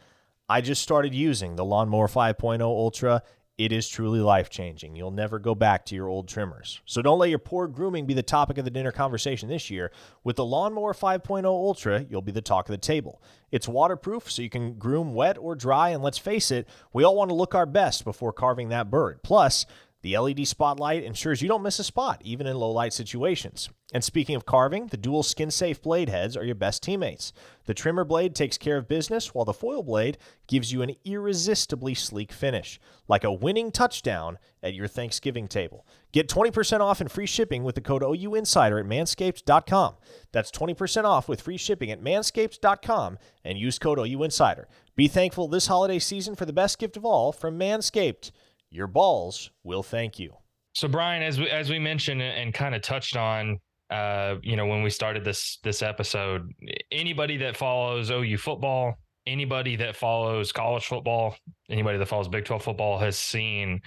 I 0.47 0.61
just 0.61 0.83
started 0.83 1.15
using 1.15 1.55
the 1.55 1.65
Lawnmower 1.65 2.07
5.0 2.07 2.61
Ultra. 2.61 3.23
It 3.57 3.71
is 3.71 3.89
truly 3.89 4.19
life 4.19 4.51
changing. 4.51 4.95
You'll 4.95 5.09
never 5.09 5.39
go 5.39 5.55
back 5.55 5.83
to 5.85 5.95
your 5.95 6.07
old 6.07 6.27
trimmers. 6.27 6.79
So 6.85 7.01
don't 7.01 7.17
let 7.17 7.31
your 7.31 7.39
poor 7.39 7.67
grooming 7.67 8.05
be 8.05 8.13
the 8.13 8.21
topic 8.21 8.59
of 8.59 8.65
the 8.65 8.71
dinner 8.71 8.91
conversation 8.91 9.49
this 9.49 9.71
year. 9.71 9.91
With 10.23 10.35
the 10.35 10.45
Lawnmower 10.45 10.93
5.0 10.93 11.43
Ultra, 11.43 12.05
you'll 12.07 12.21
be 12.21 12.31
the 12.31 12.39
talk 12.39 12.69
of 12.69 12.73
the 12.73 12.77
table. 12.77 13.19
It's 13.51 13.67
waterproof, 13.67 14.29
so 14.29 14.43
you 14.43 14.49
can 14.51 14.75
groom 14.75 15.15
wet 15.15 15.39
or 15.39 15.55
dry, 15.55 15.89
and 15.89 16.03
let's 16.03 16.19
face 16.19 16.51
it, 16.51 16.67
we 16.93 17.03
all 17.03 17.15
want 17.15 17.29
to 17.29 17.35
look 17.35 17.55
our 17.55 17.65
best 17.65 18.03
before 18.03 18.31
carving 18.31 18.69
that 18.69 18.91
bird. 18.91 19.23
Plus, 19.23 19.65
the 20.07 20.17
LED 20.17 20.47
spotlight 20.47 21.03
ensures 21.03 21.41
you 21.41 21.49
don't 21.49 21.63
miss 21.63 21.79
a 21.79 21.83
spot, 21.83 22.21
even 22.23 22.47
in 22.47 22.55
low 22.55 22.71
light 22.71 22.93
situations. 22.93 23.69
And 23.93 24.01
speaking 24.01 24.37
of 24.37 24.45
carving, 24.45 24.87
the 24.87 24.95
dual 24.95 25.21
skin 25.21 25.51
safe 25.51 25.81
blade 25.81 26.07
heads 26.07 26.37
are 26.37 26.45
your 26.45 26.55
best 26.55 26.81
teammates. 26.81 27.33
The 27.65 27.73
trimmer 27.73 28.05
blade 28.05 28.33
takes 28.33 28.57
care 28.57 28.77
of 28.77 28.87
business, 28.87 29.33
while 29.33 29.43
the 29.43 29.51
foil 29.51 29.83
blade 29.83 30.17
gives 30.47 30.71
you 30.71 30.81
an 30.81 30.95
irresistibly 31.03 31.93
sleek 31.93 32.31
finish, 32.31 32.79
like 33.09 33.25
a 33.25 33.33
winning 33.33 33.69
touchdown 33.69 34.37
at 34.63 34.73
your 34.73 34.87
Thanksgiving 34.87 35.49
table. 35.49 35.85
Get 36.13 36.29
20% 36.29 36.79
off 36.79 37.01
and 37.01 37.11
free 37.11 37.25
shipping 37.25 37.65
with 37.65 37.75
the 37.75 37.81
code 37.81 38.01
OUInsider 38.01 38.79
at 38.79 38.85
manscaped.com. 38.85 39.95
That's 40.31 40.51
20% 40.51 41.03
off 41.03 41.27
with 41.27 41.41
free 41.41 41.57
shipping 41.57 41.91
at 41.91 42.01
manscaped.com 42.01 43.17
and 43.43 43.57
use 43.57 43.77
code 43.77 43.97
OUInsider. 43.97 44.65
Be 44.95 45.09
thankful 45.09 45.49
this 45.49 45.67
holiday 45.67 45.99
season 45.99 46.35
for 46.35 46.45
the 46.45 46.53
best 46.53 46.79
gift 46.79 46.95
of 46.95 47.03
all 47.03 47.33
from 47.33 47.59
Manscaped. 47.59 48.31
Your 48.77 48.85
balls 48.85 49.49
will 49.63 49.81
thank 49.81 50.19
you. 50.19 50.31
So 50.75 50.87
Bryan, 50.87 51.23
as 51.23 51.39
we 51.39 51.49
as 51.49 51.67
we 51.71 51.79
mentioned 51.79 52.21
and 52.21 52.53
kind 52.53 52.75
of 52.75 52.83
touched 52.83 53.17
on, 53.17 53.57
uh, 53.89 54.35
you 54.43 54.55
know, 54.55 54.67
when 54.67 54.83
we 54.83 54.91
started 54.91 55.25
this 55.25 55.57
this 55.63 55.81
episode, 55.81 56.53
anybody 56.91 57.37
that 57.37 57.57
follows 57.57 58.11
OU 58.11 58.37
football, 58.37 58.93
anybody 59.25 59.75
that 59.77 59.95
follows 59.95 60.51
college 60.51 60.85
football, 60.85 61.35
anybody 61.71 61.97
that 61.97 62.05
follows 62.05 62.27
Big 62.27 62.45
Twelve 62.45 62.61
football 62.61 62.99
has 62.99 63.17
seen 63.17 63.81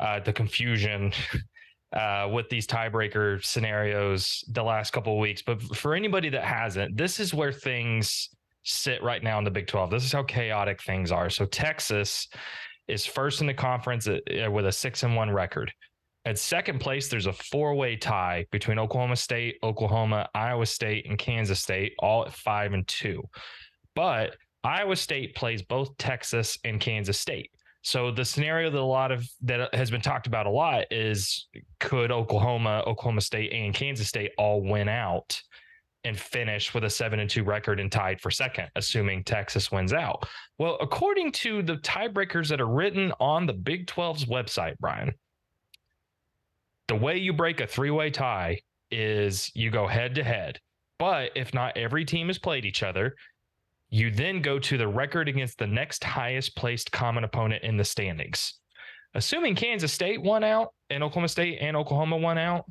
uh, 0.00 0.18
the 0.18 0.32
confusion 0.32 1.12
uh, 1.92 2.28
with 2.32 2.48
these 2.48 2.66
tiebreaker 2.66 3.44
scenarios 3.44 4.42
the 4.48 4.64
last 4.64 4.92
couple 4.92 5.12
of 5.12 5.20
weeks. 5.20 5.40
But 5.40 5.62
for 5.62 5.94
anybody 5.94 6.30
that 6.30 6.42
hasn't, 6.42 6.96
this 6.96 7.20
is 7.20 7.32
where 7.32 7.52
things 7.52 8.28
sit 8.64 9.04
right 9.04 9.22
now 9.22 9.38
in 9.38 9.44
the 9.44 9.52
Big 9.52 9.68
Twelve. 9.68 9.92
This 9.92 10.02
is 10.02 10.10
how 10.10 10.24
chaotic 10.24 10.82
things 10.82 11.12
are. 11.12 11.30
So 11.30 11.46
Texas 11.46 12.26
is 12.88 13.06
first 13.06 13.40
in 13.40 13.46
the 13.46 13.54
conference 13.54 14.08
uh, 14.08 14.18
with 14.50 14.66
a 14.66 14.72
six 14.72 15.02
and 15.02 15.16
one 15.16 15.30
record. 15.30 15.72
At 16.24 16.38
second 16.38 16.78
place, 16.78 17.08
there's 17.08 17.26
a 17.26 17.32
four 17.32 17.74
way 17.74 17.96
tie 17.96 18.46
between 18.52 18.78
Oklahoma 18.78 19.16
State, 19.16 19.56
Oklahoma, 19.62 20.28
Iowa 20.34 20.66
State, 20.66 21.06
and 21.08 21.18
Kansas 21.18 21.60
State, 21.60 21.94
all 21.98 22.24
at 22.24 22.32
five 22.32 22.72
and 22.72 22.86
two. 22.86 23.22
But 23.94 24.36
Iowa 24.62 24.94
State 24.96 25.34
plays 25.34 25.62
both 25.62 25.96
Texas 25.98 26.58
and 26.64 26.80
Kansas 26.80 27.18
State. 27.18 27.50
So 27.82 28.12
the 28.12 28.24
scenario 28.24 28.70
that 28.70 28.78
a 28.78 28.84
lot 28.84 29.10
of 29.10 29.28
that 29.42 29.74
has 29.74 29.90
been 29.90 30.00
talked 30.00 30.28
about 30.28 30.46
a 30.46 30.50
lot 30.50 30.84
is 30.92 31.48
could 31.80 32.12
Oklahoma, 32.12 32.84
Oklahoma 32.86 33.20
State, 33.20 33.52
and 33.52 33.74
Kansas 33.74 34.06
State 34.06 34.30
all 34.38 34.62
win 34.62 34.88
out 34.88 35.40
and 36.04 36.18
finish 36.18 36.74
with 36.74 36.84
a 36.84 36.90
seven 36.90 37.20
and 37.20 37.30
two 37.30 37.44
record 37.44 37.78
and 37.78 37.90
tied 37.90 38.20
for 38.20 38.30
second, 38.30 38.68
assuming 38.76 39.22
Texas 39.24 39.70
wins 39.70 39.92
out. 39.92 40.28
Well, 40.58 40.76
according 40.80 41.32
to 41.32 41.62
the 41.62 41.76
tiebreakers 41.76 42.48
that 42.48 42.60
are 42.60 42.68
written 42.68 43.12
on 43.20 43.46
the 43.46 43.52
Big 43.52 43.86
12's 43.86 44.24
website, 44.24 44.78
Bryan, 44.78 45.12
the 46.88 46.96
way 46.96 47.18
you 47.18 47.32
break 47.32 47.60
a 47.60 47.66
three 47.66 47.90
way 47.90 48.10
tie 48.10 48.60
is 48.90 49.50
you 49.54 49.70
go 49.70 49.86
head 49.86 50.14
to 50.16 50.24
head. 50.24 50.58
But 50.98 51.30
if 51.34 51.54
not 51.54 51.76
every 51.76 52.04
team 52.04 52.26
has 52.28 52.38
played 52.38 52.64
each 52.64 52.82
other, 52.82 53.14
you 53.90 54.10
then 54.10 54.40
go 54.40 54.58
to 54.58 54.78
the 54.78 54.88
record 54.88 55.28
against 55.28 55.58
the 55.58 55.66
next 55.66 56.02
highest 56.02 56.56
placed 56.56 56.90
common 56.92 57.24
opponent 57.24 57.62
in 57.62 57.76
the 57.76 57.84
standings. 57.84 58.54
Assuming 59.14 59.54
Kansas 59.54 59.92
State 59.92 60.22
won 60.22 60.42
out 60.42 60.72
and 60.90 61.02
Oklahoma 61.02 61.28
State 61.28 61.58
and 61.60 61.76
Oklahoma 61.76 62.16
won 62.16 62.38
out, 62.38 62.64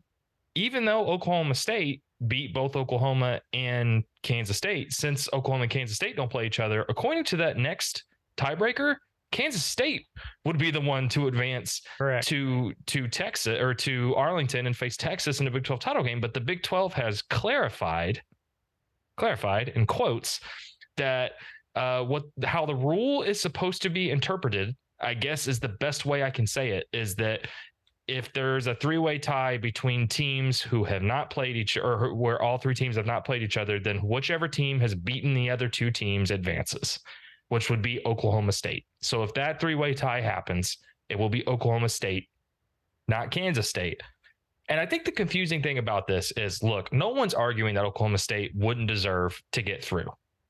even 0.56 0.86
though 0.86 1.08
Oklahoma 1.08 1.56
State 1.56 2.02
beat 2.28 2.54
both 2.54 2.76
Oklahoma 2.76 3.42
and 3.54 4.04
Kansas 4.24 4.58
State, 4.58 4.94
since 4.94 5.28
Oklahoma 5.34 5.64
and 5.64 5.72
Kansas 5.72 5.96
State 5.96 6.16
don't 6.16 6.30
play 6.30 6.46
each 6.46 6.60
other, 6.60 6.86
according 6.90 7.24
to 7.26 7.38
that 7.38 7.58
next 7.58 8.04
tiebreaker, 8.38 8.96
Kansas 9.32 9.64
State 9.64 10.08
would 10.46 10.58
be 10.58 10.72
the 10.72 10.82
one 10.82 11.08
to 11.10 11.28
advance 11.28 11.82
Correct. 11.98 12.28
to 12.28 12.74
to 12.88 13.08
Texas 13.08 13.60
or 13.60 13.74
to 13.76 14.14
Arlington 14.16 14.68
and 14.68 14.76
face 14.76 14.98
Texas 14.98 15.40
in 15.40 15.46
the 15.46 15.52
Big 15.52 15.64
12 15.64 15.80
title 15.80 16.04
game. 16.04 16.20
But 16.20 16.34
the 16.34 16.42
Big 16.42 16.64
12 16.64 16.94
has 16.94 17.22
clarified, 17.22 18.22
clarified 19.18 19.70
in 19.70 19.86
quotes 19.86 20.42
that 20.98 21.34
uh, 21.76 22.04
what 22.04 22.24
how 22.44 22.66
the 22.66 22.76
rule 22.76 23.24
is 23.24 23.40
supposed 23.40 23.82
to 23.84 23.90
be 23.90 24.12
interpreted. 24.12 24.76
I 25.04 25.16
guess 25.16 25.48
is 25.48 25.60
the 25.60 25.70
best 25.70 26.06
way 26.06 26.24
I 26.24 26.30
can 26.30 26.46
say 26.46 26.72
it 26.72 26.86
is 26.94 27.16
that 27.16 27.48
if 28.12 28.32
there's 28.34 28.68
a 28.68 28.76
three-way 28.76 29.18
tie 29.18 29.58
between 29.58 30.08
teams 30.08 30.62
who 30.62 30.84
have 30.84 31.02
not 31.02 31.30
played 31.30 31.56
each 31.56 31.78
or 31.78 32.14
where 32.14 32.42
all 32.42 32.58
three 32.58 32.76
teams 32.76 32.98
have 32.98 33.06
not 33.06 33.24
played 33.24 33.42
each 33.42 33.58
other, 33.58 33.80
then 33.80 33.98
whichever 34.00 34.48
team 34.48 34.80
has 34.82 34.94
beaten 34.94 35.34
the 35.34 35.50
other 35.50 35.70
two 35.70 35.90
teams 35.92 36.30
advances, 36.30 37.00
which 37.48 37.70
would 37.70 37.82
be 37.82 38.06
Oklahoma 38.06 38.52
State. 38.52 38.86
So 39.02 39.24
if 39.24 39.34
that 39.36 39.62
three-way 39.62 39.94
tie 39.94 40.20
happens, 40.20 40.78
it 41.08 41.18
will 41.18 41.30
be 41.30 41.48
Oklahoma 41.48 41.90
State, 41.90 42.28
not 43.08 43.32
Kansas 43.32 43.70
State. 43.70 44.02
And 44.68 44.80
I 44.80 44.86
think 44.86 45.06
the 45.06 45.12
confusing 45.12 45.64
thing 45.64 45.78
about 45.78 46.06
this 46.06 46.32
is 46.38 46.62
look, 46.62 46.92
no 46.92 47.10
one's 47.10 47.34
arguing 47.34 47.76
that 47.76 47.86
Oklahoma 47.86 48.18
State 48.18 48.52
wouldn't 48.56 48.88
deserve 48.88 49.42
to 49.54 49.62
get 49.62 49.84
through. 49.84 50.10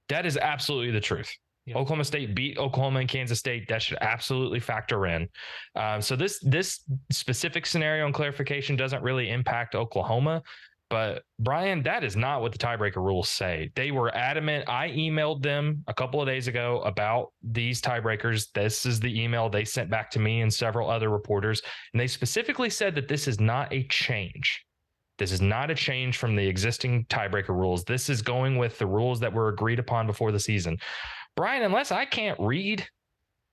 That 0.09 0.25
is 0.25 0.37
absolutely 0.37 0.91
the 0.91 0.99
truth. 0.99 1.31
Oklahoma 1.69 2.03
State 2.03 2.35
beat 2.35 2.57
Oklahoma 2.57 2.99
and 2.99 3.09
Kansas 3.09 3.39
State. 3.39 3.67
That 3.67 3.81
should 3.81 3.99
absolutely 4.01 4.59
factor 4.59 5.05
in. 5.05 5.29
Um, 5.75 6.01
so 6.01 6.15
this 6.15 6.39
this 6.39 6.83
specific 7.11 7.65
scenario 7.65 8.05
and 8.05 8.13
clarification 8.13 8.75
doesn't 8.75 9.03
really 9.03 9.29
impact 9.29 9.75
Oklahoma. 9.75 10.41
But 10.89 11.23
Bryan, 11.39 11.83
that 11.83 12.03
is 12.03 12.17
not 12.17 12.41
what 12.41 12.51
the 12.51 12.57
tiebreaker 12.57 12.97
rules 12.97 13.29
say. 13.29 13.71
They 13.75 13.91
were 13.91 14.13
adamant. 14.13 14.67
I 14.67 14.89
emailed 14.89 15.41
them 15.41 15.85
a 15.87 15.93
couple 15.93 16.21
of 16.21 16.27
days 16.27 16.49
ago 16.49 16.81
about 16.81 17.31
these 17.41 17.81
tiebreakers. 17.81 18.51
This 18.53 18.85
is 18.85 18.99
the 18.99 19.21
email 19.21 19.49
they 19.49 19.63
sent 19.63 19.89
back 19.89 20.11
to 20.11 20.19
me 20.19 20.41
and 20.41 20.53
several 20.53 20.89
other 20.89 21.09
reporters. 21.09 21.61
And 21.93 22.01
they 22.01 22.07
specifically 22.07 22.69
said 22.69 22.93
that 22.95 23.07
this 23.07 23.29
is 23.29 23.39
not 23.39 23.71
a 23.71 23.87
change. 23.87 24.65
This 25.17 25.31
is 25.31 25.41
not 25.41 25.71
a 25.71 25.75
change 25.75 26.17
from 26.17 26.35
the 26.35 26.45
existing 26.45 27.05
tiebreaker 27.05 27.49
rules. 27.49 27.85
This 27.85 28.09
is 28.09 28.21
going 28.21 28.57
with 28.57 28.77
the 28.77 28.87
rules 28.87 29.21
that 29.21 29.31
were 29.31 29.47
agreed 29.47 29.79
upon 29.79 30.07
before 30.07 30.33
the 30.33 30.39
season. 30.41 30.77
Bryan, 31.35 31.63
unless 31.63 31.91
I 31.91 32.05
can't 32.05 32.39
read, 32.39 32.85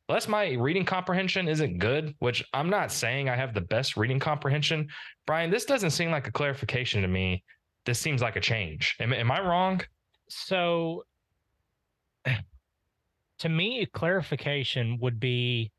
unless 0.08 0.28
my 0.28 0.52
reading 0.52 0.84
comprehension 0.84 1.48
isn't 1.48 1.78
good, 1.78 2.14
which 2.18 2.44
I'm 2.52 2.70
not 2.70 2.92
saying 2.92 3.28
I 3.28 3.36
have 3.36 3.54
the 3.54 3.60
best 3.60 3.96
reading 3.96 4.18
comprehension, 4.18 4.88
Bryan, 5.26 5.50
this 5.50 5.64
doesn't 5.64 5.90
seem 5.90 6.10
like 6.10 6.26
a 6.26 6.32
clarification 6.32 7.02
to 7.02 7.08
me. 7.08 7.44
This 7.84 7.98
seems 7.98 8.20
like 8.20 8.36
a 8.36 8.40
change. 8.40 8.96
Am, 9.00 9.12
am 9.12 9.30
I 9.30 9.40
wrong? 9.40 9.80
So, 10.28 11.04
to 13.38 13.48
me, 13.48 13.86
clarification 13.92 14.98
would 15.00 15.20
be 15.20 15.70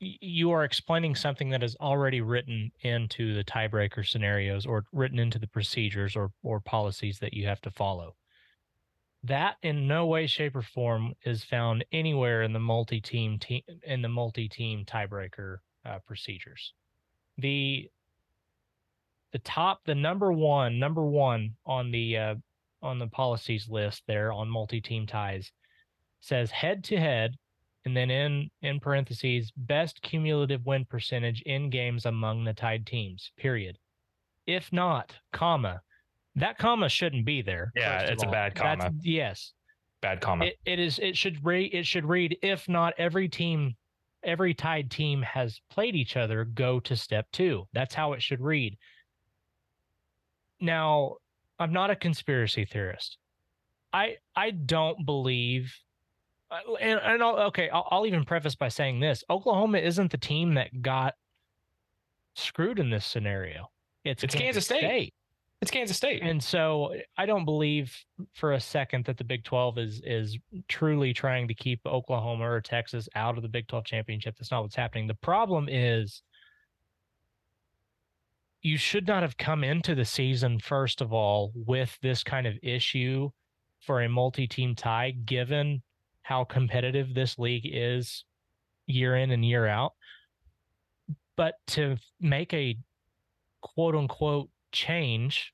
you 0.00 0.50
are 0.50 0.64
explaining 0.64 1.14
something 1.14 1.50
that 1.50 1.62
is 1.62 1.76
already 1.80 2.20
written 2.20 2.72
into 2.80 3.34
the 3.34 3.44
tiebreaker 3.44 4.06
scenarios 4.06 4.66
or 4.66 4.84
written 4.92 5.18
into 5.18 5.38
the 5.38 5.46
procedures 5.46 6.16
or 6.16 6.32
or 6.42 6.60
policies 6.60 7.18
that 7.20 7.34
you 7.34 7.46
have 7.46 7.60
to 7.60 7.70
follow. 7.70 8.16
That 9.24 9.56
in 9.62 9.86
no 9.86 10.06
way, 10.06 10.26
shape, 10.26 10.56
or 10.56 10.62
form 10.62 11.14
is 11.24 11.44
found 11.44 11.84
anywhere 11.92 12.42
in 12.42 12.52
the 12.52 12.58
multi-team 12.58 13.38
team 13.38 13.62
in 13.82 14.00
the 14.02 14.08
multi-team 14.08 14.84
tiebreaker 14.86 15.58
uh, 15.84 15.98
procedures. 16.06 16.72
The 17.38 17.90
the 19.32 19.38
top, 19.40 19.80
the 19.84 19.94
number 19.94 20.32
one, 20.32 20.78
number 20.78 21.04
one 21.04 21.54
on 21.66 21.90
the 21.90 22.16
uh, 22.16 22.34
on 22.82 22.98
the 22.98 23.06
policies 23.08 23.68
list 23.68 24.02
there 24.06 24.32
on 24.32 24.48
multi-team 24.48 25.06
ties 25.06 25.52
says 26.20 26.50
head 26.50 26.84
to 26.84 26.98
head 26.98 27.36
and 27.84 27.96
then 27.96 28.10
in 28.10 28.50
in 28.62 28.80
parentheses 28.80 29.52
best 29.56 30.00
cumulative 30.02 30.64
win 30.66 30.84
percentage 30.84 31.42
in 31.42 31.70
games 31.70 32.06
among 32.06 32.44
the 32.44 32.52
tied 32.52 32.86
teams 32.86 33.32
period 33.36 33.78
if 34.46 34.72
not 34.72 35.14
comma 35.32 35.80
that 36.36 36.58
comma 36.58 36.88
shouldn't 36.88 37.24
be 37.24 37.42
there 37.42 37.72
Yeah, 37.74 38.00
it's 38.02 38.22
a 38.22 38.26
all. 38.26 38.32
bad 38.32 38.54
That's- 38.54 38.78
comma. 38.84 38.94
yes 39.02 39.52
Bad 40.00 40.20
comma. 40.20 40.46
it, 40.46 40.56
it 40.64 40.78
is 40.78 40.98
it 40.98 41.16
should 41.16 41.44
read 41.44 41.74
it 41.74 41.84
should 41.86 42.04
read 42.06 42.38
if 42.42 42.68
not 42.68 42.94
every 42.96 43.28
team 43.28 43.76
every 44.22 44.54
tied 44.54 44.90
team 44.90 45.22
has 45.22 45.60
played 45.70 45.94
each 45.96 46.16
other 46.16 46.44
go 46.44 46.80
to 46.80 46.96
step 46.96 47.26
two 47.32 47.66
that's 47.72 47.94
how 47.94 48.12
it 48.14 48.22
should 48.22 48.40
read 48.40 48.76
now 50.60 51.16
i'm 51.58 51.72
not 51.72 51.90
a 51.90 51.96
conspiracy 51.96 52.64
theorist 52.64 53.16
i 53.92 54.16
i 54.36 54.50
don't 54.50 55.04
believe 55.04 55.74
uh, 56.50 56.74
and, 56.80 56.98
and 57.02 57.22
I'll, 57.22 57.36
okay 57.48 57.68
I'll, 57.68 57.86
I'll 57.90 58.06
even 58.06 58.24
preface 58.24 58.54
by 58.54 58.68
saying 58.68 59.00
this 59.00 59.22
oklahoma 59.30 59.78
isn't 59.78 60.10
the 60.10 60.18
team 60.18 60.54
that 60.54 60.82
got 60.82 61.14
screwed 62.34 62.78
in 62.78 62.90
this 62.90 63.04
scenario 63.06 63.70
it's, 64.04 64.22
It's 64.24 64.34
Kansas 64.34 64.64
State. 64.64 65.12
It's 65.60 65.70
Kansas 65.70 65.96
State. 65.96 66.22
and 66.22 66.42
so 66.42 66.94
I 67.18 67.26
don't 67.26 67.44
believe 67.44 67.94
for 68.34 68.52
a 68.52 68.60
second 68.60 69.04
that 69.04 69.18
the 69.18 69.24
Big 69.24 69.44
12 69.44 69.78
is 69.78 70.02
is 70.04 70.38
truly 70.68 71.12
trying 71.12 71.48
to 71.48 71.54
keep 71.54 71.80
Oklahoma 71.86 72.50
or 72.50 72.60
Texas 72.60 73.08
out 73.14 73.36
of 73.36 73.42
the 73.42 73.48
Big 73.48 73.68
12 73.68 73.84
championship. 73.84 74.36
That's 74.38 74.50
not 74.50 74.62
what's 74.62 74.76
happening. 74.76 75.06
The 75.06 75.14
problem 75.14 75.68
is 75.70 76.22
you 78.62 78.76
should 78.76 79.06
not 79.06 79.22
have 79.22 79.36
come 79.36 79.64
into 79.64 79.94
the 79.94 80.04
season 80.04 80.58
first 80.58 81.00
of 81.00 81.12
all 81.12 81.52
with 81.54 81.96
this 82.02 82.22
kind 82.22 82.46
of 82.46 82.54
issue 82.62 83.30
for 83.80 84.02
a 84.02 84.08
multi-team 84.08 84.74
tie 84.74 85.12
given 85.24 85.82
how 86.22 86.44
competitive 86.44 87.14
this 87.14 87.38
league 87.38 87.68
is 87.70 88.24
year 88.86 89.16
in 89.16 89.30
and 89.30 89.44
year 89.44 89.66
out. 89.66 89.94
But 91.36 91.54
to 91.68 91.96
make 92.20 92.52
a 92.54 92.76
quote 93.62 93.94
unquote 93.94 94.48
change 94.72 95.52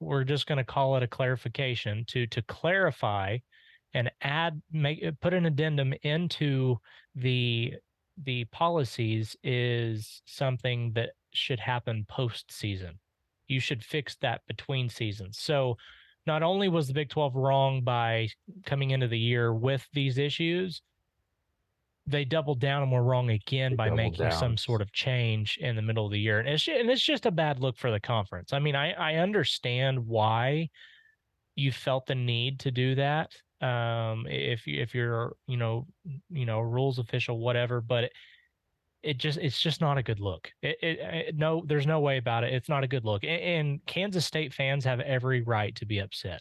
we're 0.00 0.24
just 0.24 0.46
going 0.46 0.58
to 0.58 0.64
call 0.64 0.96
it 0.96 1.02
a 1.02 1.08
clarification 1.08 2.04
to 2.06 2.26
to 2.26 2.42
clarify 2.42 3.36
and 3.94 4.10
add 4.22 4.60
make 4.72 5.04
uh, 5.04 5.10
put 5.20 5.34
an 5.34 5.46
addendum 5.46 5.92
into 6.02 6.76
the 7.14 7.74
the 8.24 8.44
policies 8.46 9.36
is 9.42 10.22
something 10.26 10.92
that 10.92 11.10
should 11.32 11.60
happen 11.60 12.04
post 12.08 12.50
season 12.52 12.98
you 13.48 13.60
should 13.60 13.82
fix 13.82 14.16
that 14.16 14.42
between 14.46 14.88
seasons. 14.88 15.38
So 15.38 15.76
not 16.26 16.42
only 16.42 16.68
was 16.68 16.86
the 16.86 16.94
big 16.94 17.08
12 17.08 17.34
wrong 17.34 17.82
by 17.82 18.28
coming 18.64 18.90
into 18.90 19.08
the 19.08 19.18
year 19.18 19.52
with 19.52 19.86
these 19.92 20.18
issues 20.18 20.82
they 22.08 22.24
doubled 22.24 22.60
down 22.60 22.82
and 22.82 22.90
were 22.90 23.02
wrong 23.02 23.30
again 23.30 23.72
They 23.72 23.76
by 23.76 23.90
making 23.90 24.20
down. 24.24 24.32
some 24.32 24.56
sort 24.56 24.80
of 24.80 24.92
change 24.92 25.58
in 25.60 25.76
the 25.76 25.82
middle 25.82 26.06
of 26.06 26.12
the 26.12 26.18
year. 26.20 26.40
And 26.40 26.48
it's 26.48 26.64
ju- 26.64 26.76
and 26.78 26.90
it's 26.90 27.02
just 27.02 27.26
a 27.26 27.30
bad 27.30 27.60
look 27.60 27.76
for 27.76 27.90
the 27.90 28.00
conference. 28.00 28.52
I 28.52 28.58
mean, 28.58 28.74
I 28.74 28.92
I 28.92 29.14
understand 29.16 30.06
why 30.06 30.70
you 31.54 31.72
felt 31.72 32.06
the 32.06 32.14
need 32.14 32.60
to 32.60 32.70
do 32.70 32.94
that. 32.94 33.32
Um, 33.60 34.26
if 34.28 34.66
you 34.66 34.80
if 34.80 34.94
you're 34.94 35.34
you 35.46 35.56
know 35.56 35.86
you 36.30 36.46
know 36.46 36.60
rules 36.60 36.98
official 36.98 37.38
whatever, 37.38 37.80
but 37.80 38.04
it, 38.04 38.12
it 39.02 39.18
just 39.18 39.38
it's 39.38 39.60
just 39.60 39.80
not 39.80 39.98
a 39.98 40.02
good 40.02 40.20
look. 40.20 40.50
It, 40.62 40.76
it, 40.82 40.98
it 41.00 41.36
no, 41.36 41.62
there's 41.66 41.86
no 41.86 42.00
way 42.00 42.16
about 42.18 42.44
it. 42.44 42.54
It's 42.54 42.68
not 42.68 42.84
a 42.84 42.88
good 42.88 43.04
look. 43.04 43.24
And, 43.24 43.42
and 43.42 43.86
Kansas 43.86 44.24
State 44.24 44.54
fans 44.54 44.84
have 44.84 45.00
every 45.00 45.42
right 45.42 45.74
to 45.76 45.86
be 45.86 45.98
upset. 45.98 46.40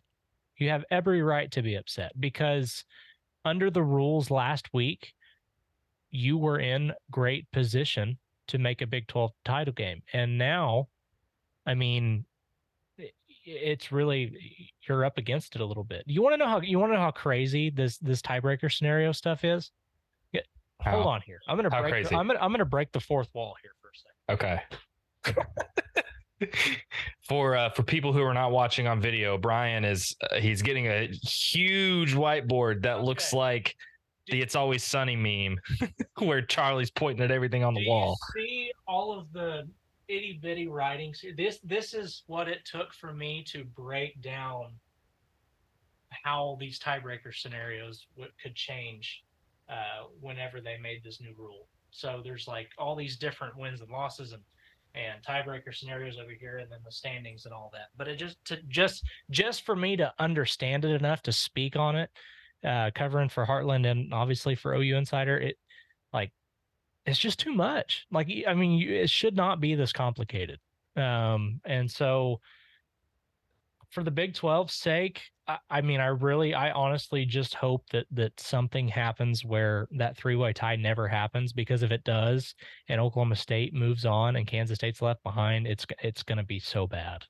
You 0.57 0.69
have 0.69 0.85
every 0.89 1.21
right 1.21 1.51
to 1.51 1.61
be 1.61 1.75
upset 1.75 2.19
because 2.19 2.83
under 3.45 3.69
the 3.69 3.83
rules 3.83 4.31
last 4.31 4.69
week, 4.73 5.13
you 6.11 6.37
were 6.37 6.59
in 6.59 6.93
great 7.11 7.49
position 7.51 8.17
to 8.47 8.57
make 8.57 8.81
a 8.81 8.87
Big 8.87 9.07
12 9.07 9.31
title 9.45 9.73
game. 9.73 10.01
And 10.13 10.37
now, 10.37 10.87
I 11.65 11.73
mean, 11.73 12.25
it's 13.45 13.91
really 13.91 14.71
you're 14.87 15.05
up 15.05 15.17
against 15.17 15.55
it 15.55 15.61
a 15.61 15.65
little 15.65 15.83
bit. 15.83 16.03
You 16.05 16.21
want 16.21 16.33
to 16.33 16.37
know 16.37 16.47
how 16.47 16.59
you 16.61 16.79
want 16.79 16.91
to 16.91 16.95
know 16.95 17.01
how 17.01 17.11
crazy 17.11 17.69
this 17.69 17.97
this 17.99 18.21
tiebreaker 18.21 18.71
scenario 18.71 19.11
stuff 19.11 19.43
is? 19.45 19.71
Yeah, 20.33 20.41
hold 20.81 21.03
How? 21.03 21.09
on 21.09 21.21
here. 21.25 21.39
I'm 21.47 21.55
gonna 21.55 21.69
How 21.73 21.81
break. 21.81 21.91
crazy? 21.93 22.09
The, 22.09 22.15
I'm 22.17 22.27
gonna 22.27 22.39
I'm 22.41 22.51
gonna 22.51 22.65
break 22.65 22.91
the 22.91 22.99
fourth 22.99 23.29
wall 23.33 23.55
here 23.61 23.71
for 23.81 23.89
a 23.89 24.43
second. 24.43 24.61
Okay. 25.29 26.47
for 27.27 27.55
uh, 27.55 27.69
for 27.71 27.83
people 27.83 28.13
who 28.13 28.21
are 28.21 28.33
not 28.33 28.51
watching 28.51 28.87
on 28.87 28.99
video, 29.01 29.37
Bryan 29.37 29.83
is 29.85 30.15
uh, 30.29 30.35
he's 30.39 30.61
getting 30.61 30.87
a 30.87 31.07
huge 31.07 32.13
whiteboard 32.13 32.83
that 32.83 33.03
looks 33.03 33.33
Okay. 33.33 33.37
like 33.37 33.75
the 34.29 34.41
"It's 34.41 34.55
Always 34.55 34.83
Sunny" 34.83 35.15
meme, 35.15 35.59
where 36.19 36.41
Charlie's 36.41 36.91
pointing 36.91 37.23
at 37.23 37.31
everything 37.31 37.63
on 37.63 37.73
the 37.73 37.81
you 37.81 37.89
wall. 37.89 38.17
see 38.35 38.71
all 38.87 39.17
of 39.17 39.31
the 39.33 39.67
itty 40.07 40.39
bitty 40.41 40.67
writings. 40.67 41.23
This 41.35 41.59
this 41.63 41.93
is 41.93 42.23
what 42.27 42.47
it 42.47 42.59
took 42.65 42.93
for 42.93 43.13
me 43.13 43.43
to 43.49 43.63
break 43.63 44.21
down 44.21 44.73
how 46.23 46.57
these 46.59 46.79
tiebreaker 46.79 47.33
scenarios 47.33 48.07
w- 48.15 48.31
could 48.41 48.55
change 48.55 49.23
uh, 49.69 50.05
whenever 50.21 50.61
they 50.61 50.77
made 50.81 51.03
this 51.03 51.19
new 51.21 51.33
rule. 51.37 51.67
So 51.91 52.21
there's 52.23 52.47
like 52.47 52.69
all 52.77 52.95
these 52.95 53.17
different 53.17 53.57
wins 53.57 53.81
and 53.81 53.89
losses 53.89 54.33
and 54.33 54.41
and 54.95 55.21
tiebreaker 55.23 55.73
scenarios 55.75 56.17
over 56.17 56.31
here, 56.31 56.57
and 56.57 56.71
then 56.71 56.79
the 56.83 56.91
standings 56.91 57.45
and 57.45 57.53
all 57.53 57.69
that. 57.73 57.89
But 57.97 58.07
it 58.07 58.15
just 58.15 58.43
to 58.45 58.57
just 58.67 59.03
just 59.29 59.63
for 59.63 59.75
me 59.75 59.95
to 59.97 60.11
understand 60.17 60.85
it 60.85 60.91
enough 60.91 61.21
to 61.23 61.31
speak 61.31 61.75
on 61.75 61.95
it, 61.95 62.09
uh, 62.63 62.91
covering 62.93 63.29
for 63.29 63.45
Heartland 63.45 63.89
and 63.89 64.13
obviously 64.13 64.55
for 64.55 64.73
OU 64.73 64.97
Insider, 64.97 65.37
it 65.37 65.57
like 66.13 66.31
it's 67.05 67.19
just 67.19 67.39
too 67.39 67.53
much. 67.53 68.05
Like 68.11 68.29
I 68.47 68.53
mean, 68.53 68.79
you, 68.79 68.93
it 68.95 69.09
should 69.09 69.35
not 69.35 69.59
be 69.59 69.75
this 69.75 69.93
complicated. 69.93 70.59
Um, 70.95 71.61
and 71.65 71.89
so 71.89 72.39
for 73.91 74.03
the 74.03 74.11
Big 74.11 74.33
12's 74.33 74.73
sake, 74.73 75.21
I, 75.47 75.57
I 75.69 75.81
mean, 75.81 75.99
I 75.99 76.07
really, 76.07 76.53
I 76.53 76.71
honestly 76.71 77.25
just 77.25 77.53
hope 77.55 77.87
that 77.91 78.05
that 78.11 78.37
something 78.39 78.87
happens 78.87 79.45
where 79.45 79.87
that 79.91 80.17
three 80.17 80.35
way 80.35 80.53
tie 80.53 80.75
never 80.75 81.07
happens. 81.07 81.53
Because 81.53 81.83
if 81.83 81.91
it 81.91 82.03
does, 82.03 82.53
and 82.89 82.99
Oklahoma 82.99 83.35
State 83.35 83.73
moves 83.73 84.05
on 84.05 84.35
and 84.35 84.47
Kansas 84.47 84.75
State's 84.75 85.01
left 85.01 85.23
behind, 85.23 85.67
it's 85.67 85.85
it's 86.03 86.23
going 86.23 86.37
to 86.37 86.43
be 86.43 86.59
so 86.59 86.87
bad. 86.87 87.23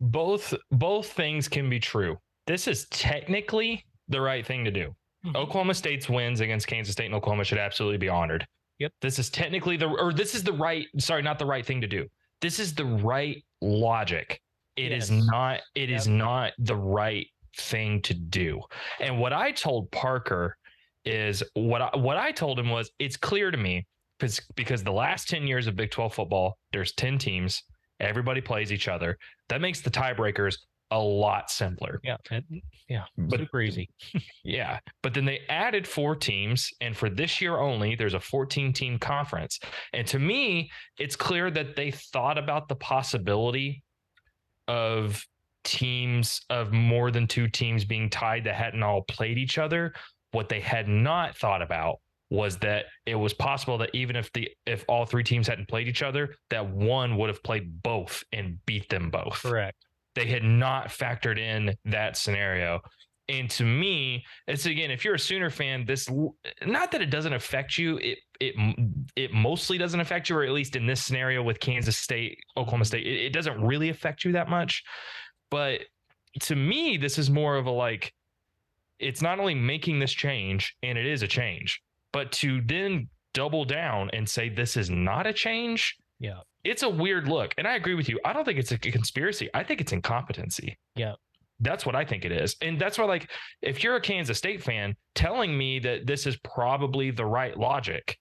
Both 0.00 0.54
both 0.70 1.12
things 1.12 1.48
can 1.48 1.68
be 1.68 1.80
true. 1.80 2.18
This 2.46 2.66
is 2.66 2.86
technically 2.90 3.84
the 4.08 4.20
right 4.20 4.44
thing 4.46 4.64
to 4.64 4.70
do. 4.70 4.94
Mhm. 5.24 5.36
Oklahoma 5.36 5.74
State's 5.74 6.08
wins 6.08 6.40
against 6.40 6.66
Kansas 6.66 6.92
State 6.92 7.06
and 7.06 7.14
Oklahoma 7.14 7.44
should 7.44 7.58
absolutely 7.58 7.98
be 7.98 8.08
honored. 8.08 8.46
Yep. 8.78 8.92
This 9.00 9.18
is 9.18 9.30
technically 9.30 9.76
the 9.76 9.86
or 9.88 10.12
this 10.12 10.34
is 10.34 10.44
the 10.44 10.52
right 10.52 10.86
sorry, 10.98 11.22
not 11.22 11.38
the 11.38 11.46
right 11.46 11.66
thing 11.66 11.80
to 11.80 11.86
do. 11.88 12.06
This 12.40 12.58
is 12.60 12.74
the 12.74 12.84
right 12.84 13.44
logic. 13.60 14.40
It 14.76 14.92
is 14.92 15.10
Yes. 15.10 15.24
not 15.26 15.60
it 15.74 15.90
is 15.90 16.06
Yep. 16.06 16.16
not 16.16 16.52
the 16.58 16.76
right 16.76 17.26
thing 17.56 18.00
to 18.02 18.14
do. 18.14 18.60
And 19.00 19.18
what 19.18 19.32
I 19.32 19.50
told 19.50 19.90
Parker 19.90 20.56
is 21.04 21.42
what 21.54 21.82
I, 21.82 21.90
what 21.96 22.16
I 22.16 22.30
told 22.30 22.58
him 22.58 22.70
was 22.70 22.90
it's 23.00 23.16
clear 23.16 23.50
to 23.50 23.56
me 23.58 23.84
because 24.18 24.40
because 24.54 24.84
the 24.84 24.92
last 24.92 25.28
10 25.28 25.46
years 25.48 25.66
of 25.66 25.74
Big 25.74 25.90
12 25.90 26.14
football, 26.14 26.56
there's 26.72 26.92
10 26.92 27.18
teams, 27.18 27.62
everybody 27.98 28.40
plays 28.40 28.72
each 28.72 28.86
other. 28.86 29.18
That 29.48 29.60
makes 29.60 29.80
the 29.80 29.90
tiebreakers 29.90 30.56
a 30.90 30.98
lot 30.98 31.50
simpler. 31.50 32.00
Yeah, 32.02 32.16
it- 32.30 32.44
yeah, 32.88 33.04
But 33.16 33.40
super 33.40 33.60
easy. 33.60 33.90
yeah. 34.44 34.78
But 35.02 35.14
then 35.14 35.24
they 35.24 35.40
added 35.48 35.86
four 35.86 36.16
teams. 36.16 36.70
And 36.80 36.96
for 36.96 37.10
this 37.10 37.40
year 37.40 37.58
only, 37.58 37.94
there's 37.94 38.14
a 38.14 38.20
14 38.20 38.72
team 38.72 38.98
conference. 38.98 39.60
And 39.92 40.06
to 40.08 40.18
me, 40.18 40.70
it's 40.98 41.16
clear 41.16 41.50
that 41.50 41.76
they 41.76 41.90
thought 41.90 42.38
about 42.38 42.68
the 42.68 42.76
possibility 42.76 43.82
of 44.66 45.22
teams, 45.64 46.40
of 46.50 46.72
more 46.72 47.10
than 47.10 47.26
two 47.26 47.48
teams 47.48 47.84
being 47.84 48.08
tied 48.08 48.44
that 48.44 48.54
hadn't 48.54 48.82
all 48.82 49.02
played 49.02 49.38
each 49.38 49.58
other. 49.58 49.92
What 50.32 50.48
they 50.48 50.60
had 50.60 50.88
not 50.88 51.36
thought 51.36 51.62
about 51.62 52.00
was 52.30 52.58
that 52.58 52.84
it 53.06 53.14
was 53.14 53.32
possible 53.32 53.78
that 53.78 53.90
even 53.94 54.14
if 54.14 54.30
the 54.34 54.50
if 54.66 54.84
all 54.86 55.06
three 55.06 55.24
teams 55.24 55.48
hadn't 55.48 55.68
played 55.68 55.88
each 55.88 56.02
other, 56.02 56.34
that 56.50 56.68
one 56.68 57.16
would 57.16 57.28
have 57.28 57.42
played 57.42 57.82
both 57.82 58.22
and 58.32 58.58
beat 58.66 58.88
them 58.90 59.10
both 59.10 59.40
Correct. 59.42 59.76
They 60.18 60.26
had 60.26 60.42
not 60.42 60.88
factored 60.88 61.38
in 61.38 61.74
that 61.84 62.16
scenario. 62.16 62.80
And 63.28 63.50
to 63.50 63.64
me, 63.64 64.24
it's 64.46 64.64
again, 64.64 64.90
if 64.90 65.04
you're 65.04 65.14
a 65.14 65.18
Sooner 65.18 65.50
fan, 65.50 65.84
this 65.84 66.08
not 66.66 66.90
that 66.92 67.02
it 67.02 67.10
doesn't 67.10 67.34
affect 67.34 67.76
you, 67.76 67.98
it 67.98 68.18
it 68.40 68.54
it 69.16 69.32
mostly 69.32 69.76
doesn't 69.76 70.00
affect 70.00 70.30
you, 70.30 70.36
or 70.36 70.44
at 70.44 70.52
least 70.52 70.76
in 70.76 70.86
this 70.86 71.04
scenario 71.04 71.42
with 71.42 71.60
Kansas 71.60 71.98
State, 71.98 72.38
Oklahoma 72.56 72.86
State, 72.86 73.06
it, 73.06 73.26
it 73.26 73.32
doesn't 73.32 73.62
really 73.62 73.90
affect 73.90 74.24
you 74.24 74.32
that 74.32 74.48
much. 74.48 74.82
But 75.50 75.82
to 76.40 76.56
me, 76.56 76.96
this 76.96 77.18
is 77.18 77.28
more 77.30 77.56
of 77.56 77.66
a 77.66 77.70
like, 77.70 78.14
it's 78.98 79.22
not 79.22 79.38
only 79.38 79.54
making 79.54 79.98
this 79.98 80.12
change, 80.12 80.74
and 80.82 80.96
it 80.96 81.06
is 81.06 81.22
a 81.22 81.28
change, 81.28 81.82
but 82.12 82.32
to 82.32 82.62
then 82.62 83.08
double 83.34 83.64
down 83.64 84.10
and 84.14 84.28
say 84.28 84.48
this 84.48 84.76
is 84.76 84.88
not 84.88 85.26
a 85.26 85.32
change. 85.32 85.96
Yeah. 86.20 86.40
It's 86.64 86.82
a 86.82 86.88
weird 86.88 87.28
look. 87.28 87.54
And 87.58 87.66
I 87.66 87.76
agree 87.76 87.94
with 87.94 88.08
you. 88.08 88.18
I 88.24 88.32
don't 88.32 88.44
think 88.44 88.58
it's 88.58 88.72
a 88.72 88.78
conspiracy. 88.78 89.48
I 89.54 89.62
think 89.62 89.80
it's 89.80 89.92
incompetency. 89.92 90.76
Yeah. 90.96 91.14
That's 91.60 91.84
what 91.84 91.96
I 91.96 92.04
think 92.04 92.24
it 92.24 92.32
is. 92.32 92.56
And 92.62 92.78
that's 92.78 92.98
why, 92.98 93.04
like, 93.04 93.30
if 93.62 93.82
you're 93.82 93.96
a 93.96 94.00
Kansas 94.00 94.38
State 94.38 94.62
fan 94.62 94.94
telling 95.14 95.56
me 95.56 95.78
that 95.80 96.06
this 96.06 96.26
is 96.26 96.36
probably 96.38 97.10
the 97.10 97.26
right 97.26 97.56
logic, 97.56 98.16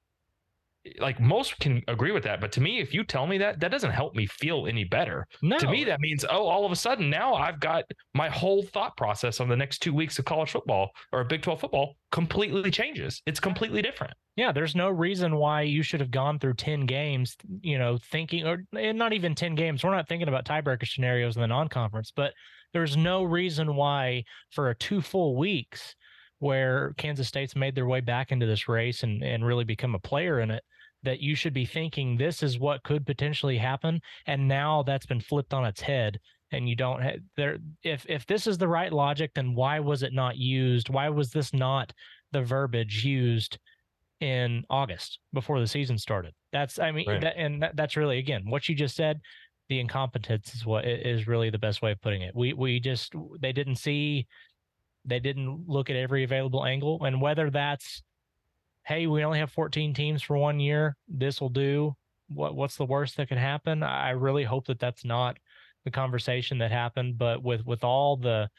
like 1.00 1.20
most 1.20 1.60
can 1.60 1.82
agree 1.88 2.12
with 2.12 2.24
that. 2.24 2.42
But 2.42 2.52
to 2.54 2.62
me, 2.62 2.80
if 2.80 2.94
you 2.94 3.04
tell 3.04 3.28
me 3.28 3.38
that, 3.38 3.60
that 3.60 3.72
doesn't 3.72 3.92
help 3.92 4.16
me 4.16 4.26
feel 4.26 4.68
any 4.68 4.84
better. 4.84 5.26
No, 5.42 5.58
To 5.60 5.70
me, 5.70 5.84
that 5.86 6.00
means, 6.00 6.26
oh, 6.30 6.48
all 6.48 6.66
of 6.66 6.72
a 6.72 6.76
sudden 6.76 7.10
now 7.10 7.34
I've 7.34 7.60
got 7.60 7.84
my 8.14 8.30
whole 8.30 8.64
thought 8.64 8.96
process 8.98 9.40
on 9.40 9.50
the 9.50 9.56
next 9.56 9.80
two 9.80 9.94
weeks 9.94 10.20
of 10.20 10.26
college 10.26 10.52
football 10.52 10.92
or 11.12 11.24
Big 11.24 11.42
12 11.42 11.60
football 11.60 11.96
completely 12.12 12.72
changes. 12.72 13.22
It's 13.26 13.40
completely 13.40 13.82
different. 13.82 14.14
yeah, 14.36 14.52
there's 14.52 14.76
no 14.76 14.90
reason 14.90 15.36
why 15.36 15.62
you 15.62 15.84
should 15.84 16.00
have 16.00 16.12
gone 16.12 16.40
through 16.40 16.54
10 16.54 16.86
games, 16.86 17.36
you 17.62 17.78
know, 17.78 17.98
thinking, 18.12 18.46
or 18.48 18.64
and 18.78 18.98
not 18.98 19.14
even 19.14 19.36
10 19.36 19.56
games. 19.56 19.84
We're 19.84 19.96
not 19.96 20.08
thinking 20.08 20.28
about 20.28 20.46
tiebreaker 20.46 20.88
scenarios 20.88 21.36
in 21.36 21.42
the 21.42 21.48
non 21.48 21.68
conference, 21.68 22.12
but 22.16 22.34
there's 22.74 22.98
no 22.98 23.24
reason 23.24 23.76
why 23.76 24.24
for 24.52 24.70
a 24.70 24.76
two 24.76 25.02
full 25.02 25.36
weeks 25.36 25.96
where 26.40 26.94
Kansas 26.98 27.28
State's 27.28 27.56
made 27.56 27.76
their 27.76 27.88
way 27.88 28.00
back 28.00 28.32
into 28.32 28.46
this 28.46 28.68
race 28.68 29.04
and, 29.04 29.24
and 29.24 29.46
really 29.46 29.64
become 29.64 29.96
a 29.96 30.00
player 30.00 30.40
in 30.40 30.52
it, 30.52 30.64
that 31.08 31.20
you 31.20 31.36
should 31.36 31.54
be 31.54 31.66
thinking 31.66 32.18
this 32.18 32.44
is 32.44 32.60
what 32.60 32.84
could 32.84 33.06
potentially 33.06 33.58
happen. 33.58 34.00
And 34.26 34.48
now 34.48 34.84
that's 34.84 35.06
been 35.06 35.22
flipped 35.22 35.54
on 35.54 35.66
its 35.66 35.82
head. 35.82 36.20
And 36.52 36.70
you 36.70 36.76
don't 36.76 37.02
have 37.02 37.20
there. 37.36 37.58
If 37.84 38.06
if 38.08 38.26
this 38.26 38.48
is 38.48 38.58
the 38.58 38.68
right 38.68 38.94
logic, 38.94 39.32
then 39.36 39.54
why 39.54 39.80
was 39.80 40.04
it 40.04 40.14
not 40.14 40.38
used? 40.38 40.90
Why 40.90 41.10
was 41.10 41.32
this 41.32 41.54
not 41.54 41.92
the 42.32 42.42
verbiage 42.42 43.04
used 43.04 43.58
in 44.20 44.64
August 44.70 45.20
before 45.34 45.60
the 45.60 45.68
season 45.68 45.98
started. 45.98 46.34
That's 46.52 46.80
I 46.80 46.92
mean 46.92 47.08
Right. 47.08 47.22
that, 47.22 47.38
and 47.38 47.62
that, 47.62 47.76
that's 47.76 47.98
really 47.98 48.18
again 48.18 48.44
what 48.48 48.68
you 48.68 48.76
just 48.76 48.96
said. 48.96 49.20
The 49.70 49.80
incompetence 49.80 50.56
is 50.56 50.66
what 50.66 50.86
is 50.86 51.28
really 51.28 51.50
the 51.50 51.60
best 51.60 51.82
way 51.82 51.92
of 51.92 52.02
putting 52.02 52.22
it. 52.22 52.34
We 52.36 52.54
we 52.54 52.80
just 52.80 53.14
they 53.42 53.52
didn't 53.52 53.76
see, 53.76 54.26
they 55.04 55.20
didn't 55.20 55.68
look 55.68 55.90
at 55.90 55.98
every 55.98 56.24
available 56.24 56.66
angle, 56.66 57.04
and 57.04 57.22
whether 57.22 57.50
that's, 57.50 58.02
hey, 58.88 59.08
we 59.08 59.24
only 59.24 59.40
have 59.40 59.52
14 59.52 59.94
teams 59.94 60.22
for 60.24 60.38
one 60.38 60.60
year, 60.60 60.96
this 61.10 61.42
will 61.42 61.50
do. 61.50 61.96
What 62.30 62.56
what's 62.56 62.78
the 62.78 62.86
worst 62.86 63.18
that 63.18 63.30
could 63.30 63.38
happen? 63.38 63.84
I 63.84 64.12
really 64.12 64.44
hope 64.44 64.68
that 64.68 64.80
that's 64.80 65.06
not 65.06 65.38
the 65.86 65.92
conversation 65.92 66.58
that 66.60 66.72
happened. 66.72 67.18
But 67.18 67.44
with 67.44 67.66
with 67.66 67.84
all 67.84 68.18
the 68.18 68.50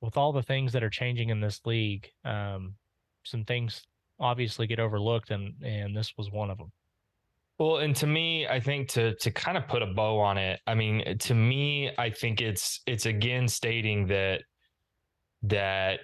with 0.00 0.16
all 0.16 0.32
the 0.32 0.42
things 0.42 0.72
that 0.72 0.84
are 0.84 0.90
changing 0.90 1.30
in 1.30 1.40
this 1.40 1.60
league, 1.64 2.08
um, 2.24 2.74
some 3.24 3.44
things 3.44 3.82
obviously 4.20 4.66
get 4.66 4.80
overlooked 4.80 5.30
and 5.30 5.54
and 5.62 5.96
this 5.96 6.14
was 6.16 6.30
one 6.30 6.50
of 6.50 6.58
them 6.58 6.72
Well, 7.58 7.78
and 7.78 7.94
to 7.96 8.06
me, 8.06 8.46
I 8.46 8.60
think 8.60 8.88
to 8.90 9.14
to 9.16 9.30
kind 9.30 9.58
of 9.58 9.68
put 9.68 9.82
a 9.82 9.86
bow 9.86 10.18
on 10.18 10.38
it, 10.38 10.60
I 10.66 10.74
mean, 10.74 11.18
to 11.18 11.34
me, 11.34 11.90
I 11.98 12.10
think 12.10 12.40
it's 12.40 12.80
it's 12.86 13.06
again 13.06 13.48
stating 13.48 14.06
that 14.08 14.42
that 15.42 16.00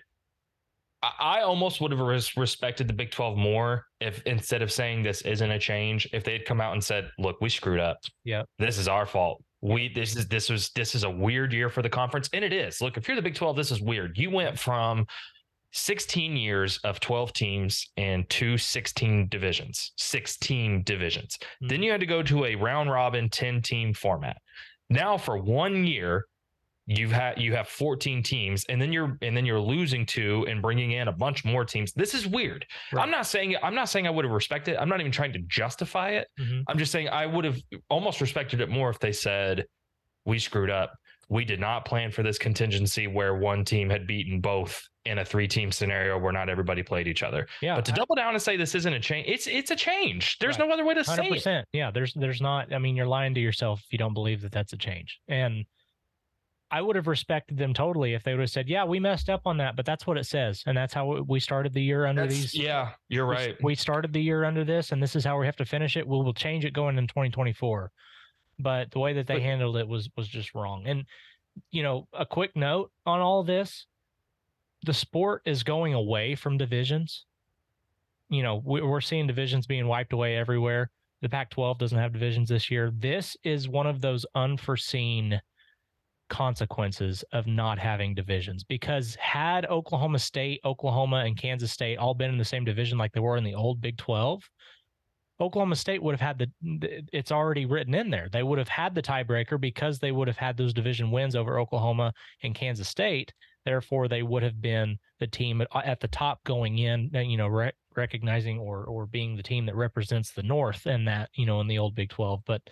I, 1.03 1.41
almost 1.41 1.81
would 1.81 1.91
have 1.91 2.01
res- 2.01 2.37
respected 2.37 2.87
the 2.87 2.93
Big 2.93 3.11
Twelve 3.11 3.37
more 3.37 3.87
if 4.01 4.23
instead 4.23 4.63
of 4.63 4.71
saying 4.71 5.03
this 5.03 5.23
isn't 5.23 5.51
a 5.51 5.59
change, 5.59 6.09
if 6.13 6.23
they 6.23 6.33
had 6.33 6.45
come 6.45 6.61
out 6.61 6.75
and 6.75 6.83
said, 6.83 7.11
"Look, 7.19 7.41
we 7.41 7.49
screwed 7.49 7.81
up. 7.81 7.99
Yep. 8.25 8.47
this 8.59 8.79
is 8.79 8.89
our 8.89 9.07
fault. 9.07 9.43
We 9.61 9.93
this 9.93 10.17
is 10.17 10.29
this 10.29 10.49
was 10.49 10.71
this 10.71 10.95
is 10.95 11.05
a 11.05 11.11
weird 11.11 11.53
year 11.53 11.69
for 11.69 11.83
the 11.83 11.89
conference, 11.89 12.29
and 12.33 12.45
it 12.45 12.53
is. 12.53 12.81
Look, 12.81 12.97
if 12.97 13.09
you're 13.09 13.17
the 13.17 13.23
Big 13.23 13.35
Twelve, 13.35 13.57
this 13.57 13.71
is 13.71 13.81
weird. 13.81 14.17
You 14.17 14.31
went 14.31 14.59
from 14.59 15.07
16 15.73 16.37
years 16.37 16.79
of 16.85 17.01
12 17.01 17.33
teams 17.33 17.91
and 17.97 18.29
two 18.29 18.59
16 18.59 19.29
divisions, 19.29 19.93
16 19.97 20.83
divisions. 20.85 21.39
Then 21.61 21.71
mm-hmm. 21.71 21.83
you 21.83 21.91
had 21.91 22.01
to 22.01 22.07
go 22.07 22.23
to 22.23 22.45
a 22.45 22.55
round 22.55 22.91
robin 22.91 23.29
10 23.31 23.63
team 23.63 23.95
format. 23.95 24.37
Now 24.91 25.17
for 25.17 25.39
one 25.39 25.87
year, 25.87 26.27
you've 26.87 27.13
had 27.13 27.41
you 27.41 27.55
have 27.55 27.69
14 27.69 28.23
teams 28.23 28.65
and 28.69 28.83
then 28.83 28.93
you're 28.93 29.17
and 29.23 29.37
then 29.37 29.47
you're 29.47 29.61
losing 29.61 30.05
two 30.05 30.45
and 30.49 30.61
bringing 30.61 30.93
in 30.93 31.09
a 31.09 31.13
bunch 31.13 31.45
more 31.45 31.65
teams. 31.65 31.93
This 31.93 32.13
is 32.15 32.27
weird. 32.27 32.67
Right. 32.93 33.03
I'm 33.03 33.11
not 33.11 33.27
saying 33.27 33.55
I'm 33.63 33.75
not 33.75 33.89
saying 33.89 34.07
I 34.07 34.11
would 34.11 34.25
have 34.25 34.33
respected. 34.35 34.73
It. 34.75 34.79
i'm 34.81 34.89
not 34.89 34.99
even 35.01 35.13
trying 35.13 35.33
to 35.35 35.39
justify 35.47 36.11
it. 36.11 36.29
Mhm. 36.41 36.65
I'm 36.69 36.79
just 36.79 36.91
saying 36.93 37.09
I 37.09 37.27
would 37.27 37.45
have 37.45 37.59
almost 37.89 38.21
respected 38.21 38.61
it 38.61 38.69
more 38.69 38.91
if 38.91 38.99
they 38.99 39.13
said 39.13 39.65
we 40.25 40.39
screwed 40.39 40.71
up. 40.71 40.95
We 41.29 41.45
did 41.45 41.61
not 41.61 41.85
plan 41.85 42.11
for 42.11 42.23
this 42.23 42.37
contingency 42.37 43.07
where 43.07 43.37
one 43.37 43.65
team 43.65 43.89
had 43.89 44.07
beaten 44.07 44.41
both 44.41 44.83
in 45.05 45.19
a 45.19 45.25
three 45.25 45.49
team 45.49 45.71
scenario 45.73 46.19
where 46.19 46.33
not 46.33 46.49
everybody 46.49 46.83
played 46.83 47.07
each 47.09 47.23
other. 47.23 47.47
yeah 47.63 47.77
But 47.77 47.85
to 47.87 47.93
double 47.93 48.15
down 48.17 48.35
and 48.35 48.43
say 48.43 48.57
this 48.57 48.75
isn't 48.75 48.93
a 48.93 49.01
change, 49.01 49.29
it's 49.29 49.47
it's 49.47 49.71
a 49.71 49.77
change. 49.77 50.37
There's 50.39 50.59
Right. 50.59 50.67
no 50.67 50.73
other 50.75 50.85
way 50.85 50.95
to 50.95 51.03
Hundred 51.05 51.41
say 51.41 51.59
it. 51.59 51.65
Yeah, 51.73 51.91
there's 51.93 52.13
there's 52.15 52.41
not. 52.41 52.73
I 52.75 52.79
mean, 52.79 52.97
you're 52.97 53.07
lying 53.07 53.35
to 53.35 53.41
yourself 53.41 53.81
if 53.85 53.93
you 53.93 53.99
don't 53.99 54.15
believe 54.15 54.41
that 54.43 54.51
that's 54.53 54.73
a 54.73 54.77
change. 54.77 55.21
And 55.29 55.65
I 56.73 56.81
would 56.81 56.97
have 56.97 57.07
respected 57.07 57.59
them 57.59 57.75
totally 57.75 58.15
if 58.15 58.25
they 58.25 58.33
would 58.33 58.41
have 58.41 58.51
said, 58.51 58.67
"Yeah, 58.69 58.85
we 58.85 58.99
messed 58.99 59.29
up 59.29 59.43
on 59.47 59.59
that, 59.59 59.77
but 59.77 59.85
that's 59.85 60.07
what 60.07 60.17
it 60.17 60.25
says, 60.25 60.63
and 60.67 60.77
that's 60.77 60.95
how 60.95 61.21
we 61.29 61.39
started 61.39 61.75
the 61.75 61.83
year 61.83 62.07
under 62.07 62.23
That's- 62.23 62.41
these." 62.53 62.55
yeah, 62.55 62.93
you're 63.09 63.27
we- 63.27 63.35
right. 63.35 63.63
We 63.63 63.75
started 63.75 64.13
the 64.13 64.23
year 64.23 64.45
under 64.45 64.65
this, 64.65 64.91
and 64.91 65.03
this 65.03 65.15
is 65.15 65.23
how 65.25 65.39
we 65.39 65.45
have 65.47 65.57
to 65.57 65.67
finish 65.67 65.97
it. 65.99 66.07
We 66.09 66.17
will 66.17 66.33
change 66.35 66.65
it 66.65 66.73
going 66.73 66.97
in 66.99 67.07
2024. 67.07 67.93
but 68.59 68.91
the 68.93 68.99
way 69.01 69.15
that 69.15 69.27
they 69.27 69.37
But- 69.37 69.43
handled 69.43 69.77
it 69.77 69.89
was 69.89 70.09
was 70.17 70.29
just 70.29 70.55
wrong. 70.55 70.87
And 70.87 71.05
you 71.71 71.83
know, 71.83 72.07
a 72.13 72.25
quick 72.25 72.55
note 72.55 72.93
on 73.07 73.21
all 73.21 73.43
this: 73.43 73.87
the 74.83 74.95
sport 74.95 75.43
is 75.47 75.63
going 75.65 75.95
away 75.95 76.35
from 76.35 76.59
divisions. 76.59 77.25
You 78.29 78.43
know, 78.43 78.57
we- 78.65 78.83
we're 78.83 79.01
seeing 79.01 79.27
divisions 79.27 79.67
being 79.67 79.87
wiped 79.89 80.13
away 80.13 80.37
everywhere. 80.37 80.91
The 81.23 81.29
Pac-12 81.29 81.79
doesn't 81.79 81.99
have 81.99 82.13
divisions 82.13 82.49
this 82.51 82.71
year. 82.71 82.91
This 82.91 83.37
is 83.43 83.69
one 83.69 83.87
of 83.87 84.01
those 84.01 84.25
unforeseen 84.35 85.41
consequences 86.33 87.23
of 87.33 87.47
not 87.47 87.79
having 87.79 88.15
divisions 88.15 88.65
because 88.65 89.15
had 89.17 89.67
Oklahoma 89.67 90.19
State, 90.19 90.61
Oklahoma, 90.65 91.25
and 91.27 91.37
Kansas 91.37 91.71
State 91.71 91.99
all 91.99 92.15
been 92.15 92.31
in 92.31 92.39
the 92.39 92.45
same 92.45 92.65
division 92.65 92.97
like 92.97 93.13
they 93.13 93.21
were 93.21 93.37
in 93.37 93.45
the 93.45 93.55
old 93.55 93.83
Big 93.83 93.99
12, 93.99 94.43
Oklahoma 95.43 95.77
State 95.77 96.03
would 96.03 96.19
have 96.19 96.21
had 96.21 96.39
the 96.39 97.05
it's 97.13 97.33
already 97.33 97.67
written 97.67 97.95
in 97.95 98.09
there. 98.09 98.29
They 98.33 98.43
would 98.43 98.59
have 98.59 98.69
had 98.69 98.95
the 98.95 99.03
tiebreaker 99.03 99.61
because 99.61 99.99
they 99.99 100.11
would 100.11 100.27
have 100.27 100.39
had 100.39 100.57
those 100.57 100.73
division 100.73 101.11
wins 101.11 101.37
over 101.37 101.59
Oklahoma 101.61 102.15
and 102.43 102.55
Kansas 102.55 102.89
State. 102.89 103.31
Therefore, 103.67 104.09
they 104.09 104.23
would 104.23 104.43
have 104.43 104.63
been 104.63 104.99
the 105.21 105.27
team 105.27 105.61
at, 105.61 105.69
at 105.85 106.01
the 106.01 106.09
top 106.09 106.43
going 106.45 106.79
in, 106.79 107.11
uh, 107.15 107.21
you 107.21 107.37
know, 107.37 107.49
re- 107.49 107.73
recognizing 107.95 108.59
or 108.59 108.85
or 108.85 109.05
being 109.05 109.37
the 109.37 109.43
team 109.43 109.67
that 109.67 109.77
represents 109.77 110.33
the 110.33 110.43
North 110.43 110.87
in 110.87 111.05
that, 111.05 111.29
you 111.35 111.45
know, 111.45 111.61
in 111.61 111.67
the 111.67 111.79
old 111.79 111.95
Big 111.95 112.09
12. 112.09 112.41
But 112.47 112.63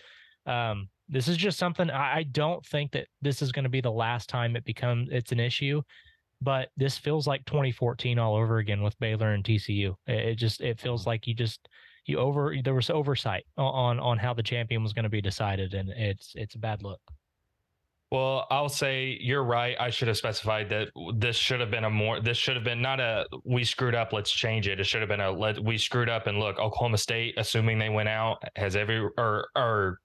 um, 0.46 0.88
this 1.10 1.28
is 1.28 1.36
just 1.36 1.58
something 1.58 1.90
I, 1.90 2.18
I 2.18 2.22
don't 2.22 2.64
think 2.64 2.92
that 2.92 3.08
this 3.20 3.42
is 3.42 3.52
going 3.52 3.64
to 3.64 3.68
be 3.68 3.80
the 3.80 3.90
last 3.90 4.28
time 4.28 4.56
it 4.56 4.64
becomes 4.64 5.08
it's 5.10 5.32
an 5.32 5.40
issue. 5.40 5.82
But 6.42 6.70
this 6.76 6.96
feels 6.96 7.26
like 7.26 7.44
2014 7.44 8.18
all 8.18 8.34
over 8.34 8.58
again 8.58 8.82
with 8.82 8.98
Baylor 8.98 9.34
and 9.34 9.44
TCU. 9.44 9.94
It, 10.06 10.28
it 10.28 10.34
just 10.36 10.60
it 10.62 10.80
feels 10.80 11.02
mm-hmm. 11.02 11.10
like 11.10 11.26
you 11.26 11.34
just 11.34 11.68
you 12.06 12.18
over 12.18 12.54
there 12.64 12.74
was 12.74 12.88
oversight 12.90 13.44
on 13.58 14.00
on 14.00 14.18
how 14.18 14.32
the 14.32 14.42
champion 14.42 14.82
was 14.82 14.92
going 14.92 15.02
to 15.02 15.10
be 15.10 15.20
decided, 15.20 15.74
and 15.74 15.90
it's 15.90 16.32
it's 16.34 16.54
a 16.54 16.58
bad 16.58 16.82
look. 16.82 17.00
Well, 18.10 18.46
I'll 18.50 18.68
say 18.68 19.16
you're 19.20 19.44
right. 19.44 19.76
I 19.78 19.90
should 19.90 20.08
have 20.08 20.16
specified 20.16 20.68
that 20.70 20.88
this 21.16 21.36
should 21.36 21.60
have 21.60 21.70
been 21.70 21.84
a 21.84 21.90
more. 21.90 22.20
This 22.20 22.38
should 22.38 22.56
have 22.56 22.64
been 22.64 22.82
not 22.82 23.00
a 23.00 23.26
we 23.44 23.62
screwed 23.64 23.94
up. 23.94 24.12
Let's 24.12 24.32
change 24.32 24.66
it. 24.66 24.80
It 24.80 24.84
should 24.84 25.00
have 25.00 25.08
been 25.08 25.20
a 25.20 25.30
let 25.30 25.62
we 25.62 25.78
screwed 25.78 26.08
up 26.08 26.26
and 26.26 26.38
look. 26.38 26.58
Oklahoma 26.58 26.98
State, 26.98 27.34
assuming 27.36 27.78
they 27.78 27.88
went 27.88 28.08
out, 28.08 28.42
has 28.56 28.76
every 28.76 28.98
or 29.16 29.48
or. 29.54 29.98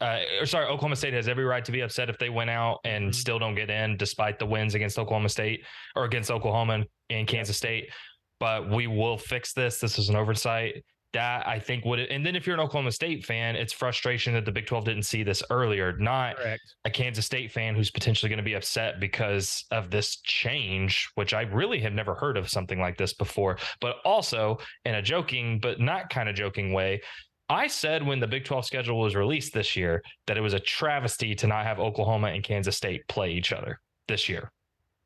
Uh, 0.00 0.20
or 0.40 0.46
sorry, 0.46 0.66
Oklahoma 0.66 0.96
State 0.96 1.14
has 1.14 1.26
every 1.28 1.44
right 1.44 1.64
to 1.64 1.72
be 1.72 1.80
upset 1.80 2.10
if 2.10 2.18
they 2.18 2.28
went 2.28 2.50
out 2.50 2.80
and 2.84 3.10
Mhm. 3.10 3.14
still 3.14 3.38
don't 3.38 3.54
get 3.54 3.70
in, 3.70 3.96
despite 3.96 4.38
the 4.38 4.46
wins 4.46 4.74
against 4.74 4.98
Oklahoma 4.98 5.28
State 5.30 5.64
or 5.94 6.04
against 6.04 6.30
Oklahoma 6.30 6.74
and, 6.74 6.86
and 7.10 7.26
Kansas 7.26 7.56
State. 7.56 7.90
But 8.38 8.68
we 8.68 8.86
will 8.86 9.16
fix 9.16 9.54
this. 9.54 9.80
This 9.80 9.98
is 9.98 10.10
an 10.10 10.16
oversight 10.16 10.84
that 11.14 11.48
I 11.48 11.58
think 11.58 11.86
would. 11.86 11.98
And 12.00 12.26
then 12.26 12.36
if 12.36 12.46
you're 12.46 12.52
an 12.52 12.60
Oklahoma 12.60 12.92
State 12.92 13.24
fan, 13.24 13.56
it's 13.56 13.72
frustration 13.72 14.34
that 14.34 14.44
the 14.44 14.52
Big 14.52 14.66
12 14.66 14.84
didn't 14.84 15.04
see 15.04 15.22
this 15.22 15.42
earlier. 15.48 15.96
Not 15.96 16.36
Correct. 16.36 16.60
a 16.84 16.90
Kansas 16.90 17.24
State 17.24 17.50
fan 17.50 17.74
who's 17.74 17.90
potentially 17.90 18.28
going 18.28 18.36
to 18.36 18.42
be 18.42 18.52
upset 18.52 19.00
because 19.00 19.64
of 19.70 19.90
this 19.90 20.20
change, 20.20 21.08
which 21.14 21.32
I 21.32 21.42
really 21.42 21.80
have 21.80 21.94
never 21.94 22.14
heard 22.14 22.36
of 22.36 22.50
something 22.50 22.78
like 22.78 22.98
this 22.98 23.14
before. 23.14 23.56
But 23.80 23.96
also 24.04 24.58
in 24.84 24.96
a 24.96 25.00
joking, 25.00 25.58
but 25.58 25.80
not 25.80 26.10
kind 26.10 26.28
of 26.28 26.34
joking 26.34 26.74
way, 26.74 27.00
I 27.48 27.66
said 27.68 28.04
when 28.04 28.18
the 28.20 28.26
Big 28.26 28.44
12 28.44 28.64
schedule 28.64 28.98
was 28.98 29.14
released 29.14 29.52
this 29.54 29.76
year 29.76 30.02
that 30.26 30.36
it 30.36 30.40
was 30.40 30.54
a 30.54 30.60
travesty 30.60 31.34
to 31.36 31.46
not 31.46 31.64
have 31.64 31.78
Oklahoma 31.78 32.28
and 32.28 32.42
Kansas 32.42 32.76
State 32.76 33.06
play 33.08 33.30
each 33.30 33.52
other 33.52 33.80
this 34.08 34.28
year. 34.28 34.50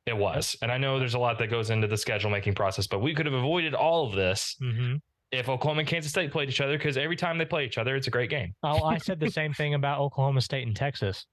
It 0.07 0.16
was. 0.16 0.57
And 0.62 0.72
I 0.72 0.79
know 0.79 0.98
there's 0.98 1.14
a 1.14 1.18
lot 1.18 1.38
that 1.38 1.48
goes 1.50 1.68
into 1.70 1.87
the 1.87 1.96
schedule 1.98 2.31
making 2.31 2.55
process, 2.55 2.87
but 2.87 3.00
we 3.00 3.14
could 3.14 3.26
have 3.26 3.35
avoided 3.35 3.74
all 3.74 4.07
of 4.07 4.14
this 4.14 4.57
Mm-hmm. 4.62 4.94
if 5.33 5.48
Oklahoma 5.50 5.81
and 5.81 5.88
Kansas 5.88 6.11
State 6.11 6.33
played 6.33 6.48
each 6.48 6.62
other 6.62 6.79
because 6.79 6.96
every 6.96 7.16
time 7.16 7.37
they 7.37 7.44
play 7.44 7.66
each 7.66 7.76
other, 7.76 7.94
it's 7.94 8.07
a 8.07 8.11
great 8.11 8.31
game. 8.31 8.55
Oh, 8.62 8.85
I 8.85 8.96
said 8.96 9.20
the 9.20 9.31
same 9.31 9.53
thing 9.53 9.74
about 9.74 10.00
Oklahoma 10.00 10.40
State 10.40 10.66
and 10.66 10.74
Texas. 10.74 11.26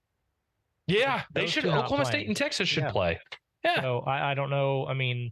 Yeah, 0.88 1.24
they 1.34 1.48
should. 1.48 1.66
Oklahoma. 1.66 2.06
State 2.06 2.28
and 2.28 2.36
Texas 2.36 2.68
should 2.68 2.84
Yeah. 2.84 2.92
play. 2.92 3.20
Yeah. 3.64 3.82
So 3.82 4.00
I, 4.06 4.32
I 4.32 4.34
don't 4.34 4.50
know. 4.50 4.86
I 4.88 4.94
mean, 4.94 5.32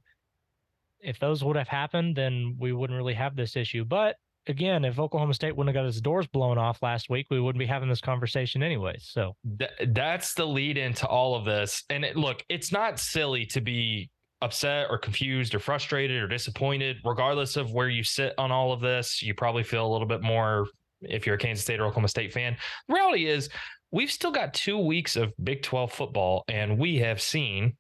if 1.01 1.19
those 1.19 1.43
would 1.43 1.55
have 1.57 1.67
happened, 1.67 2.15
then 2.15 2.55
we 2.59 2.71
wouldn't 2.73 2.97
really 2.97 3.13
have 3.13 3.35
this 3.35 3.55
issue. 3.55 3.83
But 3.85 4.15
again, 4.47 4.85
if 4.85 4.99
Oklahoma 4.99 5.33
State 5.33 5.55
wouldn't 5.55 5.75
have 5.75 5.83
got 5.83 5.87
its 5.87 6.01
doors 6.01 6.27
blown 6.27 6.57
off 6.57 6.81
last 6.81 7.09
week, 7.09 7.27
we 7.29 7.39
wouldn't 7.39 7.59
be 7.59 7.65
having 7.65 7.89
this 7.89 8.01
conversation 8.01 8.63
anyway. 8.63 8.95
So 8.99 9.35
Th- 9.59 9.71
that's 9.89 10.33
the 10.33 10.45
lead 10.45 10.77
into 10.77 11.07
all 11.07 11.35
of 11.35 11.45
this. 11.45 11.83
And 11.89 12.03
it, 12.05 12.15
look, 12.15 12.43
it's 12.49 12.71
not 12.71 12.99
silly 12.99 13.45
to 13.47 13.61
be 13.61 14.09
upset 14.41 14.87
or 14.89 14.97
confused 14.97 15.55
or 15.55 15.59
frustrated 15.59 16.21
or 16.21 16.27
disappointed, 16.27 16.97
regardless 17.03 17.55
of 17.57 17.71
where 17.71 17.89
you 17.89 18.03
sit 18.03 18.33
on 18.37 18.51
all 18.51 18.71
of 18.71 18.81
this. 18.81 19.21
You 19.21 19.33
probably 19.33 19.63
feel 19.63 19.85
a 19.85 19.91
little 19.91 20.07
bit 20.07 20.21
more 20.21 20.67
if 21.01 21.25
you're 21.25 21.35
a 21.35 21.39
Kansas 21.39 21.63
State 21.63 21.79
or 21.79 21.85
Oklahoma 21.85 22.07
State 22.07 22.33
fan. 22.33 22.57
The 22.87 22.93
reality 22.93 23.27
is, 23.27 23.49
we've 23.91 24.11
still 24.11 24.31
got 24.31 24.53
two 24.53 24.77
weeks 24.77 25.15
of 25.15 25.33
Big 25.43 25.63
12 25.63 25.91
football, 25.91 26.43
and 26.47 26.77
we 26.77 26.97
have 26.97 27.21
seen 27.21 27.77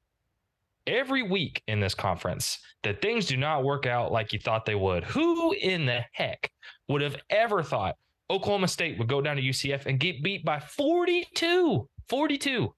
every 0.87 1.23
week 1.23 1.61
in 1.67 1.79
this 1.79 1.95
conference 1.95 2.59
that 2.83 3.01
things 3.01 3.25
do 3.25 3.37
not 3.37 3.63
work 3.63 3.85
out 3.85 4.11
like 4.11 4.33
you 4.33 4.39
thought 4.39 4.65
they 4.65 4.75
would. 4.75 5.03
Who 5.03 5.53
in 5.53 5.85
the 5.85 6.01
heck 6.13 6.49
would 6.87 7.01
have 7.01 7.17
ever 7.29 7.63
thought 7.63 7.95
Oklahoma 8.29 8.67
State 8.67 8.97
would 8.97 9.07
go 9.07 9.21
down 9.21 9.35
to 9.35 9.41
UCF 9.41 9.85
and 9.85 9.99
get 9.99 10.23
beat 10.23 10.45
by 10.45 10.59
42? 10.59 11.87
42. 12.09 12.75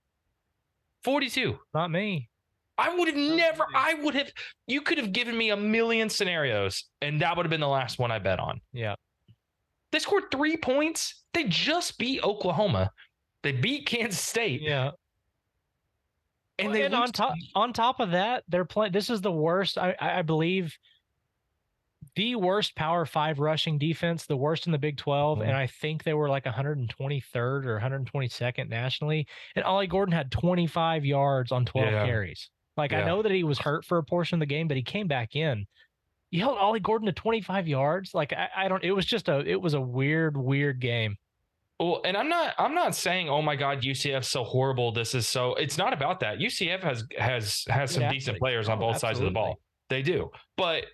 42. 1.03 1.59
not 1.73 1.91
me. 1.91 2.29
I 2.77 2.95
would 2.95 3.07
have 3.07 3.17
never, 3.17 3.65
I 3.73 3.95
would 3.95 4.13
have, 4.13 4.31
you 4.67 4.81
could 4.81 4.99
have 4.99 5.11
given 5.11 5.35
me 5.35 5.49
a 5.49 5.57
million 5.57 6.09
scenarios, 6.09 6.85
and 7.01 7.21
that 7.21 7.35
would 7.35 7.43
have 7.43 7.49
been 7.49 7.61
the 7.61 7.67
last 7.67 7.97
one 7.97 8.11
I 8.11 8.19
bet 8.19 8.39
on. 8.39 8.61
Yeah. 8.71 8.95
They 9.91 9.99
scored 9.99 10.25
three 10.31 10.57
points. 10.57 11.23
They 11.33 11.45
just 11.45 11.97
beat 11.97 12.23
Oklahoma. 12.23 12.91
They 13.41 13.51
beat 13.51 13.87
Kansas 13.87 14.19
State. 14.19 14.61
Yeah. 14.61 14.91
And 16.59 16.75
And, 16.75 16.93
on 16.95 17.11
top 17.11 17.35
on 17.55 17.73
top 17.73 17.99
of 17.99 18.11
that, 18.11 18.43
they're 18.47 18.65
playing. 18.65 18.91
This 18.91 19.09
is 19.09 19.21
the 19.21 19.31
worst. 19.31 19.77
I, 19.77 19.95
I 19.99 20.21
believe 20.23 20.75
the 22.15 22.35
worst 22.35 22.75
Power 22.75 23.05
Five 23.05 23.39
rushing 23.39 23.77
defense, 23.77 24.25
the 24.25 24.37
worst 24.37 24.65
in 24.65 24.71
the 24.71 24.77
Big 24.79 24.97
12 24.97 25.39
Mhm. 25.39 25.43
and 25.43 25.51
I 25.51 25.67
think 25.67 26.03
they 26.03 26.13
were 26.13 26.29
like 26.29 26.45
123rd 26.45 27.65
or 27.67 27.77
122nd 27.79 28.69
nationally. 28.69 29.27
And 29.55 29.63
Ollie 29.65 29.87
Gordon 29.87 30.13
had 30.13 30.31
25 30.31 31.05
yards 31.05 31.51
on 31.51 31.65
12 31.65 31.91
Yeah. 31.91 32.05
carries. 32.05 32.49
Like 32.75 32.93
I 32.93 33.03
know 33.05 33.21
that 33.21 33.31
he 33.31 33.43
was 33.43 33.59
hurt 33.59 33.85
for 33.85 33.97
a 33.97 34.03
portion 34.03 34.35
of 34.35 34.39
the 34.39 34.45
game, 34.45 34.67
but 34.67 34.77
he 34.77 34.83
came 34.83 35.07
back 35.07 35.35
in. 35.35 35.65
You 36.31 36.41
held 36.41 36.57
Ollie 36.57 36.79
Gordon 36.79 37.05
to 37.07 37.11
25 37.13 37.67
yards. 37.67 38.13
Like 38.13 38.33
I, 38.33 38.49
I 38.55 38.67
don't. 38.67 38.83
It 38.83 38.91
was 38.91 39.05
just 39.05 39.29
a. 39.29 39.39
It 39.47 39.61
was 39.61 39.73
a 39.73 39.81
weird, 39.81 40.35
weird 40.37 40.79
game. 40.79 41.17
Well, 41.79 42.01
and 42.05 42.17
I'm 42.17 42.27
not 42.27 42.55
I'm 42.57 42.73
not 42.73 42.95
saying, 42.95 43.29
oh 43.29 43.41
my 43.41 43.55
God, 43.55 43.81
UCF's 43.81 44.29
so 44.29 44.43
horrible. 44.43 44.91
This 44.91 45.13
is 45.13 45.27
so 45.27 45.53
it's 45.55 45.77
not 45.77 45.93
about 45.93 46.19
that. 46.21 46.39
UCF 46.39 46.81
has 46.81 47.03
has 47.17 47.63
has 47.69 47.91
some 47.91 48.03
Good 48.03 48.11
decent 48.11 48.39
players 48.39 48.67
on 48.67 48.77
Oh, 48.77 48.81
both 48.91 48.97
sides 48.97 49.19
of 49.19 49.25
the 49.25 49.31
ball. 49.31 49.59
They 49.89 50.01
do. 50.01 50.29
But 50.57 50.85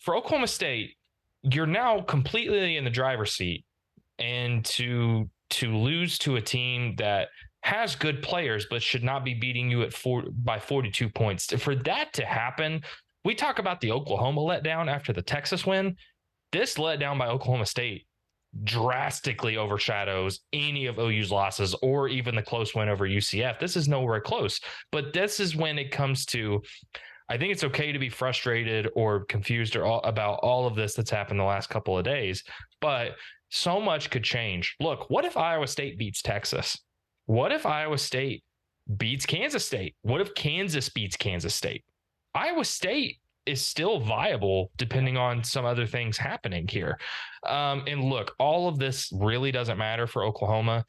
for 0.00 0.16
Oklahoma 0.16 0.46
State, 0.46 0.96
you're 1.42 1.66
now 1.66 2.00
completely 2.00 2.76
in 2.76 2.84
the 2.84 2.90
driver's 2.90 3.32
seat. 3.32 3.64
And 4.18 4.64
to 4.66 5.28
to 5.50 5.76
lose 5.76 6.18
to 6.20 6.36
a 6.36 6.40
team 6.40 6.96
that 6.96 7.28
has 7.62 7.94
good 7.94 8.22
players 8.22 8.66
but 8.70 8.82
should 8.82 9.04
not 9.04 9.24
be 9.24 9.34
beating 9.34 9.70
you 9.70 9.82
at 9.82 9.92
four 9.92 10.24
by 10.42 10.58
42 10.58 11.10
points. 11.10 11.52
For 11.60 11.74
that 11.74 12.12
to 12.14 12.24
happen, 12.24 12.82
we 13.24 13.34
talk 13.34 13.58
about 13.58 13.80
the 13.82 13.92
Oklahoma 13.92 14.40
letdown 14.40 14.90
after 14.90 15.12
the 15.12 15.22
Texas 15.22 15.66
win. 15.66 15.96
This 16.52 16.74
letdown 16.74 17.18
by 17.18 17.28
Oklahoma 17.28 17.66
State 17.66 18.06
drastically 18.64 19.56
overshadows 19.56 20.40
any 20.52 20.86
of 20.86 20.98
OU's 20.98 21.30
losses 21.30 21.74
or 21.82 22.08
even 22.08 22.34
the 22.34 22.42
close 22.42 22.74
win 22.74 22.88
over 22.88 23.08
UCF. 23.08 23.58
This 23.58 23.76
is 23.76 23.88
nowhere 23.88 24.20
close. 24.20 24.60
But 24.90 25.12
this 25.12 25.40
is 25.40 25.56
when 25.56 25.78
it 25.78 25.90
comes 25.90 26.26
to 26.26 26.62
I 27.28 27.38
think 27.38 27.52
it's 27.52 27.64
okay 27.64 27.92
to 27.92 27.98
be 27.98 28.10
frustrated 28.10 28.90
or 28.94 29.24
confused 29.24 29.74
or 29.74 29.86
all, 29.86 30.00
about 30.02 30.40
all 30.42 30.66
of 30.66 30.74
this 30.74 30.92
that's 30.94 31.10
happened 31.10 31.40
the 31.40 31.44
last 31.44 31.70
couple 31.70 31.96
of 31.96 32.04
days, 32.04 32.44
but 32.80 33.12
so 33.48 33.80
much 33.80 34.10
could 34.10 34.24
change. 34.24 34.76
Look, 34.80 35.08
what 35.08 35.24
if 35.24 35.38
Iowa 35.38 35.66
State 35.66 35.96
beats 35.96 36.20
Texas? 36.20 36.78
What 37.24 37.50
if 37.50 37.64
Iowa 37.64 37.96
State 37.96 38.44
beats 38.98 39.24
Kansas 39.24 39.64
State? 39.64 39.94
What 40.02 40.20
if 40.20 40.34
Kansas 40.34 40.90
beats 40.90 41.16
Kansas 41.16 41.54
State? 41.54 41.84
Iowa 42.34 42.66
State 42.66 43.18
is 43.46 43.64
still 43.64 44.00
viable 44.00 44.70
depending 44.76 45.16
on 45.16 45.42
some 45.42 45.64
other 45.64 45.86
things 45.86 46.16
happening 46.16 46.66
here. 46.68 46.98
Um, 47.46 47.84
and 47.86 48.04
look, 48.04 48.34
all 48.38 48.68
of 48.68 48.78
this 48.78 49.10
really 49.12 49.50
doesn't 49.50 49.78
matter 49.78 50.06
for 50.06 50.24
Oklahoma 50.24 50.84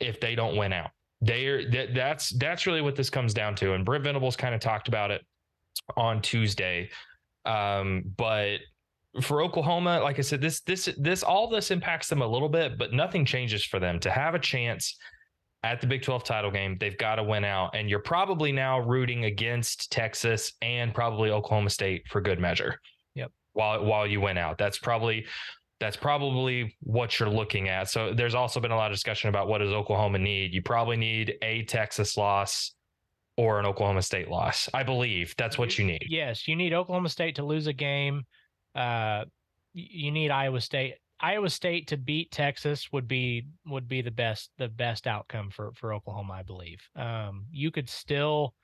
if 0.00 0.20
they 0.20 0.34
don't 0.34 0.56
win 0.56 0.72
out. 0.72 0.90
They're 1.20 1.68
that, 1.70 1.94
that's 1.94 2.30
that's 2.38 2.66
really 2.66 2.80
what 2.80 2.94
this 2.94 3.10
comes 3.10 3.34
down 3.34 3.54
to. 3.56 3.72
And 3.72 3.84
Brent 3.84 4.04
Venables 4.04 4.36
kind 4.36 4.54
of 4.54 4.60
talked 4.60 4.88
about 4.88 5.10
it 5.10 5.22
on 5.96 6.22
Tuesday. 6.22 6.90
Um, 7.44 8.04
but 8.16 8.58
for 9.22 9.42
Oklahoma, 9.42 10.00
like 10.00 10.18
I 10.18 10.22
said, 10.22 10.40
this 10.40 10.60
this 10.60 10.88
this 10.98 11.22
all 11.22 11.48
this 11.48 11.70
impacts 11.70 12.08
them 12.08 12.22
a 12.22 12.26
little 12.26 12.48
bit, 12.48 12.78
but 12.78 12.92
nothing 12.92 13.24
changes 13.24 13.64
for 13.64 13.80
them 13.80 13.98
to 14.00 14.10
have 14.10 14.34
a 14.34 14.38
chance 14.38 14.96
at 15.62 15.80
the 15.80 15.86
Big 15.86 16.02
12 16.02 16.24
title 16.24 16.50
game. 16.50 16.76
They've 16.78 16.96
got 16.98 17.16
to 17.16 17.22
win 17.22 17.44
out, 17.44 17.74
and 17.74 17.90
you're 17.90 17.98
probably 17.98 18.52
now 18.52 18.80
rooting 18.80 19.24
against 19.24 19.90
Texas 19.90 20.52
and 20.62 20.94
probably 20.94 21.30
Oklahoma 21.30 21.70
State 21.70 22.02
for 22.08 22.20
good 22.20 22.38
measure. 22.38 22.78
Yep. 23.14 23.32
While 23.54 23.84
while 23.84 24.06
you 24.06 24.20
win 24.20 24.38
out, 24.38 24.58
that's 24.58 24.78
probably 24.78 25.26
That's 25.80 25.96
probably 25.96 26.76
what 26.80 27.18
you're 27.20 27.28
looking 27.30 27.68
at. 27.68 27.88
So 27.88 28.12
there's 28.12 28.34
also 28.34 28.58
been 28.58 28.72
a 28.72 28.76
lot 28.76 28.90
of 28.90 28.96
discussion 28.96 29.28
about 29.28 29.46
what 29.46 29.58
does 29.58 29.72
Oklahoma 29.72 30.18
need. 30.18 30.52
You 30.52 30.60
probably 30.62 30.96
need 30.96 31.34
a 31.42 31.62
Texas 31.64 32.16
loss 32.16 32.74
or 33.36 33.60
an 33.60 33.66
Oklahoma 33.66 34.02
State 34.02 34.28
loss. 34.28 34.68
I 34.74 34.82
believe 34.82 35.34
that's 35.38 35.56
what 35.56 35.78
you 35.78 35.84
need. 35.84 36.04
Yes, 36.08 36.48
you 36.48 36.56
need 36.56 36.72
Oklahoma 36.72 37.08
State 37.08 37.36
to 37.36 37.44
lose 37.44 37.68
a 37.68 37.72
game. 37.72 38.24
Uh, 38.74 39.24
you 39.72 40.10
need 40.10 40.32
Iowa 40.32 40.60
State. 40.60 40.94
Iowa 41.20 41.50
State 41.50 41.88
to 41.88 41.96
beat 41.96 42.30
Texas 42.30 42.92
would 42.92 43.08
be 43.08 43.46
would 43.66 43.88
be 43.88 44.02
the 44.02 44.10
best 44.10 44.50
the 44.58 44.68
best 44.68 45.06
outcome 45.06 45.50
for 45.50 45.72
for 45.74 45.92
Oklahoma, 45.92 46.34
I 46.34 46.42
believe. 46.42 46.80
Um, 46.94 47.46
you 47.50 47.70
could 47.70 47.88
still 47.88 48.54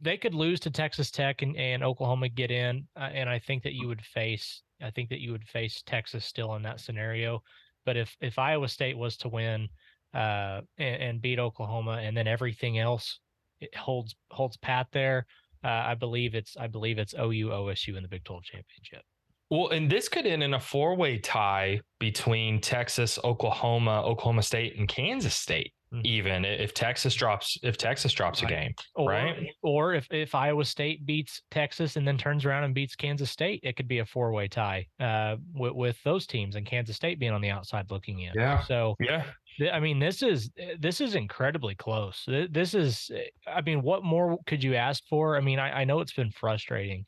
they 0.00 0.16
could 0.16 0.34
lose 0.34 0.60
to 0.60 0.70
Texas 0.70 1.10
Tech 1.10 1.42
and, 1.42 1.56
and 1.56 1.84
Oklahoma 1.84 2.28
get 2.30 2.50
in, 2.50 2.88
uh, 2.96 3.10
and 3.12 3.28
I 3.28 3.38
think 3.38 3.62
that 3.62 3.74
you 3.74 3.86
would 3.86 4.02
face 4.02 4.62
I 4.82 4.90
think 4.90 5.08
that 5.10 5.20
you 5.20 5.32
would 5.32 5.46
face 5.48 5.82
Texas 5.86 6.24
still 6.24 6.54
in 6.56 6.62
that 6.62 6.80
scenario. 6.80 7.42
But 7.84 7.96
if 7.96 8.16
if 8.20 8.38
Iowa 8.38 8.68
State 8.68 8.98
was 8.98 9.16
to 9.18 9.28
win 9.28 9.68
uh, 10.14 10.62
and, 10.78 11.02
and 11.02 11.22
beat 11.22 11.38
Oklahoma, 11.38 12.00
and 12.02 12.16
then 12.16 12.26
everything 12.26 12.78
else 12.78 13.20
it 13.60 13.74
holds 13.76 14.16
holds 14.30 14.56
pat 14.56 14.88
there, 14.92 15.26
uh, 15.62 15.68
I 15.68 15.94
believe 15.94 16.34
it's 16.34 16.56
I 16.56 16.66
believe 16.66 16.98
it's 16.98 17.14
OU 17.14 17.50
OSU 17.50 17.96
in 17.96 18.02
the 18.02 18.08
Big 18.08 18.24
12 18.24 18.42
championship. 18.44 19.02
Well, 19.50 19.68
and 19.70 19.90
this 19.90 20.08
could 20.08 20.26
end 20.26 20.42
in 20.42 20.54
a 20.54 20.60
four-way 20.60 21.18
tie 21.18 21.80
between 22.00 22.60
Texas, 22.60 23.18
Oklahoma, 23.22 24.02
Oklahoma 24.02 24.42
State, 24.42 24.76
and 24.78 24.88
Kansas 24.88 25.34
State. 25.34 25.72
Mhm. 25.92 26.04
Even 26.04 26.44
if 26.44 26.74
Texas 26.74 27.14
drops, 27.14 27.56
if 27.62 27.76
Texas 27.76 28.12
drops 28.12 28.42
a 28.42 28.46
game, 28.46 28.74
Or, 28.96 29.10
Right. 29.10 29.50
or 29.62 29.94
if, 29.94 30.10
if 30.10 30.34
Iowa 30.34 30.64
State 30.64 31.06
beats 31.06 31.42
Texas 31.52 31.94
and 31.94 32.08
then 32.08 32.18
turns 32.18 32.44
around 32.44 32.64
and 32.64 32.74
beats 32.74 32.96
Kansas 32.96 33.30
State, 33.30 33.60
it 33.62 33.76
could 33.76 33.86
be 33.86 34.00
a 34.00 34.04
four 34.04 34.32
way 34.32 34.48
tie 34.48 34.88
uh, 34.98 35.36
with, 35.52 35.72
with 35.74 36.02
those 36.02 36.26
teams 36.26 36.56
and 36.56 36.66
Kansas 36.66 36.96
State 36.96 37.20
being 37.20 37.30
on 37.32 37.40
the 37.42 37.50
outside 37.50 37.92
looking 37.92 38.20
in. 38.20 38.32
Yeah. 38.34 38.62
So 38.64 38.96
yeah, 38.98 39.24
I 39.72 39.78
mean, 39.78 40.00
this 40.00 40.20
is 40.22 40.50
this 40.80 41.00
is 41.00 41.14
incredibly 41.14 41.76
close. 41.76 42.24
Th- 42.24 42.50
This 42.50 42.74
is, 42.74 43.08
I 43.46 43.60
mean, 43.60 43.80
what 43.82 44.02
more 44.02 44.38
could 44.46 44.64
you 44.64 44.74
ask 44.74 45.04
for? 45.08 45.36
I 45.36 45.40
mean, 45.40 45.60
I, 45.60 45.82
I 45.82 45.84
know 45.84 46.00
it's 46.00 46.14
been 46.14 46.32
frustrating 46.32 47.04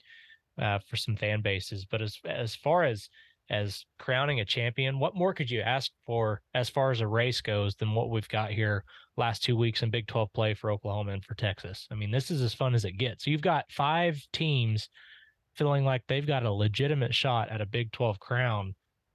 uh, 0.60 0.78
for 0.88 0.96
some 0.96 1.16
fan 1.16 1.40
bases, 1.42 1.84
but 1.84 2.00
as 2.02 2.18
as 2.24 2.54
far 2.54 2.84
as 2.84 3.08
as 3.48 3.84
crowning 4.00 4.40
a 4.40 4.44
champion, 4.44 4.98
what 4.98 5.14
more 5.14 5.32
could 5.32 5.48
you 5.48 5.60
ask 5.60 5.92
for 6.04 6.40
as 6.54 6.68
far 6.68 6.90
as 6.90 7.00
a 7.00 7.06
race 7.06 7.40
goes 7.40 7.76
than 7.76 7.94
what 7.94 8.10
we've 8.10 8.28
got 8.28 8.50
here 8.50 8.82
last 9.16 9.44
two 9.44 9.56
weeks 9.56 9.82
in 9.84 9.90
Big 9.90 10.08
12 10.08 10.32
play 10.32 10.52
for 10.52 10.72
Oklahoma 10.72 11.12
and 11.12 11.24
for 11.24 11.34
Texas? 11.36 11.86
I 11.92 11.94
mean, 11.94 12.10
this 12.10 12.30
is 12.32 12.42
as 12.42 12.54
fun 12.54 12.74
as 12.74 12.84
it 12.84 12.98
gets. 12.98 13.24
So 13.24 13.30
you've 13.30 13.42
got 13.42 13.64
five 13.70 14.20
teams 14.32 14.88
feeling 15.54 15.84
like 15.84 16.02
they've 16.08 16.26
got 16.26 16.44
a 16.44 16.50
legitimate 16.50 17.14
shot 17.14 17.48
at 17.48 17.60
a 17.60 17.66
Big 17.66 17.92
12 17.92 18.18
crown, 18.18 18.74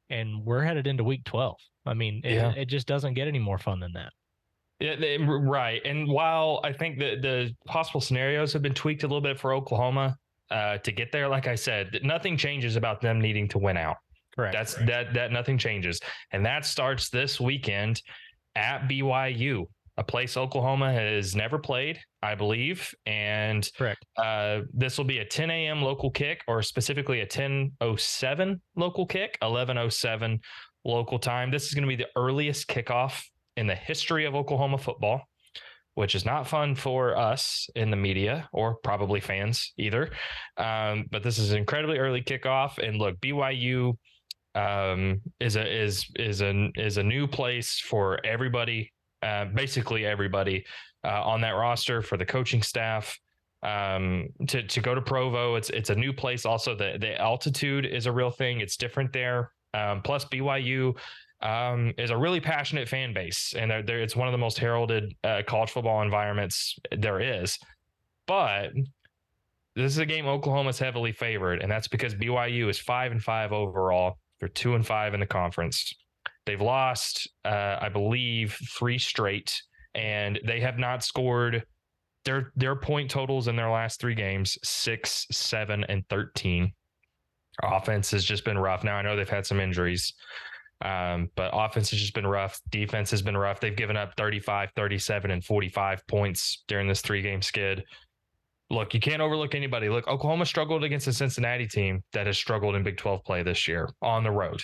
and 0.09 0.45
we're 0.45 0.61
headed 0.63 0.87
into 0.87 1.03
Week 1.03 1.25
12. 1.25 1.57
I 1.85 1.93
mean, 1.93 2.21
it, 2.23 2.35
Yeah. 2.35 2.53
it 2.55 2.65
just 2.65 2.87
doesn't 2.87 3.15
get 3.15 3.27
any 3.27 3.39
more 3.39 3.57
fun 3.57 3.81
than 3.81 3.91
that. 3.93 4.13
Yeah, 4.79 4.95
they- 4.95 5.17
right. 5.17 5.81
And 5.85 6.07
while 6.07 6.61
I 6.63 6.71
think 6.71 6.99
that 6.99 7.21
the 7.21 7.53
possible 7.65 7.99
scenarios 7.99 8.53
have 8.53 8.61
been 8.61 8.73
tweaked 8.73 9.03
a 9.03 9.07
little 9.07 9.19
bit 9.21 9.37
for 9.39 9.53
Oklahoma 9.53 10.17
uh, 10.51 10.77
to 10.79 10.91
get 10.91 11.11
there, 11.11 11.27
like 11.27 11.47
I 11.47 11.55
said, 11.55 11.99
nothing 12.03 12.37
changes 12.37 12.75
about 12.75 13.01
them 13.01 13.19
needing 13.19 13.47
to 13.49 13.57
win 13.57 13.77
out. 13.77 13.97
Correct. 14.35 14.53
That's 14.53 14.75
that 14.85 15.13
that 15.13 15.31
nothing 15.31 15.57
changes, 15.57 15.99
and 16.31 16.45
that 16.45 16.65
starts 16.65 17.09
this 17.09 17.39
weekend 17.39 18.01
at 18.55 18.87
BYU, 18.87 19.65
a 19.97 20.03
place 20.03 20.37
Oklahoma 20.37 20.91
has 20.91 21.35
never 21.35 21.59
played, 21.59 21.99
I 22.21 22.35
believe, 22.35 22.93
and 23.05 23.69
correct. 23.77 24.05
uh, 24.17 24.61
this 24.73 24.97
will 24.97 25.05
be 25.05 25.19
a 25.19 25.25
10 25.25 25.49
a.m. 25.49 25.81
local 25.81 26.09
kick, 26.09 26.41
or 26.47 26.61
specifically 26.61 27.21
a 27.21 27.25
10:07 27.25 28.59
local 28.75 29.05
kick, 29.05 29.37
11:07 29.41 30.39
local 30.85 31.19
time. 31.19 31.51
This 31.51 31.67
is 31.67 31.73
going 31.73 31.83
to 31.83 31.89
be 31.89 32.01
the 32.01 32.09
earliest 32.15 32.67
kickoff 32.67 33.21
in 33.57 33.67
the 33.67 33.75
history 33.75 34.25
of 34.25 34.33
Oklahoma 34.33 34.77
football, 34.77 35.21
which 35.95 36.15
is 36.15 36.25
not 36.25 36.47
fun 36.47 36.75
for 36.75 37.17
us 37.17 37.69
in 37.75 37.89
the 37.89 37.97
media 37.97 38.47
or 38.53 38.75
probably 38.75 39.19
fans 39.19 39.73
either. 39.77 40.11
Um, 40.57 41.05
but 41.11 41.23
this 41.23 41.37
is 41.37 41.51
an 41.51 41.57
incredibly 41.57 41.97
early 41.97 42.21
kickoff, 42.21 42.77
and 42.77 42.97
look, 42.97 43.19
BYU 43.19 43.97
um, 44.55 45.21
is 45.39 45.55
a 45.55 45.83
is 45.83 46.05
is 46.15 46.41
a 46.41 46.69
is 46.75 46.97
a 46.97 47.03
new 47.03 47.27
place 47.27 47.79
for 47.79 48.19
everybody, 48.25 48.91
uh, 49.21 49.45
basically 49.45 50.05
everybody 50.05 50.65
uh, 51.03 51.23
on 51.23 51.41
that 51.41 51.51
roster 51.51 52.01
for 52.01 52.17
the 52.17 52.25
coaching 52.25 52.61
staff 52.61 53.17
um 53.63 54.27
to 54.47 54.63
to 54.63 54.81
go 54.81 54.95
to 54.95 55.01
provo. 55.01 55.55
It's 55.55 55.69
it's 55.69 55.91
a 55.91 55.95
new 55.95 56.11
place. 56.13 56.45
Also 56.45 56.75
the 56.75 56.97
the 56.99 57.19
altitude 57.21 57.85
is 57.85 58.07
a 58.07 58.11
real 58.11 58.31
thing. 58.31 58.59
It's 58.59 58.75
different 58.75 59.13
there. 59.13 59.51
Um 59.73 60.01
plus 60.01 60.25
byu 60.25 60.97
um 61.43 61.93
is 61.97 62.09
a 62.11 62.17
really 62.17 62.39
passionate 62.39 62.87
fan 62.87 63.13
base 63.13 63.53
and 63.57 63.71
they're, 63.71 63.83
they're, 63.83 64.01
it's 64.01 64.15
one 64.15 64.27
of 64.27 64.31
the 64.31 64.37
most 64.37 64.57
heralded 64.57 65.15
uh, 65.23 65.41
college 65.47 65.71
football 65.71 66.01
environments 66.01 66.77
there 66.97 67.19
is. 67.19 67.57
But 68.27 68.71
this 69.75 69.91
is 69.91 69.97
a 69.97 70.05
game 70.05 70.27
oklahoma's 70.27 70.79
heavily 70.79 71.11
favored 71.11 71.61
and 71.61 71.71
that's 71.71 71.87
because 71.87 72.13
byu 72.13 72.69
is 72.69 72.79
five 72.79 73.11
and 73.11 73.21
five 73.21 73.51
overall. 73.51 74.17
They're 74.39 74.49
two 74.49 74.75
and 74.75 74.85
five 74.85 75.13
in 75.13 75.19
the 75.19 75.25
conference. 75.25 75.93
They've 76.45 76.61
lost 76.61 77.29
uh 77.45 77.77
i 77.79 77.89
believe 77.89 78.57
three 78.77 78.97
straight 78.97 79.61
and 79.95 80.39
they 80.45 80.59
have 80.59 80.77
not 80.77 81.03
scored 81.03 81.63
their 82.25 82.51
their 82.55 82.75
point 82.75 83.09
totals 83.09 83.47
in 83.47 83.55
their 83.55 83.69
last 83.69 83.99
three 83.99 84.15
games 84.15 84.57
six 84.63 85.25
seven 85.31 85.83
and 85.85 86.07
13 86.09 86.71
Our 87.63 87.75
offense 87.75 88.11
has 88.11 88.23
just 88.23 88.45
been 88.45 88.57
rough. 88.57 88.83
Now 88.83 88.97
i 88.97 89.01
know 89.01 89.15
they've 89.15 89.27
had 89.29 89.45
some 89.45 89.59
injuries 89.59 90.13
um, 90.83 91.29
but 91.35 91.51
offense 91.53 91.91
has 91.91 91.99
just 91.99 92.13
been 92.13 92.27
rough 92.27 92.59
defense 92.69 93.11
has 93.11 93.21
been 93.21 93.37
rough 93.37 93.59
they've 93.59 93.75
given 93.75 93.97
up 93.97 94.15
35 94.17 94.69
37 94.75 95.31
and 95.31 95.43
45 95.43 96.05
points 96.07 96.63
during 96.67 96.87
this 96.87 97.01
three 97.01 97.21
game 97.21 97.41
skid 97.41 97.83
look 98.69 98.93
you 98.93 98.99
can't 98.99 99.21
overlook 99.21 99.55
anybody 99.55 99.89
look 99.89 100.07
oklahoma 100.07 100.45
struggled 100.45 100.83
against 100.83 101.05
the 101.05 101.13
cincinnati 101.13 101.67
team 101.67 102.03
that 102.13 102.27
has 102.27 102.37
struggled 102.37 102.75
in 102.75 102.83
big 102.83 102.97
12 102.97 103.23
play 103.23 103.43
this 103.43 103.67
year 103.67 103.89
on 104.01 104.23
the 104.23 104.31
road 104.31 104.61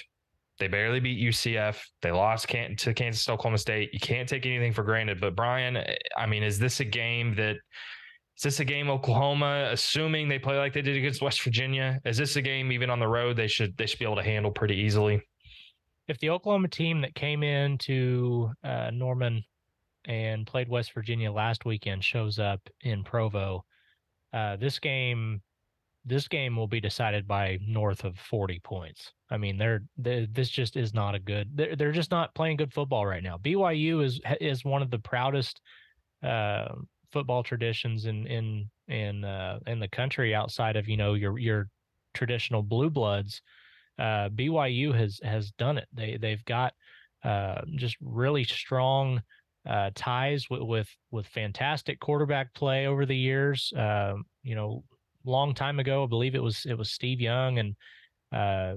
they 0.60 0.68
barely 0.68 1.00
beat 1.00 1.20
UCF. 1.20 1.84
They 2.02 2.12
lost 2.12 2.48
Can- 2.48 2.76
to 2.78 2.94
Kansas 2.94 3.28
Oklahoma 3.30 3.58
State. 3.58 3.92
You 3.94 4.00
can't 4.00 4.28
take 4.28 4.46
anything 4.46 4.74
for 4.74 4.84
granted. 4.84 5.22
But 5.22 5.36
Bryan, 5.36 5.78
I 6.18 6.26
mean, 6.26 6.44
is 6.44 6.58
this 6.58 6.80
a 6.80 6.86
game 6.86 7.36
that 7.36 7.58
is 8.38 8.44
this 8.44 8.60
a 8.60 8.66
game 8.66 8.90
Oklahoma, 8.90 9.70
assuming 9.72 10.28
they 10.28 10.40
play 10.40 10.58
like 10.58 10.74
they 10.74 10.82
did 10.82 10.98
against 10.98 11.22
West 11.22 11.42
Virginia? 11.42 12.00
Is 12.06 12.18
this 12.18 12.36
a 12.36 12.42
game 12.42 12.72
even 12.72 12.90
on 12.90 13.00
the 13.00 13.08
road 13.08 13.36
they 13.36 13.48
should 13.48 13.76
they 13.78 13.86
should 13.86 14.00
be 14.00 14.06
able 14.06 14.16
to 14.16 14.24
handle 14.24 14.52
pretty 14.52 14.76
easily? 14.76 15.22
If 16.08 16.20
the 16.20 16.30
Oklahoma 16.30 16.70
team 16.70 17.02
that 17.02 17.16
came 17.16 17.44
into 17.44 18.52
uh, 18.64 18.92
Norman 18.94 19.44
and 20.06 20.48
played 20.48 20.70
West 20.70 20.94
Virginia 20.94 21.32
last 21.32 21.66
weekend 21.66 22.04
shows 22.04 22.40
up 22.40 22.62
in 22.82 23.04
Provo, 23.04 23.66
uh, 24.34 24.56
this 24.56 24.80
game 24.80 25.42
this 26.08 26.30
game 26.30 26.56
will 26.56 26.68
be 26.68 26.80
decided 26.80 27.28
by 27.28 27.60
north 27.62 28.06
of 28.06 28.18
40 28.18 28.60
points. 28.62 29.12
I 29.30 29.36
mean, 29.36 29.58
they're, 29.58 29.84
they 29.98 30.26
this 30.32 30.50
just 30.50 30.78
is 30.78 30.94
not 30.94 31.16
a 31.16 31.20
good. 31.20 31.50
They're 31.54 31.76
they're 31.76 31.92
just 31.92 32.12
not 32.12 32.34
playing 32.34 32.58
good 32.58 32.74
football 32.74 33.06
right 33.06 33.22
now. 33.22 33.38
BYU 33.38 34.04
is 34.04 34.22
is 34.40 34.64
one 34.64 34.82
of 34.82 34.90
the 34.90 35.00
proudest 35.00 35.60
uh, 36.24 36.70
football 37.12 37.44
traditions 37.44 38.06
in 38.06 38.26
in 38.26 38.70
in 38.88 39.26
uh, 39.26 39.60
in 39.68 39.80
the 39.80 39.90
country 39.90 40.34
outside 40.34 40.78
of 40.78 40.88
you 40.88 40.96
know 40.96 41.14
your 41.14 41.38
your 41.38 41.68
traditional 42.14 42.64
blue 42.64 42.90
bloods. 42.90 43.42
Uh, 44.00 44.30
BYU 44.30 44.94
has 44.96 45.20
has 45.24 45.52
done 45.52 45.78
it. 45.78 45.88
They 45.94 46.18
they've 46.18 46.44
got 46.46 46.74
uh, 47.24 47.62
just 47.76 47.98
really 48.02 48.44
strong 48.44 49.22
uh, 49.68 49.92
ties 49.96 50.50
with, 50.50 50.62
with 50.62 50.90
with 51.12 51.28
fantastic 51.28 52.00
quarterback 52.00 52.54
play 52.54 52.88
over 52.88 53.06
the 53.06 53.18
years. 53.18 53.74
Um, 53.76 54.26
you 54.44 54.56
know, 54.56 54.84
long 55.26 55.54
time 55.54 55.80
ago, 55.80 56.04
I 56.04 56.08
believe 56.08 56.36
it 56.36 56.44
was 56.44 56.66
it 56.66 56.78
was 56.78 56.92
Steve 56.92 57.20
Young 57.20 57.60
and 57.60 57.76
uh, 58.32 58.76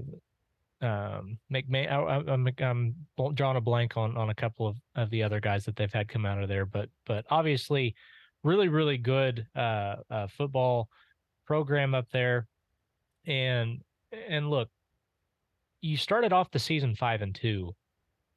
um, 0.83 1.39
McMahon. 1.53 1.91
I, 1.91 2.33
I'm, 2.33 2.49
I'm 2.59 3.35
drawing 3.35 3.57
a 3.57 3.61
blank 3.61 3.97
on 3.97 4.17
on 4.17 4.31
a 4.31 4.35
couple 4.35 4.67
of, 4.67 4.77
of 4.97 5.11
the 5.11 5.23
other 5.23 5.41
guys 5.41 5.65
that 5.65 5.77
they've 5.77 5.93
had 5.93 6.09
come 6.09 6.27
out 6.27 6.43
of 6.43 6.49
there, 6.49 6.67
but 6.67 6.89
but 7.07 7.25
obviously, 7.31 7.95
really 8.43 8.69
really 8.69 8.99
good 8.99 9.47
uh, 9.55 9.97
uh, 10.11 10.27
football 10.27 10.89
program 11.47 11.95
up 11.95 12.07
there, 12.13 12.47
and 13.27 13.81
and 14.29 14.51
look, 14.51 14.69
you 15.81 15.97
started 15.97 16.33
off 16.33 16.51
the 16.51 16.59
season 16.59 16.95
five 16.95 17.23
and 17.23 17.35
two, 17.35 17.75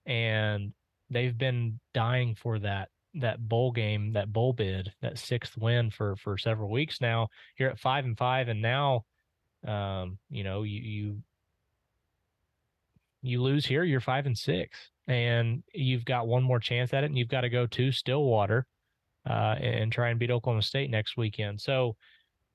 and 0.05 0.73
they've 1.09 1.37
been 1.37 1.79
dying 1.93 2.35
for 2.35 2.59
that 2.59 2.89
that 3.15 3.47
bowl 3.47 3.71
game, 3.71 4.13
that 4.13 4.31
bowl 4.33 4.53
bid, 4.53 4.91
that 5.01 5.17
sixth 5.17 5.57
win 5.57 5.91
for 5.91 6.15
for 6.15 6.37
several 6.37 6.69
weeks 6.69 6.99
now. 7.01 7.27
You're 7.57 7.69
at 7.69 7.79
five 7.79 8.05
and 8.05 8.17
five, 8.17 8.47
and 8.47 8.61
now, 8.61 9.05
um, 9.67 10.17
you 10.29 10.43
know, 10.43 10.63
you 10.63 10.81
you 10.81 11.23
you 13.21 13.41
lose 13.41 13.65
here, 13.65 13.83
you're 13.83 14.01
five 14.01 14.25
and 14.25 14.37
six, 14.37 14.89
and 15.07 15.63
you've 15.73 16.05
got 16.05 16.27
one 16.27 16.43
more 16.43 16.59
chance 16.59 16.93
at 16.93 17.03
it, 17.03 17.07
and 17.07 17.17
you've 17.17 17.29
got 17.29 17.41
to 17.41 17.49
go 17.49 17.67
to 17.67 17.91
Stillwater, 17.91 18.65
uh, 19.29 19.55
and 19.59 19.91
try 19.91 20.09
and 20.09 20.19
beat 20.19 20.31
Oklahoma 20.31 20.61
State 20.61 20.89
next 20.89 21.15
weekend. 21.17 21.61
So, 21.61 21.95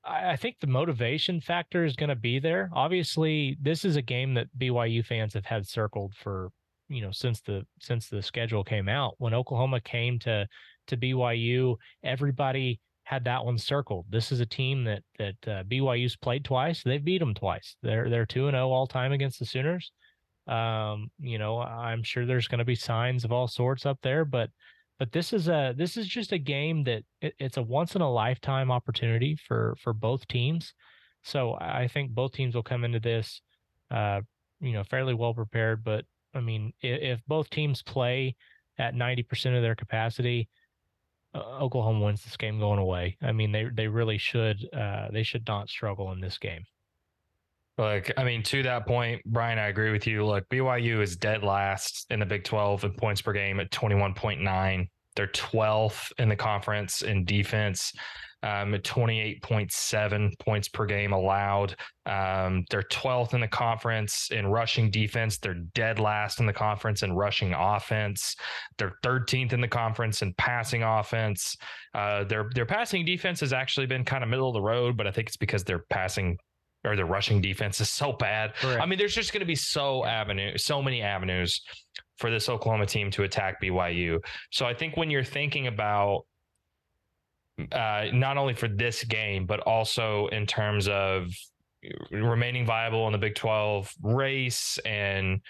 I, 0.05 0.35
think 0.35 0.57
the 0.59 0.67
motivation 0.67 1.41
factor 1.41 1.83
is 1.83 1.95
going 1.95 2.09
to 2.09 2.15
be 2.15 2.39
there. 2.39 2.69
Obviously, 2.73 3.57
this 3.61 3.83
is 3.83 3.95
a 3.95 4.01
game 4.01 4.33
that 4.35 4.47
BYU 4.57 5.05
fans 5.05 5.33
have 5.33 5.45
had 5.45 5.67
circled 5.67 6.13
for 6.15 6.49
you 6.87 7.01
know 7.01 7.11
since 7.11 7.41
the 7.41 7.65
since 7.79 8.07
the 8.07 8.21
schedule 8.21 8.63
came 8.63 8.89
out. 8.89 9.15
When 9.17 9.33
Oklahoma 9.33 9.81
came 9.81 10.19
to 10.19 10.47
to 10.87 10.97
BYU, 10.97 11.75
everybody 12.03 12.79
had 13.03 13.23
that 13.25 13.43
one 13.43 13.57
circled. 13.57 14.05
This 14.09 14.31
is 14.31 14.39
a 14.39 14.45
team 14.45 14.83
that 14.85 15.03
that 15.17 15.35
uh, 15.47 15.63
BYU's 15.63 16.15
played 16.15 16.45
twice. 16.45 16.83
They've 16.83 17.03
beat 17.03 17.19
them 17.19 17.33
twice. 17.33 17.75
They're 17.81 18.09
they're 18.09 18.25
two 18.25 18.47
and 18.47 18.55
zero 18.55 18.69
oh 18.69 18.71
all 18.71 18.87
time 18.87 19.11
against 19.11 19.39
the 19.39 19.45
Sooners. 19.45 19.91
Um, 20.47 21.11
you 21.19 21.37
know, 21.37 21.59
I'm 21.59 22.03
sure 22.03 22.25
there's 22.25 22.47
going 22.47 22.59
to 22.59 22.65
be 22.65 22.75
signs 22.75 23.23
of 23.23 23.31
all 23.31 23.47
sorts 23.47 23.85
up 23.85 23.99
there, 24.01 24.25
but 24.25 24.49
but 24.99 25.13
this 25.13 25.31
is 25.31 25.47
a 25.47 25.73
this 25.77 25.95
is 25.95 26.07
just 26.07 26.33
a 26.33 26.37
game 26.37 26.83
that 26.83 27.03
it, 27.21 27.33
it's 27.39 27.57
a 27.57 27.63
once 27.63 27.95
in 27.95 28.01
a 28.01 28.11
lifetime 28.11 28.69
opportunity 28.69 29.37
for 29.47 29.75
for 29.81 29.93
both 29.93 30.27
teams. 30.27 30.73
So 31.23 31.57
I 31.59 31.87
think 31.87 32.11
both 32.11 32.33
teams 32.33 32.55
will 32.55 32.63
come 32.63 32.83
into 32.85 32.99
this, 32.99 33.41
uh, 33.91 34.21
you 34.59 34.73
know, 34.73 34.83
fairly 34.83 35.13
well 35.13 35.33
prepared. 35.33 35.83
But 35.83 36.05
I 36.33 36.41
mean, 36.41 36.73
if, 36.81 37.01
if 37.01 37.19
both 37.27 37.49
teams 37.49 37.81
play 37.81 38.35
at 38.77 38.93
ninety 38.93 39.23
percent 39.23 39.55
of 39.55 39.61
their 39.61 39.75
capacity, 39.75 40.49
uh, 41.33 41.39
Oklahoma 41.39 42.05
wins 42.05 42.23
this 42.23 42.37
game 42.37 42.59
going 42.59 42.79
away. 42.79 43.17
I 43.21 43.31
mean, 43.31 43.51
they 43.53 43.65
they 43.73 43.87
really 43.87 44.17
should 44.17 44.57
uh, 44.73 45.07
they 45.11 45.23
should 45.23 45.47
not 45.47 45.69
struggle 45.69 46.11
in 46.11 46.19
this 46.19 46.37
game. 46.37 46.63
Like, 47.79 48.11
I 48.17 48.25
mean, 48.25 48.43
to 48.43 48.61
that 48.63 48.85
point, 48.85 49.23
Bryan, 49.23 49.57
I 49.57 49.67
agree 49.67 49.93
with 49.93 50.05
you. 50.05 50.25
Look, 50.25 50.49
BYU 50.49 51.01
is 51.01 51.15
dead 51.15 51.43
last 51.43 52.05
in 52.09 52.19
the 52.19 52.25
Big 52.25 52.43
12 52.43 52.83
in 52.83 52.93
points 52.93 53.21
per 53.21 53.31
game 53.31 53.61
at 53.61 53.71
21.9. 53.71 54.89
They're 55.15 55.27
12th 55.27 56.11
in 56.19 56.27
the 56.27 56.35
conference 56.35 57.03
in 57.03 57.23
defense, 57.23 57.93
um, 58.43 58.73
at 58.73 58.83
28.7 58.83 60.39
points 60.39 60.67
per 60.67 60.85
game 60.85 61.13
allowed. 61.13 61.77
Um, 62.05 62.65
they're 62.69 62.83
12th 62.83 63.33
in 63.33 63.39
the 63.39 63.47
conference 63.47 64.27
in 64.31 64.47
rushing 64.47 64.91
defense. 64.91 65.37
They're 65.37 65.63
dead 65.73 65.99
last 65.99 66.41
in 66.41 66.45
the 66.45 66.53
conference 66.53 67.03
in 67.03 67.13
rushing 67.13 67.53
offense. 67.53 68.35
They're 68.77 68.97
13th 69.05 69.53
in 69.53 69.61
the 69.61 69.69
conference 69.69 70.21
in 70.21 70.33
passing 70.33 70.83
offense. 70.83 71.55
Uh, 71.93 72.25
their 72.25 72.49
their 72.53 72.65
passing 72.65 73.05
defense 73.05 73.39
has 73.39 73.53
actually 73.53 73.85
been 73.85 74.03
kind 74.03 74.21
of 74.21 74.29
middle 74.29 74.49
of 74.49 74.53
the 74.53 74.61
road, 74.61 74.97
but 74.97 75.07
I 75.07 75.11
think 75.11 75.29
it's 75.29 75.37
because 75.37 75.63
they're 75.63 75.85
passing 75.89 76.37
or 76.85 76.95
the 76.95 77.05
rushing 77.05 77.41
defense 77.41 77.81
is 77.81 77.89
so 77.89 78.13
bad. 78.13 78.55
Correct. 78.55 78.81
I 78.81 78.85
mean, 78.85 78.97
there's 78.97 79.15
just 79.15 79.33
going 79.33 79.41
to 79.41 79.45
be 79.45 79.55
so 79.55 80.05
avenue, 80.05 80.57
so 80.57 80.81
many 80.81 81.01
avenues 81.01 81.61
for 82.17 82.31
this 82.31 82.49
Oklahoma 82.49 82.85
team 82.85 83.11
to 83.11 83.23
attack 83.23 83.61
BYU. 83.61 84.19
So 84.51 84.65
I 84.65 84.73
think 84.73 84.97
when 84.97 85.09
you're 85.09 85.23
thinking 85.23 85.67
about 85.67 86.25
uh, 87.71 88.05
not 88.13 88.37
only 88.37 88.53
for 88.53 88.67
this 88.67 89.03
game, 89.03 89.45
but 89.45 89.59
also 89.61 90.27
in 90.27 90.45
terms 90.45 90.87
of 90.87 91.27
remaining 92.11 92.65
viable 92.65 93.05
in 93.07 93.13
the 93.13 93.17
Big 93.17 93.35
12 93.35 93.93
race 94.03 94.77
and 94.85 95.41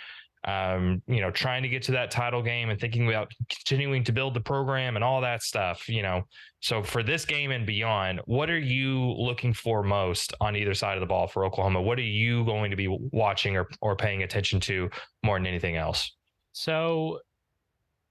um, 0.45 1.01
you 1.07 1.19
know, 1.19 1.31
trying 1.31 1.63
to 1.63 1.69
get 1.69 1.83
to 1.83 1.91
that 1.91 2.11
title 2.11 2.41
game 2.41 2.69
and 2.69 2.79
thinking 2.79 3.07
about 3.07 3.31
continuing 3.49 4.03
to 4.05 4.13
build 4.13 4.33
the 4.33 4.39
program 4.39 4.95
and 4.95 5.03
all 5.03 5.19
that 5.21 5.43
stuff, 5.43 5.89
you 5.89 6.01
know. 6.01 6.23
So 6.61 6.81
for 6.81 7.03
this 7.03 7.25
game 7.25 7.51
and 7.51 7.65
beyond, 7.65 8.21
what 8.25 8.49
are 8.49 8.59
you 8.59 9.13
looking 9.17 9.53
for 9.53 9.83
most 9.83 10.33
on 10.39 10.55
either 10.55 10.73
side 10.73 10.95
of 10.95 11.01
the 11.01 11.07
ball 11.07 11.27
for 11.27 11.45
Oklahoma? 11.45 11.81
What 11.81 11.99
are 11.99 12.03
you 12.03 12.45
going 12.45 12.71
to 12.71 12.77
be 12.77 12.87
watching 13.11 13.57
or, 13.57 13.67
or 13.81 13.95
paying 13.95 14.23
attention 14.23 14.59
to 14.61 14.89
more 15.23 15.37
than 15.37 15.45
anything 15.45 15.75
else? 15.75 16.15
So 16.53 17.19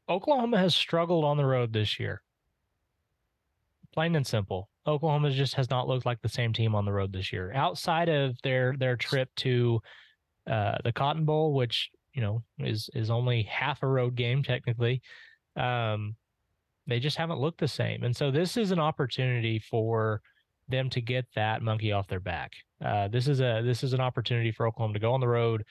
Oklahoma 0.08 0.58
has 0.58 0.74
struggled 0.74 1.24
on 1.24 1.38
the 1.38 1.46
road 1.46 1.72
this 1.72 1.98
year. 1.98 2.22
Plain 3.94 4.16
and 4.16 4.26
simple. 4.26 4.68
Oklahoma 4.86 5.30
just 5.30 5.54
has 5.54 5.70
not 5.70 5.88
looked 5.88 6.06
like 6.06 6.20
the 6.20 6.28
same 6.28 6.52
team 6.52 6.74
on 6.74 6.84
the 6.84 6.92
road 6.92 7.12
this 7.12 7.32
year. 7.32 7.52
Outside 7.54 8.08
of 8.08 8.36
their 8.42 8.74
their 8.78 8.96
trip 8.96 9.28
to 9.36 9.80
uh, 10.48 10.76
the 10.84 10.92
Cotton 10.92 11.24
Bowl, 11.24 11.52
which 11.52 11.90
you 12.18 12.24
know 12.24 12.42
is 12.58 12.90
is 12.94 13.10
only 13.10 13.44
half 13.44 13.84
a 13.84 13.86
road 13.86 14.16
game 14.16 14.42
technically. 14.42 15.00
Um, 15.54 16.16
they 16.88 16.98
just 16.98 17.16
haven't 17.16 17.38
looked 17.38 17.60
the 17.60 17.68
same. 17.68 18.02
And 18.02 18.16
so 18.16 18.32
this 18.32 18.56
is 18.56 18.72
an 18.72 18.80
opportunity 18.80 19.60
for 19.60 20.20
them 20.68 20.90
to 20.90 21.00
get 21.00 21.26
that 21.36 21.62
monkey 21.62 21.92
off 21.92 22.08
their 22.08 22.18
back. 22.18 22.52
Uh, 22.84 23.06
this 23.06 23.28
is 23.28 23.40
a 23.40 23.62
this 23.64 23.84
is 23.84 23.92
an 23.92 24.00
opportunity 24.00 24.50
for 24.50 24.66
oklahoma 24.66 24.94
to 24.94 25.00
go 25.00 25.12
on 25.12 25.20
the 25.20 25.28
road 25.28 25.62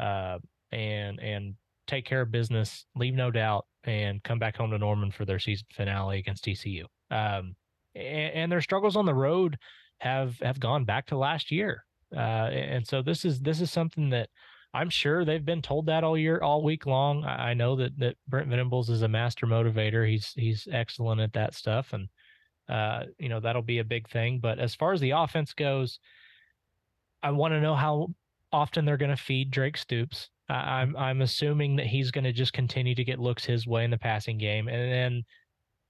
uh, 0.00 0.38
and 0.70 1.18
and 1.20 1.54
take 1.88 2.04
care 2.04 2.20
of 2.20 2.30
business 2.30 2.84
leave 2.94 3.14
no 3.14 3.30
doubt 3.30 3.66
and 3.84 4.22
come 4.22 4.38
back 4.38 4.56
home 4.56 4.70
to 4.70 4.78
norman 4.78 5.10
for 5.10 5.24
their 5.24 5.38
season 5.38 5.66
finale 5.72 6.18
against 6.18 6.44
tcu 6.44 6.84
um, 7.10 7.56
and, 7.94 8.34
and, 8.34 8.52
their 8.52 8.60
struggles 8.60 8.94
on 8.94 9.06
the 9.06 9.14
road 9.14 9.56
have 9.98 10.38
have 10.40 10.60
gone 10.60 10.84
back 10.84 11.06
to 11.06 11.16
last 11.16 11.50
year. 11.50 11.84
Uh, 12.14 12.50
and 12.50 12.86
so 12.86 13.02
this 13.02 13.24
is 13.24 13.40
this 13.40 13.60
is 13.60 13.70
something 13.70 14.10
that 14.10 14.28
I'm 14.74 14.90
sure 14.90 15.24
they've 15.24 15.44
been 15.44 15.62
told 15.62 15.86
that 15.86 16.04
all 16.04 16.16
year, 16.16 16.40
all 16.40 16.62
week 16.62 16.86
long. 16.86 17.24
I 17.24 17.54
know 17.54 17.76
that 17.76 17.98
that 17.98 18.16
Brent 18.28 18.48
Venables 18.48 18.90
is 18.90 19.02
a 19.02 19.08
master 19.08 19.46
motivator. 19.46 20.08
He's 20.08 20.32
he's 20.34 20.68
excellent 20.70 21.20
at 21.20 21.32
that 21.32 21.54
stuff, 21.54 21.92
and 21.92 22.08
uh, 22.68 23.04
you 23.18 23.28
know 23.28 23.40
that'll 23.40 23.62
be 23.62 23.78
a 23.78 23.84
big 23.84 24.08
thing. 24.08 24.40
But 24.40 24.58
as 24.58 24.74
far 24.74 24.92
as 24.92 25.00
the 25.00 25.12
offense 25.12 25.54
goes, 25.54 25.98
I 27.22 27.30
want 27.30 27.52
to 27.52 27.60
know 27.60 27.74
how 27.74 28.08
often 28.52 28.84
they're 28.84 28.96
going 28.96 29.10
to 29.14 29.22
feed 29.22 29.50
Drake 29.50 29.78
Stoops. 29.78 30.28
I'm 30.50 30.96
I'm 30.96 31.22
assuming 31.22 31.76
that 31.76 31.86
he's 31.86 32.10
going 32.10 32.24
to 32.24 32.32
just 32.32 32.52
continue 32.52 32.94
to 32.94 33.04
get 33.04 33.18
looks 33.18 33.44
his 33.44 33.66
way 33.66 33.84
in 33.84 33.90
the 33.90 33.98
passing 33.98 34.38
game, 34.38 34.68
and 34.68 34.92
then 34.92 35.24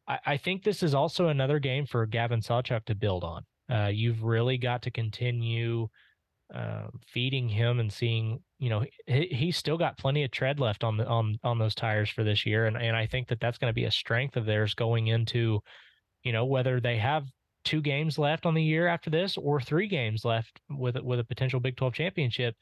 I, 0.07 0.19
I 0.27 0.37
think 0.37 0.63
this 0.63 0.83
is 0.83 0.95
also 0.95 1.29
another 1.29 1.59
game 1.59 1.87
for 1.87 2.07
Gavin 2.07 2.41
Sawchuk 2.41 2.85
to 2.87 2.95
build 2.95 3.25
on. 3.25 3.45
Uh, 3.71 3.89
you've 3.89 4.23
really 4.23 4.57
got 4.57 4.83
to 4.83 4.91
continue 4.91 5.89
uh, 6.55 6.87
feeding 7.07 7.49
him 7.49 7.79
and 7.79 7.93
seeing 7.93 8.41
you 8.59 8.71
know 8.71 8.85
he, 9.07 9.27
he's 9.27 9.57
still 9.57 9.77
got 9.77 9.99
plenty 9.99 10.25
of 10.25 10.31
tread 10.31 10.59
left 10.59 10.83
on 10.83 10.97
the 10.97 11.07
on 11.07 11.39
on 11.45 11.59
those 11.59 11.75
tires 11.75 12.09
for 12.09 12.25
this 12.25 12.47
year 12.47 12.67
and 12.67 12.77
and 12.77 12.97
I 12.97 13.07
think 13.07 13.29
that 13.29 13.41
that's 13.41 13.59
going 13.59 13.71
to 13.71 13.75
be 13.75 13.85
a 13.85 13.91
strength 13.91 14.37
of 14.37 14.47
theirs 14.47 14.75
going 14.75 15.09
into 15.09 15.61
you 16.23 16.33
know 16.33 16.47
whether 16.47 16.81
they 16.81 16.97
have 16.97 17.27
two 17.65 17.83
games 17.83 18.19
left 18.19 18.47
on 18.47 18.55
the 18.55 18.63
year 18.63 18.87
after 18.87 19.11
this 19.11 19.37
or 19.37 19.61
three 19.61 19.89
games 19.89 20.25
left 20.25 20.61
with 20.71 20.97
with 21.03 21.21
a 21.21 21.25
potential 21.25 21.61
Big 21.61 21.77
12 21.77 21.93
championship 21.93 22.55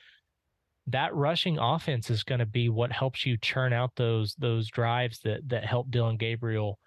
that 0.89 1.15
rushing 1.15 1.59
offense 1.59 2.11
is 2.11 2.25
going 2.25 2.39
to 2.39 2.47
be 2.47 2.69
what 2.69 2.91
helps 2.93 3.25
you 3.25 3.37
churn 3.39 3.73
out 3.73 3.91
those 3.97 4.35
those 4.35 4.69
drives 4.69 5.21
that 5.21 5.49
that 5.49 5.65
help 5.65 5.91
Dillon 5.91 6.17
Gabriel 6.17 6.79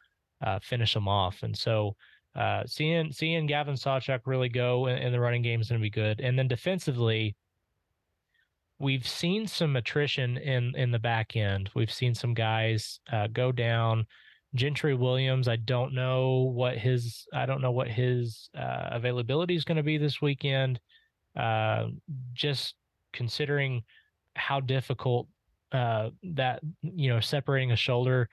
uh, 0.42 0.60
finish 0.62 0.94
them 0.94 1.08
off 1.08 1.44
and 1.44 1.58
so 1.58 1.96
uh, 2.40 2.64
seeing 2.66 3.12
seeing 3.12 3.46
Gavin 3.46 3.76
Sawchuk 3.76 4.22
really 4.26 4.50
go 4.50 4.88
in, 4.88 4.98
in 4.98 5.12
the 5.12 5.20
running 5.20 5.42
game 5.42 5.62
is 5.62 5.70
going 5.70 5.80
to 5.80 5.84
be 5.84 5.90
good 5.90 6.22
and 6.22 6.40
then 6.40 6.48
defensively 6.48 7.36
we've 8.80 9.08
seen 9.08 9.46
some 9.46 9.76
attrition 9.76 10.38
in 10.38 10.74
in 10.76 10.92
the 10.92 11.00
back 11.00 11.36
end. 11.36 11.70
We've 11.76 11.92
seen 11.92 12.16
some 12.16 12.34
guys 12.34 13.00
uh, 13.12 13.28
go 13.28 13.52
down. 13.52 14.06
Gentry 14.56 14.96
Williams, 14.96 15.48
I 15.48 15.58
don't 15.58 15.94
know 15.94 16.52
what 16.54 16.78
his 16.78 17.28
I 17.34 17.46
don't 17.46 17.62
know 17.62 17.72
what 17.72 17.88
his 17.88 18.50
uh, 18.58 18.90
availability 18.92 19.56
is 19.56 19.66
going 19.66 19.78
to 19.78 19.84
be 19.84 19.98
this 19.98 20.22
weekend. 20.22 20.80
Uh, 21.36 21.88
just 22.34 22.76
considering 23.14 23.84
how 24.36 24.60
difficult 24.60 25.28
uh, 25.72 26.10
that 26.24 26.62
you 26.82 27.10
know 27.10 27.20
separating 27.20 27.72
a 27.72 27.76
shoulder 27.76 28.30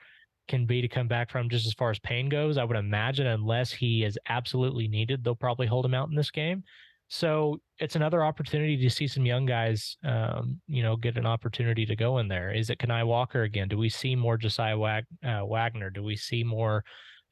can 0.47 0.65
be 0.65 0.81
to 0.81 0.87
come 0.87 1.07
back 1.07 1.29
from 1.29 1.49
just 1.49 1.67
as 1.67 1.73
far 1.73 1.89
as 1.89 1.99
pain 1.99 2.29
goes. 2.29 2.57
I 2.57 2.63
would 2.63 2.77
imagine 2.77 3.27
unless 3.27 3.71
he 3.71 4.03
is 4.03 4.17
absolutely 4.29 4.87
needed, 4.87 5.23
they'll 5.23 5.35
probably 5.35 5.67
hold 5.67 5.85
him 5.85 5.93
out 5.93 6.09
in 6.09 6.15
this 6.15 6.31
game. 6.31 6.63
So 7.09 7.61
it's 7.79 7.95
another 7.95 8.23
opportunity 8.23 8.75
to 8.77 8.89
see 8.89 9.07
some 9.07 9.25
young 9.25 9.45
guys, 9.45 9.97
um, 10.03 10.59
you 10.67 10.83
know, 10.83 10.97
get 10.97 11.17
an 11.17 11.25
opportunity 11.25 11.85
to 11.85 11.95
go 11.95 12.17
in 12.17 12.27
there. 12.27 12.51
Is 12.53 12.69
it 12.69 12.79
Kani 12.79 13.05
Walker 13.05 13.43
again? 13.43 13.69
Do 13.69 13.77
we 13.77 13.89
see 13.89 14.15
more 14.15 14.37
Josiah 14.37 14.77
Wag- 14.77 15.05
uh, 15.25 15.45
Wagner? 15.45 15.89
Do 15.89 16.03
we 16.03 16.17
see 16.17 16.43
more 16.43 16.83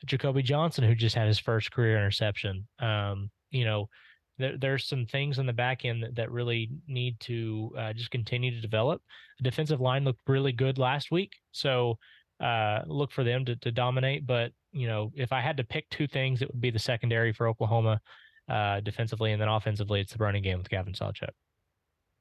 Jacoby 0.06 0.44
Johnson, 0.44 0.86
who 0.86 0.96
just 0.96 1.16
had 1.16 1.28
his 1.28 1.40
first 1.40 1.72
career 1.72 1.98
interception? 1.98 2.68
Um, 2.80 3.30
you 3.50 3.66
know, 3.66 3.90
there, 4.38 4.58
there's 4.58 4.88
some 4.88 5.06
things 5.06 5.40
in 5.40 5.46
the 5.46 5.54
back 5.54 5.84
end 5.84 6.04
that, 6.04 6.16
that 6.16 6.32
really 6.32 6.70
need 6.88 7.20
to 7.22 7.72
uh, 7.78 7.94
just 7.94 8.12
continue 8.12 8.52
to 8.52 8.62
develop. 8.62 9.02
The 9.40 9.44
defensive 9.44 9.82
line 9.82 10.06
looked 10.06 10.22
really 10.28 10.54
good 10.54 10.78
last 10.78 11.12
week, 11.12 11.34
so 11.52 11.98
uh, 12.40 12.82
look 12.88 13.12
for 13.12 13.24
them 13.24 13.46
to, 13.46 13.56
to 13.58 13.72
dominate. 13.72 14.26
But 14.26 14.52
you 14.72 14.88
know, 14.88 15.12
if 15.16 15.32
I 15.32 15.42
had 15.42 15.58
to 15.58 15.64
pick 15.64 15.90
two 15.90 16.08
things, 16.08 16.42
it 16.42 16.52
would 16.52 16.62
be 16.62 16.72
the 16.72 16.80
secondary 16.80 17.34
for 17.34 17.48
Oklahoma 17.48 18.02
uh, 18.50 18.82
defensively, 18.82 19.32
and 19.32 19.42
then 19.42 19.48
offensively, 19.48 20.02
it's 20.02 20.14
the 20.14 20.24
running 20.24 20.44
game 20.44 20.58
with 20.58 20.70
Gavin 20.70 20.94
Sawchuk. 20.94 21.30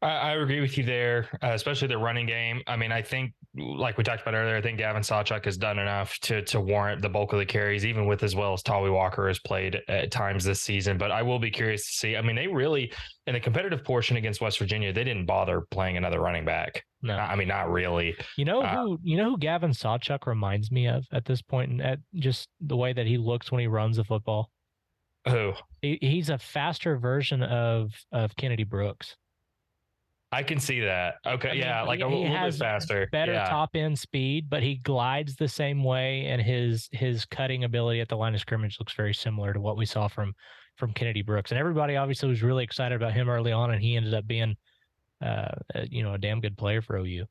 I, 0.05 0.17
I 0.17 0.33
agree 0.35 0.61
with 0.61 0.77
you 0.77 0.85
there, 0.85 1.29
uh, 1.43 1.53
especially 1.53 1.89
the 1.89 1.97
running 1.99 2.27
game. 2.27 2.61
I 2.67 2.77
mean, 2.77 2.93
I 2.93 3.01
think, 3.01 3.33
like 3.57 3.97
we 3.97 4.05
talked 4.05 4.21
about 4.21 4.35
earlier, 4.35 4.57
I 4.57 4.61
think 4.61 4.77
Gavin 4.77 5.03
Sawchuk 5.03 5.45
has 5.47 5.57
done 5.57 5.79
enough 5.79 6.19
to 6.21 6.43
to 6.43 6.61
warrant 6.61 7.01
the 7.01 7.09
bulk 7.09 7.33
of 7.33 7.39
the 7.39 7.47
carries, 7.47 7.87
even 7.87 8.07
with 8.07 8.23
as 8.23 8.37
well 8.37 8.53
as 8.53 8.63
Tawee 8.63 8.93
Walker 8.93 9.27
has 9.29 9.39
played 9.39 9.81
at 9.89 10.11
times 10.11 10.45
this 10.45 10.61
season. 10.61 10.99
But 10.99 11.11
I 11.11 11.23
will 11.23 11.39
be 11.39 11.51
curious 11.51 11.87
to 11.87 11.93
see. 11.93 12.17
I 12.17 12.21
mean, 12.21 12.37
they 12.37 12.47
really 12.47 12.93
in 13.27 13.33
the 13.33 13.41
competitive 13.41 13.83
portion 13.83 14.19
against 14.19 14.43
West 14.43 14.59
Virginia, 14.59 14.93
they 14.93 15.05
didn't 15.05 15.25
bother 15.25 15.63
playing 15.71 15.97
another 15.97 16.21
running 16.21 16.45
back. 16.45 16.85
No, 17.01 17.17
I 17.17 17.35
mean, 17.37 17.49
not 17.49 17.71
really. 17.71 18.15
You 18.37 18.45
know 18.45 18.63
uh, 18.63 18.77
who? 18.77 18.99
You 19.03 19.17
know 19.17 19.31
who 19.31 19.39
Gavin 19.39 19.71
Sawchuk 19.71 20.27
reminds 20.27 20.71
me 20.71 20.87
of 20.87 21.07
at 21.13 21.25
this 21.25 21.41
point, 21.41 21.71
and 21.71 21.83
at 21.83 21.99
just 22.15 22.49
the 22.61 22.77
way 22.77 22.93
that 22.93 23.07
he 23.07 23.17
looks 23.17 23.51
when 23.51 23.61
he 23.61 23.67
runs 23.67 23.97
the 23.97 24.05
football. 24.05 24.51
Who? 25.29 25.53
He, 25.81 25.99
he's 26.03 26.29
a 26.29 26.39
faster 26.39 26.99
version 26.99 27.43
of 27.43 27.91
of 28.13 28.37
Kennedy 28.37 28.65
Brooks. 28.65 29.17
I 30.35 30.43
can 30.43 30.59
see 30.59 30.81
that. 30.81 31.15
Okay, 31.25 31.49
I 31.49 31.53
mean, 31.53 31.61
yeah, 31.61 31.83
like 31.83 31.99
he- 31.99 32.05
a 32.05 32.09
he 32.09 32.15
little 32.29 32.51
bit 32.51 32.55
faster. 32.55 33.09
Better 33.13 33.33
yeah. 33.33 33.49
top 33.49 33.71
end 33.75 33.99
speed, 33.99 34.51
but 34.51 34.63
he 34.63 34.77
glides 34.77 35.37
the 35.37 35.49
same 35.49 35.85
way, 35.85 36.27
and 36.27 36.43
his 36.43 36.89
his 36.93 37.25
cutting 37.25 37.65
ability 37.65 38.01
at 38.01 38.09
the 38.09 38.17
line 38.17 38.35
of 38.35 38.41
scrimmage 38.41 38.79
looks 38.81 38.95
very 38.95 39.15
similar 39.15 39.53
to 39.53 39.61
what 39.61 39.77
we 39.77 39.87
saw 39.87 40.09
from 40.09 40.35
from 40.77 40.93
Kennedy 40.93 41.23
Brooks. 41.23 41.53
And 41.53 41.59
everybody 41.59 41.97
obviously 41.97 42.29
was 42.29 42.43
really 42.43 42.65
excited 42.65 42.97
about 42.97 43.13
him 43.13 43.29
early 43.29 43.53
on, 43.53 43.71
and 43.71 43.81
he 43.81 43.97
ended 43.97 44.13
up 44.13 44.27
being, 44.27 44.57
uh, 45.25 45.55
you 45.89 46.03
know, 46.03 46.15
a 46.15 46.19
damn 46.19 46.41
good 46.41 46.59
player 46.59 46.83
for 46.83 46.97
OU. 46.97 47.27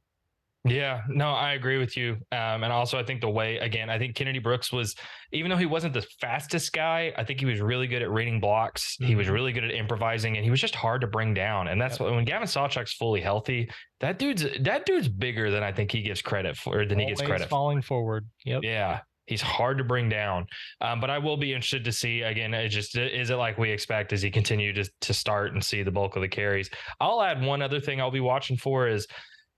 Yeah, 0.65 1.01
no, 1.09 1.31
I 1.31 1.53
agree 1.53 1.77
with 1.77 1.97
you. 1.97 2.13
Um, 2.31 2.63
and 2.63 2.71
also, 2.71 2.97
I 2.97 3.03
think 3.03 3.19
the 3.19 3.29
way, 3.29 3.57
again, 3.57 3.89
I 3.89 3.99
think 3.99 4.15
Kennedy 4.15 4.39
Brooks 4.39 4.71
was, 4.71 4.95
even 5.33 5.51
though 5.51 5.57
he 5.57 5.65
wasn't 5.65 5.93
the 5.93 6.05
fastest 6.21 6.71
guy, 6.71 7.11
I 7.17 7.25
think 7.25 7.41
he 7.41 7.45
was 7.45 7.59
really 7.59 7.85
good 7.85 8.01
at 8.01 8.09
reading 8.09 8.39
blocks. 8.39 8.95
He 8.99 9.15
was 9.15 9.27
Mhm. 9.27 9.33
really 9.33 9.51
good 9.51 9.65
at 9.65 9.71
improvising, 9.71 10.37
and 10.37 10.45
he 10.45 10.49
was 10.51 10.61
just 10.61 10.73
hard 10.75 11.01
to 11.01 11.07
bring 11.07 11.33
down. 11.33 11.67
And 11.67 11.81
that's 11.81 11.99
Yep. 11.99 12.01
what, 12.07 12.15
when 12.15 12.23
Gavin 12.23 12.47
Sawchuk's 12.47 12.93
fully 12.93 13.19
healthy, 13.19 13.69
that 13.99 14.17
dude's 14.19 14.45
that 14.61 14.85
dude's 14.85 15.09
bigger 15.09 15.51
than 15.51 15.63
I 15.63 15.73
think 15.73 15.91
he 15.91 16.01
gives 16.01 16.21
credit 16.21 16.55
for, 16.55 16.79
or 16.79 16.85
than 16.85 16.97
he 16.97 17.07
gets 17.07 17.19
Always 17.19 17.29
credit 17.29 17.43
for. 17.45 17.49
falling 17.49 17.81
forward. 17.81 18.25
Yep. 18.45 18.61
Yeah. 18.63 19.01
He's 19.25 19.41
hard 19.41 19.77
to 19.77 19.83
bring 19.85 20.09
down, 20.09 20.47
um, 20.81 20.99
but 20.99 21.09
I 21.09 21.17
will 21.17 21.37
be 21.37 21.53
interested 21.53 21.83
to 21.85 21.91
see 21.93 22.21
again. 22.23 22.53
It 22.53 22.69
just 22.69 22.97
is 22.97 23.29
it 23.29 23.35
like 23.35 23.57
we 23.57 23.69
expect? 23.71 24.09
Does 24.09 24.21
he 24.21 24.29
continue 24.31 24.71
to 24.73 24.89
to 25.01 25.13
start 25.13 25.53
and 25.53 25.63
see 25.63 25.81
the 25.83 25.91
bulk 25.91 26.15
of 26.15 26.21
the 26.21 26.27
carries? 26.29 26.69
I'll 27.01 27.21
add 27.21 27.41
one 27.41 27.61
other 27.61 27.79
thing 27.81 27.99
I'll 28.01 28.11
be 28.11 28.19
watching 28.21 28.57
for 28.57 28.87
is 28.87 29.07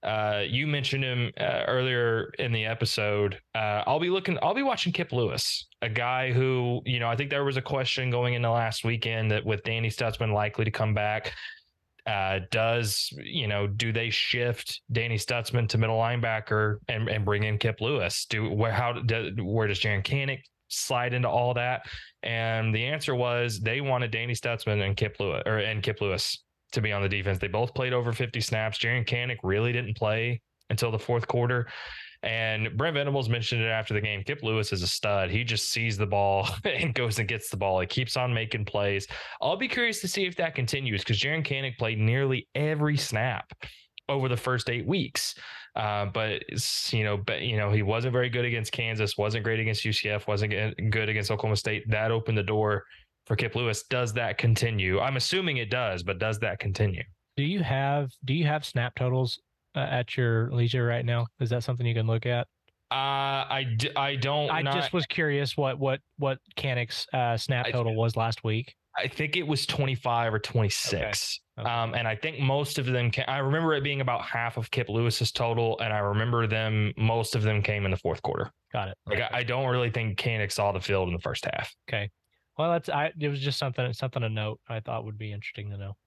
uh, 0.06 0.43
you 0.47 0.68
mentioned 0.68 1.03
him 1.03 1.32
uh, 1.39 1.64
earlier 1.68 2.32
in 2.38 2.51
the 2.51 2.64
episode. 2.64 3.39
Uh, 3.56 3.82
I'll 3.88 3.99
be 3.99 4.12
looking. 4.12 4.38
I'll 4.43 4.53
be 4.53 4.62
watching 4.62 4.93
Kip 4.93 5.12
Lewis, 5.12 5.68
a 5.82 5.89
guy 5.89 6.32
who 6.32 6.82
you 6.86 6.99
know 6.99 7.10
I 7.10 7.16
think 7.16 7.32
there 7.32 7.43
was 7.43 7.58
a 7.58 7.62
question 7.62 8.12
going 8.12 8.36
into 8.36 8.51
last 8.51 8.84
weekend 8.84 9.32
that 9.32 9.43
with 9.43 9.64
Danny 9.64 9.89
Stutsman 9.89 10.32
likely 10.32 10.64
to 10.64 10.72
come 10.72 10.93
back. 10.93 11.34
Uh, 12.06 12.41
does 12.51 13.10
you 13.24 13.47
know? 13.47 13.66
Do 13.66 13.91
they 13.91 14.12
shift 14.12 14.82
Danny 14.91 15.18
Stutsman 15.18 15.68
to 15.70 15.80
middle 15.80 15.97
linebacker 15.97 16.78
and, 16.88 17.10
and 17.10 17.26
bring 17.26 17.43
in 17.43 17.58
Kip 17.58 17.82
Lewis? 17.82 18.28
Do 18.30 18.51
where 18.51 18.72
how 18.72 18.93
do, 18.93 19.34
where 19.43 19.68
does 19.68 19.80
Jaren 19.80 20.06
Kanak 20.06 20.41
slide 20.68 21.16
into 21.16 21.30
all 21.30 21.56
that? 21.56 21.82
And 22.22 22.76
the 22.76 22.86
answer 22.86 23.16
was 23.16 23.60
they 23.60 23.82
wanted 23.82 24.12
Danny 24.12 24.36
Stutsman 24.36 24.86
and 24.86 24.95
Kip 24.95 25.16
Lewis 25.20 25.41
or 25.47 25.58
and 25.58 25.82
Kip 25.82 25.99
Lewis 25.99 26.45
to 26.72 26.82
be 26.82 26.91
on 26.91 27.01
the 27.01 27.09
defense. 27.09 27.39
They 27.39 27.47
both 27.47 27.74
played 27.74 27.93
over 27.93 28.13
50 28.13 28.41
snaps. 28.41 28.78
Jaren 28.78 29.07
Kanak 29.07 29.38
really 29.43 29.72
didn't 29.72 29.97
play 29.97 30.41
until 30.70 30.91
the 30.91 30.99
fourth 30.99 31.28
quarter. 31.28 31.68
And 32.24 32.76
Brent 32.76 32.95
Venables 32.95 33.30
mentioned 33.30 33.61
it 33.61 33.68
after 33.68 33.93
the 33.93 34.01
game. 34.01 34.24
Kip 34.24 34.41
Lewis 34.41 34.74
is 34.74 34.82
a 34.82 34.88
stud. 34.88 35.30
He 35.30 35.43
just 35.43 35.70
sees 35.70 35.95
the 35.95 36.07
ball 36.07 36.49
and 36.63 36.93
goes 36.93 37.20
and 37.20 37.28
gets 37.28 37.49
the 37.49 37.57
ball. 37.57 37.80
He 37.80 37.88
keeps 37.88 38.18
on 38.18 38.34
making 38.34 38.66
plays. 38.66 39.07
I'll 39.41 39.57
be 39.57 39.68
curious 39.68 40.01
to 40.01 40.07
see 40.07 40.26
if 40.26 40.36
that 40.38 40.55
continues 40.55 41.01
because 41.01 41.20
Jaren 41.20 41.45
Kanak 41.45 41.78
played 41.78 41.99
nearly 41.99 42.47
every 42.55 42.97
snap 42.97 43.53
over 44.09 44.28
the 44.28 44.38
first 44.38 44.70
eight 44.70 44.88
weeks. 44.88 45.36
Uh, 45.76 46.05
but 46.05 46.41
you 46.93 47.03
know, 47.03 47.18
but 47.18 47.41
you 47.41 47.57
know, 47.57 47.72
he 47.72 47.84
wasn't 47.84 48.13
very 48.13 48.30
good 48.30 48.45
against 48.45 48.72
Kansas, 48.72 49.18
wasn't 49.18 49.43
great 49.43 49.59
against 49.59 49.84
UCF, 49.84 50.28
wasn't 50.28 50.51
good 50.89 51.09
against 51.09 51.30
Oklahoma 51.30 51.57
State. 51.57 51.84
That 51.89 52.11
opened 52.11 52.38
the 52.38 52.43
door 52.43 52.86
for 53.26 53.36
Kip 53.36 53.55
Lewis. 53.55 53.84
Does 53.84 54.13
that 54.13 54.38
continue? 54.38 54.99
I'm 54.99 55.17
assuming 55.17 55.57
it 55.57 55.69
does, 55.69 56.03
but 56.03 56.19
does 56.19 56.39
that 56.39 56.59
continue? 56.59 57.03
Do 57.38 57.43
you 57.43 57.61
have 57.63 58.11
Do 58.23 58.34
you 58.34 58.45
have 58.45 58.65
snap 58.65 58.95
totals 58.95 59.39
uh, 59.76 59.80
at 59.80 60.15
your 60.15 60.51
leisure 60.51 60.86
right 60.86 61.05
now? 61.05 61.28
Is 61.39 61.49
that 61.49 61.63
something 61.63 61.86
you 61.86 61.93
can 61.95 62.07
look 62.07 62.26
at? 62.26 62.47
Uh, 62.91 63.43
I, 63.49 63.65
d- 63.78 63.89
I 63.95 64.15
don't. 64.15 64.49
I 64.51 64.61
not- 64.61 64.76
just 64.76 64.93
was 64.93 65.05
curious 65.05 65.57
what 65.57 65.80
what 65.80 65.99
what 66.17 66.38
Kanak's 66.55 67.07
uh, 67.13 67.36
snap 67.36 67.65
I- 67.67 67.71
total 67.71 67.95
was 67.95 68.15
last 68.15 68.43
week. 68.43 68.73
I 68.97 69.09
think 69.09 69.36
it 69.36 69.45
was 69.45 69.65
25 69.65 70.36
or 70.36 70.39
26. 70.39 71.41
Okay. 71.59 71.69
Um, 71.69 71.95
and 71.95 72.07
I 72.07 72.15
think 72.15 72.39
most 72.39 72.80
of 72.80 72.86
them, 72.86 73.11
ca- 73.11 73.26
I 73.28 73.39
remember 73.39 73.73
it 73.73 73.84
being 73.84 73.99
about 73.99 74.21
half 74.21 74.55
of 74.55 74.71
Kip 74.71 74.88
Lewis's 74.88 75.34
total. 75.34 75.78
And 75.82 75.91
I 75.91 75.97
remember 75.97 76.47
them, 76.47 76.93
most 76.95 77.36
of 77.36 77.41
them 77.41 77.61
came 77.61 77.84
in 77.84 77.91
the 77.91 77.97
fourth 77.97 78.21
quarter. 78.21 78.49
Got 78.71 78.88
it. 78.88 78.97
Like, 79.05 79.19
I, 79.19 79.39
I 79.39 79.43
don't 79.43 79.67
really 79.69 79.89
think 79.89 80.17
Kanak 80.17 80.49
saw 80.49 80.71
the 80.71 80.80
field 80.80 81.09
in 81.09 81.13
the 81.13 81.19
first 81.19 81.43
half. 81.43 81.76
Okay. 81.89 82.09
Well, 82.58 82.72
that's 82.72 82.89
I. 82.89 83.12
It 83.20 83.28
was 83.30 83.39
just 83.39 83.60
something 83.60 83.91
something 83.93 84.22
to 84.22 84.30
note. 84.30 84.60
I 84.70 84.80
thought 84.80 85.06
would 85.06 85.18
be 85.18 85.32
interesting 85.32 85.70
to 85.72 85.78
know. 85.78 85.97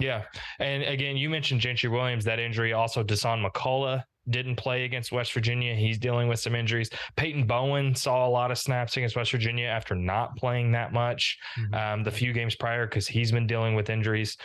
Yeah. 0.00 0.24
And 0.58 0.82
again, 0.82 1.16
you 1.16 1.30
mentioned 1.30 1.60
Gentry 1.60 1.88
Williams, 1.88 2.24
that 2.24 2.40
injury. 2.40 2.72
Also, 2.72 3.04
Dasan 3.04 3.44
McCullough 3.48 4.02
didn't 4.28 4.56
play 4.56 4.84
against 4.84 5.12
West 5.12 5.32
Virginia. 5.32 5.74
He's 5.74 5.98
dealing 5.98 6.26
with 6.28 6.40
some 6.40 6.54
injuries. 6.54 6.90
Peyton 7.16 7.46
Bowen 7.46 7.94
saw 7.94 8.26
a 8.26 8.28
lot 8.28 8.50
of 8.50 8.58
snaps 8.58 8.96
against 8.96 9.14
West 9.16 9.30
Virginia 9.30 9.66
after 9.66 9.94
not 9.94 10.34
playing 10.36 10.72
that 10.72 10.92
much 10.92 11.38
Mhm. 11.58 11.74
um, 11.74 12.02
the 12.02 12.10
few 12.10 12.32
games 12.32 12.56
prior 12.56 12.86
because 12.86 13.06
he's 13.06 13.30
been 13.30 13.46
dealing 13.46 13.74
with 13.74 13.88
injuries. 13.90 14.36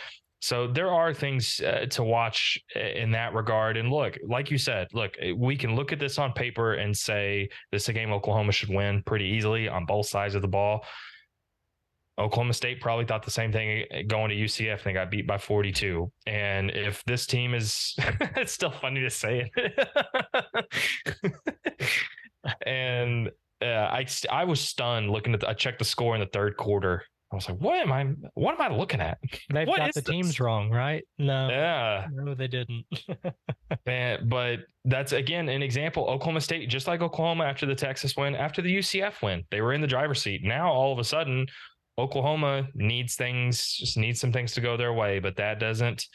So 0.42 0.66
there 0.66 0.90
are 0.90 1.12
things 1.12 1.60
uh, 1.60 1.86
to 1.90 2.02
watch 2.04 2.58
in 2.76 3.10
that 3.10 3.34
regard. 3.34 3.76
And 3.76 3.90
look, 3.90 4.18
like 4.26 4.50
you 4.50 4.56
said, 4.58 4.86
look, 4.92 5.16
we 5.36 5.56
can 5.56 5.74
look 5.74 5.92
at 5.92 5.98
this 5.98 6.18
on 6.18 6.32
paper 6.32 6.74
and 6.74 6.96
say 6.96 7.48
this 7.72 7.82
is 7.82 7.88
a 7.88 7.92
game 7.92 8.12
Oklahoma 8.12 8.52
should 8.52 8.70
win 8.70 9.02
pretty 9.02 9.26
easily 9.26 9.68
on 9.68 9.84
both 9.84 10.06
sides 10.06 10.34
of 10.34 10.42
the 10.42 10.48
ball. 10.48 10.86
Oklahoma 12.20 12.52
State 12.52 12.80
probably 12.80 13.04
thought 13.06 13.22
the 13.24 13.30
same 13.30 13.50
thing 13.50 13.84
uh, 13.92 14.02
going 14.06 14.28
to 14.28 14.36
UCF 14.36 14.74
and 14.74 14.84
they 14.84 14.92
got 14.92 15.10
beat 15.10 15.26
by 15.26 15.38
42. 15.38 16.10
And 16.26 16.70
if 16.70 17.02
this 17.04 17.26
team 17.26 17.54
is, 17.54 17.94
it's 18.36 18.52
still 18.52 18.70
funny 18.70 19.00
to 19.00 19.10
say 19.10 19.50
it. 19.56 21.34
and 22.66 23.30
uh, 23.62 23.66
I, 23.66 24.06
I 24.30 24.44
was 24.44 24.60
stunned 24.60 25.10
looking 25.10 25.34
at, 25.34 25.40
the, 25.40 25.48
I 25.48 25.54
checked 25.54 25.78
the 25.78 25.84
score 25.84 26.14
in 26.14 26.20
the 26.20 26.26
third 26.26 26.56
quarter. 26.56 27.02
I 27.32 27.36
was 27.36 27.48
like, 27.48 27.58
what 27.58 27.76
am 27.78 27.92
I, 27.92 28.06
what 28.34 28.60
am 28.60 28.72
I 28.72 28.76
looking 28.76 29.00
at? 29.00 29.18
They've 29.52 29.68
What 29.68 29.78
got 29.78 29.94
the 29.94 30.02
teams 30.02 30.40
wrong, 30.40 30.68
right? 30.68 31.04
No, 31.16 31.48
Yeah. 31.48 32.08
no, 32.12 32.34
they 32.34 32.48
didn't. 32.48 32.84
Man, 33.86 34.28
but 34.28 34.60
that's 34.84 35.12
again 35.12 35.48
an 35.48 35.62
example. 35.62 36.06
Oklahoma 36.08 36.40
State, 36.40 36.68
just 36.68 36.88
like 36.88 37.02
Oklahoma 37.02 37.44
after 37.44 37.66
the 37.66 37.74
Texas 37.74 38.16
win, 38.16 38.34
after 38.34 38.62
the 38.62 38.78
UCF 38.78 39.22
win, 39.22 39.44
they 39.52 39.60
were 39.60 39.72
in 39.74 39.80
the 39.80 39.86
driver's 39.86 40.20
seat. 40.20 40.40
Now 40.42 40.72
all 40.72 40.92
of 40.92 40.98
a 40.98 41.04
sudden, 41.04 41.46
Oklahoma 42.00 42.68
needs 42.74 43.14
things, 43.14 43.76
just 43.76 43.96
needs 43.96 44.20
some 44.20 44.32
things 44.32 44.52
to 44.52 44.60
go 44.60 44.76
their 44.76 44.92
way. 44.92 45.18
But 45.18 45.36
that 45.36 45.60
doesn't, 45.60 46.06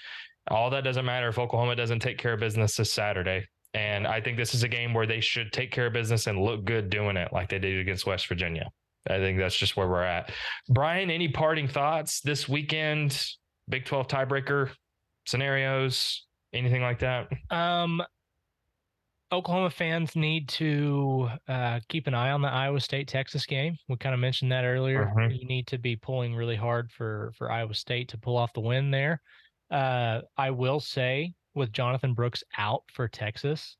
all 0.50 0.70
that 0.72 0.84
doesn't 0.84 1.06
matter 1.06 1.30
if 1.30 1.40
Oklahoma 1.40 1.76
doesn't 1.76 2.00
take 2.00 2.18
care 2.18 2.34
of 2.34 2.40
business 2.40 2.76
this 2.76 2.92
Saturday. 2.92 3.46
And 3.74 4.08
I 4.08 4.22
think 4.22 4.38
this 4.38 4.54
is 4.54 4.64
a 4.64 4.70
game 4.70 4.94
where 4.94 5.06
they 5.06 5.20
should 5.20 5.52
take 5.52 5.72
care 5.72 5.88
of 5.88 5.94
business 5.94 6.28
and 6.28 6.40
look 6.40 6.64
good 6.64 6.90
doing 6.90 7.18
it 7.18 7.32
like 7.34 7.50
they 7.50 7.60
did 7.60 7.80
against 7.80 8.06
West 8.06 8.28
Virginia. 8.28 8.70
I 9.08 9.18
think 9.18 9.38
that's 9.38 9.56
just 9.56 9.78
where 9.78 9.88
we're 9.88 10.04
at. 10.04 10.32
Bryan, 10.70 11.12
any 11.12 11.28
parting 11.28 11.68
thoughts 11.68 12.22
this 12.22 12.50
weekend? 12.50 13.24
Big 13.70 13.86
12 13.86 14.08
tiebreaker 14.08 14.72
scenarios, 15.28 16.26
anything 16.54 16.82
like 16.82 17.00
that? 17.00 17.28
Um, 17.50 18.02
Oklahoma 19.36 19.70
fans 19.70 20.16
need 20.16 20.48
to 20.50 21.30
uh, 21.48 21.80
keep 21.90 22.08
an 22.08 22.14
eye 22.14 22.32
on 22.32 22.42
the 22.42 22.48
Iowa 22.48 22.80
State 22.80 23.08
Texas 23.08 23.46
game. 23.46 23.78
We 23.90 23.98
kind 23.98 24.14
of 24.14 24.22
mentioned 24.22 24.52
that 24.52 24.64
earlier. 24.64 25.12
Mhm. 25.16 25.38
You 25.38 25.46
need 25.46 25.68
to 25.68 25.78
be 25.78 25.96
pulling 25.96 26.36
really 26.36 26.56
hard 26.56 26.92
for 26.92 27.34
for 27.38 27.52
Iowa 27.52 27.74
State 27.74 28.08
to 28.10 28.18
pull 28.18 28.38
off 28.38 28.54
the 28.54 28.62
win 28.62 28.92
there. 28.92 29.22
Uh, 29.70 30.22
I 30.38 30.52
will 30.52 30.80
say, 30.80 31.34
with 31.54 31.74
Jonathan 31.74 32.14
Brooks 32.14 32.44
out 32.58 32.84
for 32.92 33.08
Texas, 33.10 33.78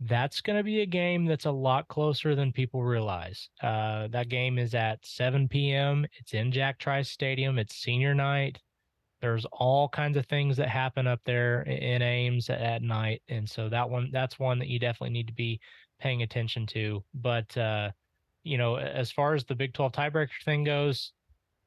that's 0.00 0.40
going 0.40 0.56
to 0.56 0.64
be 0.64 0.80
a 0.80 0.86
game 0.86 1.26
that's 1.26 1.46
a 1.46 1.50
lot 1.50 1.88
closer 1.88 2.34
than 2.34 2.52
people 2.52 2.82
realize. 2.82 3.48
Uh, 3.62 4.08
that 4.08 4.28
game 4.28 4.58
is 4.58 4.74
at 4.74 5.04
7 5.04 5.48
p.m. 5.48 6.06
It's 6.18 6.34
in 6.34 6.52
Jack 6.52 6.78
Trice 6.78 7.10
Stadium. 7.10 7.58
It's 7.58 7.76
senior 7.76 8.14
night 8.14 8.58
there's 9.26 9.44
all 9.50 9.88
kinds 9.88 10.16
of 10.16 10.24
things 10.26 10.56
that 10.56 10.68
happen 10.68 11.08
up 11.08 11.20
there 11.24 11.62
in 11.62 12.00
Ames 12.00 12.48
at, 12.48 12.80
night, 12.80 13.22
and 13.28 13.48
so 13.50 13.68
that 13.68 13.90
one 13.90 14.08
that's 14.12 14.38
one 14.38 14.60
that 14.60 14.68
you 14.68 14.78
definitely 14.78 15.10
need 15.10 15.26
to 15.26 15.32
be 15.32 15.58
paying 15.98 16.22
attention 16.22 16.64
to. 16.66 17.02
But 17.12 17.56
uh, 17.56 17.90
you 18.44 18.56
know, 18.56 18.76
as 18.76 19.10
far 19.10 19.34
as 19.34 19.44
the 19.44 19.56
Big 19.56 19.74
12 19.74 19.90
tiebreaker 19.90 20.28
thing 20.44 20.62
goes, 20.62 21.12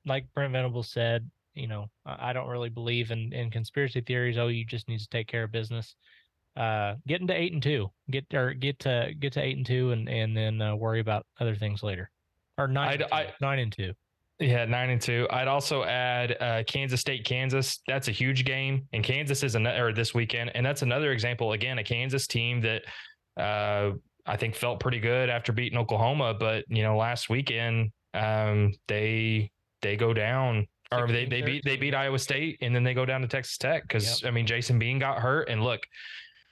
like 0.06 0.26
Brent 0.34 0.54
Venables 0.54 0.90
said, 0.90 1.30
you 1.54 1.68
know, 1.68 1.88
I 2.06 2.30
I 2.30 2.34
don't 2.34 2.48
really 2.48 2.70
believe 2.70 3.12
in 3.12 3.34
in 3.34 3.52
conspiracy 3.52 4.00
theories. 4.00 4.38
Oh, 4.38 4.48
you 4.48 4.64
just 4.66 4.88
need 4.88 5.02
to 5.02 5.10
take 5.10 5.28
care 5.28 5.44
of 5.44 5.52
business. 5.52 5.96
Uh, 6.56 6.96
get 7.08 7.20
into 7.20 7.34
eight 7.38 7.52
and 7.52 7.62
two, 7.62 7.92
get 8.10 8.34
or 8.34 8.54
get 8.54 8.80
to 8.80 9.14
get 9.20 9.34
to 9.34 9.42
eight 9.42 9.58
and 9.58 9.66
two, 9.66 9.92
and 9.92 10.08
and 10.08 10.36
then 10.36 10.62
uh, 10.62 10.74
worry 10.78 11.02
about 11.02 11.26
other 11.42 11.56
things 11.58 11.84
later. 11.84 12.10
Or 12.58 12.70
nine, 12.70 12.88
I'd- 12.88 13.04
and 13.04 13.12
two, 13.12 13.16
I- 13.16 13.34
nine 13.42 13.60
and 13.60 13.72
two. 13.74 13.92
Yeah, 14.40 14.64
nine 14.64 14.90
and 14.90 15.02
two. 15.02 15.28
I'd 15.32 15.50
also 15.50 15.84
add 15.84 16.38
uh, 16.40 16.64
Kansas 16.66 17.02
State, 17.02 17.26
Kansas. 17.26 17.82
That's 17.88 18.08
a 18.08 18.12
huge 18.12 18.46
game, 18.46 18.88
and 18.94 19.04
Kansas 19.04 19.44
is 19.44 19.56
another 19.56 19.88
or 19.88 19.94
this 19.94 20.14
weekend, 20.14 20.52
and 20.56 20.66
that's 20.66 20.82
another 20.82 21.12
example. 21.12 21.52
Again, 21.52 21.78
a 21.78 21.84
Kansas 21.84 22.26
team 22.26 22.62
that 22.62 22.84
uh, 23.36 23.92
I 24.26 24.38
think 24.38 24.56
felt 24.56 24.80
pretty 24.80 25.00
good 25.00 25.30
after 25.30 25.52
beating 25.52 25.78
Oklahoma, 25.78 26.34
but 26.34 26.64
you 26.70 26.84
know, 26.84 26.96
last 26.96 27.30
weekend 27.30 27.92
um, 28.14 28.74
they 28.88 29.52
they 29.82 29.98
go 29.98 30.14
down. 30.14 30.68
Or 30.92 31.06
they, 31.06 31.26
they 31.26 31.44
beat 31.44 31.64
they 31.66 31.78
beat 31.78 31.94
Iowa 31.94 32.18
State 32.18 32.58
and 32.62 32.74
then 32.74 32.84
they 32.84 32.96
go 32.96 33.06
down 33.06 33.22
to 33.22 33.28
Texas 33.28 33.60
Tech 33.60 33.84
because 33.84 34.24
I 34.26 34.32
mean 34.32 34.48
Jason 34.48 34.80
Bean 34.80 34.98
got 34.98 35.20
hurt 35.20 35.48
and 35.48 35.64
look 35.64 35.82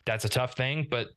that's 0.05 0.25
a 0.25 0.29
tough 0.29 0.53
thing 0.55 0.85
but 0.91 1.07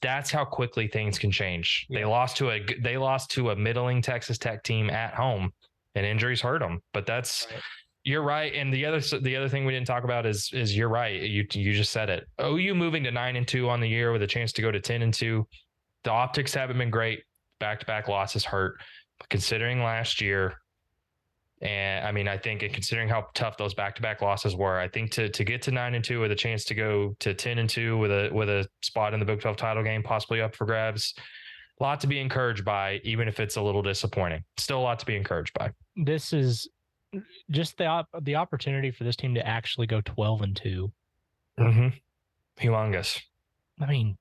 that's 0.00 0.30
how 0.30 0.42
quickly 0.42 0.88
things 0.88 1.18
can 1.18 1.30
change. 1.30 1.86
They 1.90 2.06
lost 2.06 2.38
to 2.38 2.52
a 2.52 2.64
they 2.82 2.96
lost 2.96 3.30
to 3.32 3.50
a 3.50 3.56
middling 3.56 4.00
Texas 4.00 4.38
Tech 4.38 4.62
team 4.62 4.88
at 4.88 5.12
home 5.12 5.52
and 5.96 6.06
injuries 6.06 6.40
hurt 6.40 6.60
them. 6.60 6.80
But 6.92 7.06
that's 7.06 7.48
right. 7.50 7.60
you're 8.04 8.22
right. 8.22 8.54
And 8.54 8.72
the 8.72 8.84
other 8.86 9.00
the 9.00 9.34
other 9.34 9.48
thing 9.48 9.64
we 9.64 9.72
didn't 9.72 9.88
talk 9.88 10.04
about 10.04 10.26
is 10.26 10.50
is 10.52 10.76
you're 10.76 10.88
right. 10.88 11.20
You 11.20 11.44
you 11.52 11.72
just 11.72 11.90
said 11.90 12.08
it. 12.10 12.28
OU 12.40 12.74
moving 12.74 13.02
to 13.04 13.10
nine 13.10 13.34
and 13.34 13.48
two 13.48 13.68
on 13.68 13.80
the 13.80 13.88
year 13.88 14.12
with 14.12 14.22
a 14.22 14.26
chance 14.26 14.52
to 14.52 14.62
go 14.62 14.70
to 14.70 14.78
ten 14.78 15.02
and 15.02 15.12
two. 15.12 15.48
The 16.04 16.12
optics 16.12 16.54
haven't 16.54 16.78
been 16.78 16.90
great. 16.90 17.24
Back 17.58 17.80
to 17.80 17.86
back 17.86 18.06
losses 18.06 18.44
hurt. 18.44 18.76
But 19.18 19.30
considering 19.30 19.82
last 19.82 20.20
year, 20.20 20.60
and 21.62 22.06
I 22.06 22.12
mean, 22.12 22.28
I 22.28 22.36
think 22.36 22.62
and 22.62 22.72
considering 22.72 23.08
how 23.08 23.28
tough 23.32 23.56
those 23.56 23.72
back 23.72 23.96
to 23.96 24.02
back 24.02 24.20
losses 24.20 24.54
were, 24.54 24.78
I 24.78 24.88
think 24.88 25.10
to 25.12 25.30
to 25.30 25.42
get 25.42 25.62
to 25.62 25.70
nine 25.70 25.94
and 25.94 26.04
two 26.04 26.20
with 26.20 26.30
a 26.30 26.36
chance 26.36 26.64
to 26.66 26.74
go 26.74 27.16
to 27.20 27.32
ten 27.32 27.58
and 27.58 27.68
two 27.68 27.96
with 27.96 28.10
a 28.10 28.28
with 28.30 28.50
a 28.50 28.68
spot 28.82 29.14
in 29.14 29.20
the 29.20 29.26
Big 29.26 29.40
Twelve 29.40 29.56
title 29.56 29.82
game 29.82 30.02
possibly 30.02 30.42
up 30.42 30.54
for 30.54 30.66
grabs, 30.66 31.14
a 31.78 31.82
lot 31.82 32.00
to 32.00 32.06
be 32.06 32.18
encouraged 32.18 32.64
by, 32.64 33.00
even 33.04 33.28
if 33.28 33.40
it's 33.40 33.56
a 33.56 33.62
little 33.62 33.82
disappointing. 33.82 34.44
Still 34.56 34.78
a 34.78 34.80
lot 34.80 34.98
to 35.00 35.06
be 35.06 35.16
encouraged 35.16 35.52
by. 35.54 35.72
This 35.96 36.32
is 36.32 36.68
just 37.50 37.76
the 37.76 37.86
op- 37.86 38.08
the 38.22 38.36
opportunity 38.36 38.90
for 38.90 39.04
this 39.04 39.16
team 39.16 39.34
to 39.34 39.46
actually 39.46 39.86
go 39.86 40.00
twelve 40.00 40.42
and 40.42 40.56
2 40.56 40.92
mm-hmm. 41.58 41.88
Humongous. 42.60 43.20
I 43.80 43.86
mean, 43.86 44.16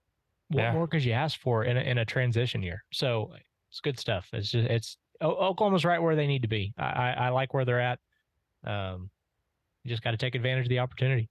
what 0.49 0.61
yeah. 0.61 0.73
more 0.73 0.87
could 0.87 1.03
you 1.03 1.13
ask 1.13 1.39
for 1.39 1.63
in 1.63 1.77
a, 1.77 1.81
in 1.81 1.97
a 1.97 2.05
transition 2.05 2.61
year? 2.61 2.83
So 2.91 3.31
it's 3.69 3.79
good 3.79 3.99
stuff. 3.99 4.27
It's 4.33 4.51
just 4.51 4.69
it's 4.69 4.97
Oklahoma's 5.21 5.85
right 5.85 6.01
where 6.01 6.15
they 6.15 6.27
need 6.27 6.41
to 6.41 6.47
be. 6.47 6.73
I, 6.77 6.83
I, 6.83 7.11
I 7.11 7.29
like 7.29 7.53
where 7.53 7.65
they're 7.65 7.79
at. 7.79 7.99
Um, 8.65 9.09
you 9.83 9.89
just 9.89 10.03
got 10.03 10.11
to 10.11 10.17
take 10.17 10.35
advantage 10.35 10.65
of 10.65 10.69
the 10.69 10.79
opportunity. 10.79 11.29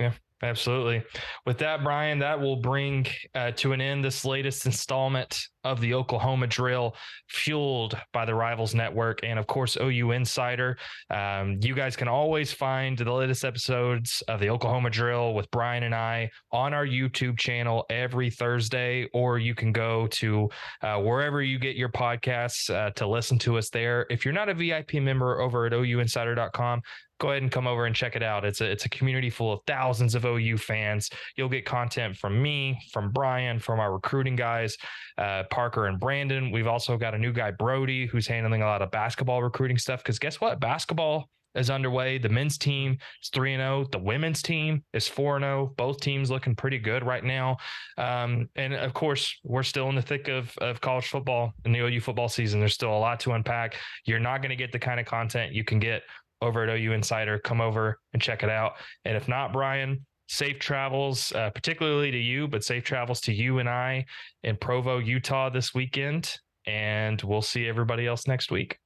Yeah. 0.00 0.12
Absolutely. 0.42 1.02
With 1.46 1.56
that, 1.58 1.82
Bryan, 1.82 2.18
that 2.18 2.38
will 2.38 2.56
bring 2.56 3.06
uh, 3.34 3.52
to 3.52 3.72
an 3.72 3.80
end 3.80 4.04
this 4.04 4.22
latest 4.22 4.66
installment 4.66 5.40
of 5.64 5.80
the 5.80 5.94
Oklahoma 5.94 6.46
Drill, 6.46 6.94
fueled 7.28 7.98
by 8.12 8.26
the 8.26 8.34
Rivals 8.34 8.74
Network 8.74 9.20
and, 9.22 9.38
of 9.38 9.46
course, 9.46 9.78
OU 9.80 10.12
Insider. 10.12 10.76
Um, 11.08 11.58
you 11.62 11.74
guys 11.74 11.96
can 11.96 12.06
always 12.06 12.52
find 12.52 12.98
the 12.98 13.10
latest 13.10 13.46
episodes 13.46 14.22
of 14.28 14.38
the 14.38 14.50
Oklahoma 14.50 14.90
Drill 14.90 15.32
with 15.32 15.50
Bryan 15.50 15.84
and 15.84 15.94
I 15.94 16.30
on 16.52 16.74
our 16.74 16.86
YouTube 16.86 17.38
channel 17.38 17.86
every 17.88 18.28
Thursday, 18.28 19.08
or 19.14 19.38
you 19.38 19.54
can 19.54 19.72
go 19.72 20.06
to 20.08 20.50
uh, 20.82 21.00
wherever 21.00 21.42
you 21.42 21.58
get 21.58 21.76
your 21.76 21.88
podcasts 21.88 22.68
uh, 22.68 22.90
to 22.90 23.06
listen 23.06 23.38
to 23.40 23.56
us 23.56 23.70
there. 23.70 24.06
If 24.10 24.26
you're 24.26 24.34
not 24.34 24.50
a 24.50 24.54
VIP 24.54 24.94
member 24.94 25.40
over 25.40 25.64
at 25.64 25.72
OUinsider.com, 25.72 26.82
go 27.18 27.30
ahead 27.30 27.42
and 27.42 27.50
come 27.50 27.66
over 27.66 27.86
and 27.86 27.94
check 27.94 28.16
it 28.16 28.22
out. 28.22 28.44
It's 28.44 28.60
a 28.60 28.70
it's 28.70 28.84
a 28.84 28.88
community 28.88 29.30
full 29.30 29.52
of 29.52 29.60
thousands 29.66 30.14
of 30.14 30.24
OU 30.24 30.58
fans. 30.58 31.10
You'll 31.36 31.48
get 31.48 31.64
content 31.64 32.16
from 32.16 32.40
me, 32.40 32.78
from 32.92 33.10
Bryan, 33.10 33.58
from 33.58 33.80
our 33.80 33.92
recruiting 33.92 34.36
guys, 34.36 34.76
uh, 35.18 35.44
Parker 35.50 35.86
and 35.86 35.98
Brandon. 35.98 36.50
We've 36.50 36.66
also 36.66 36.96
got 36.96 37.14
a 37.14 37.18
new 37.18 37.32
guy, 37.32 37.50
Brody, 37.50 38.06
who's 38.06 38.26
handling 38.26 38.62
a 38.62 38.66
lot 38.66 38.82
of 38.82 38.90
basketball 38.90 39.42
recruiting 39.42 39.78
stuff. 39.78 40.02
Because 40.02 40.18
guess 40.18 40.40
what, 40.40 40.60
basketball 40.60 41.28
is 41.56 41.70
underway. 41.70 42.18
The 42.18 42.28
men's 42.28 42.58
team 42.58 42.98
is 43.22 43.30
3 43.30 43.54
and 43.54 43.60
0. 43.60 43.86
The 43.90 43.98
women's 43.98 44.42
team 44.42 44.84
is 44.92 45.08
4 45.08 45.36
and 45.36 45.42
0. 45.42 45.74
Both 45.76 46.00
teams 46.00 46.30
looking 46.30 46.54
pretty 46.54 46.78
good 46.78 47.04
right 47.04 47.24
now. 47.24 47.56
Um, 47.96 48.48
and 48.56 48.74
of 48.74 48.92
course, 48.94 49.34
we're 49.42 49.62
still 49.62 49.88
in 49.88 49.94
the 49.94 50.02
thick 50.02 50.28
of, 50.28 50.56
of 50.58 50.80
college 50.80 51.08
football 51.08 51.52
and 51.64 51.74
the 51.74 51.80
OU 51.80 52.00
football 52.00 52.28
season. 52.28 52.60
There's 52.60 52.74
still 52.74 52.94
a 52.94 52.98
lot 52.98 53.20
to 53.20 53.32
unpack. 53.32 53.76
You're 54.04 54.20
not 54.20 54.42
going 54.42 54.50
to 54.50 54.56
get 54.56 54.72
the 54.72 54.78
kind 54.78 55.00
of 55.00 55.06
content 55.06 55.52
you 55.52 55.64
can 55.64 55.78
get 55.78 56.02
over 56.42 56.64
at 56.64 56.68
OU 56.68 56.92
Insider. 56.92 57.38
Come 57.38 57.60
over 57.60 57.98
and 58.12 58.22
check 58.22 58.42
it 58.42 58.50
out. 58.50 58.74
And 59.04 59.16
if 59.16 59.28
not, 59.28 59.52
Bryan, 59.52 60.04
safe 60.28 60.58
travels, 60.58 61.32
uh, 61.32 61.50
particularly 61.50 62.10
to 62.10 62.18
you, 62.18 62.48
but 62.48 62.64
safe 62.64 62.84
travels 62.84 63.20
to 63.22 63.32
you 63.32 63.58
and 63.58 63.68
I 63.68 64.06
in 64.42 64.56
Provo, 64.56 64.98
Utah 64.98 65.50
this 65.50 65.74
weekend. 65.74 66.36
And 66.66 67.20
we'll 67.22 67.42
see 67.42 67.68
everybody 67.68 68.06
else 68.06 68.26
next 68.26 68.50
week. 68.50 68.78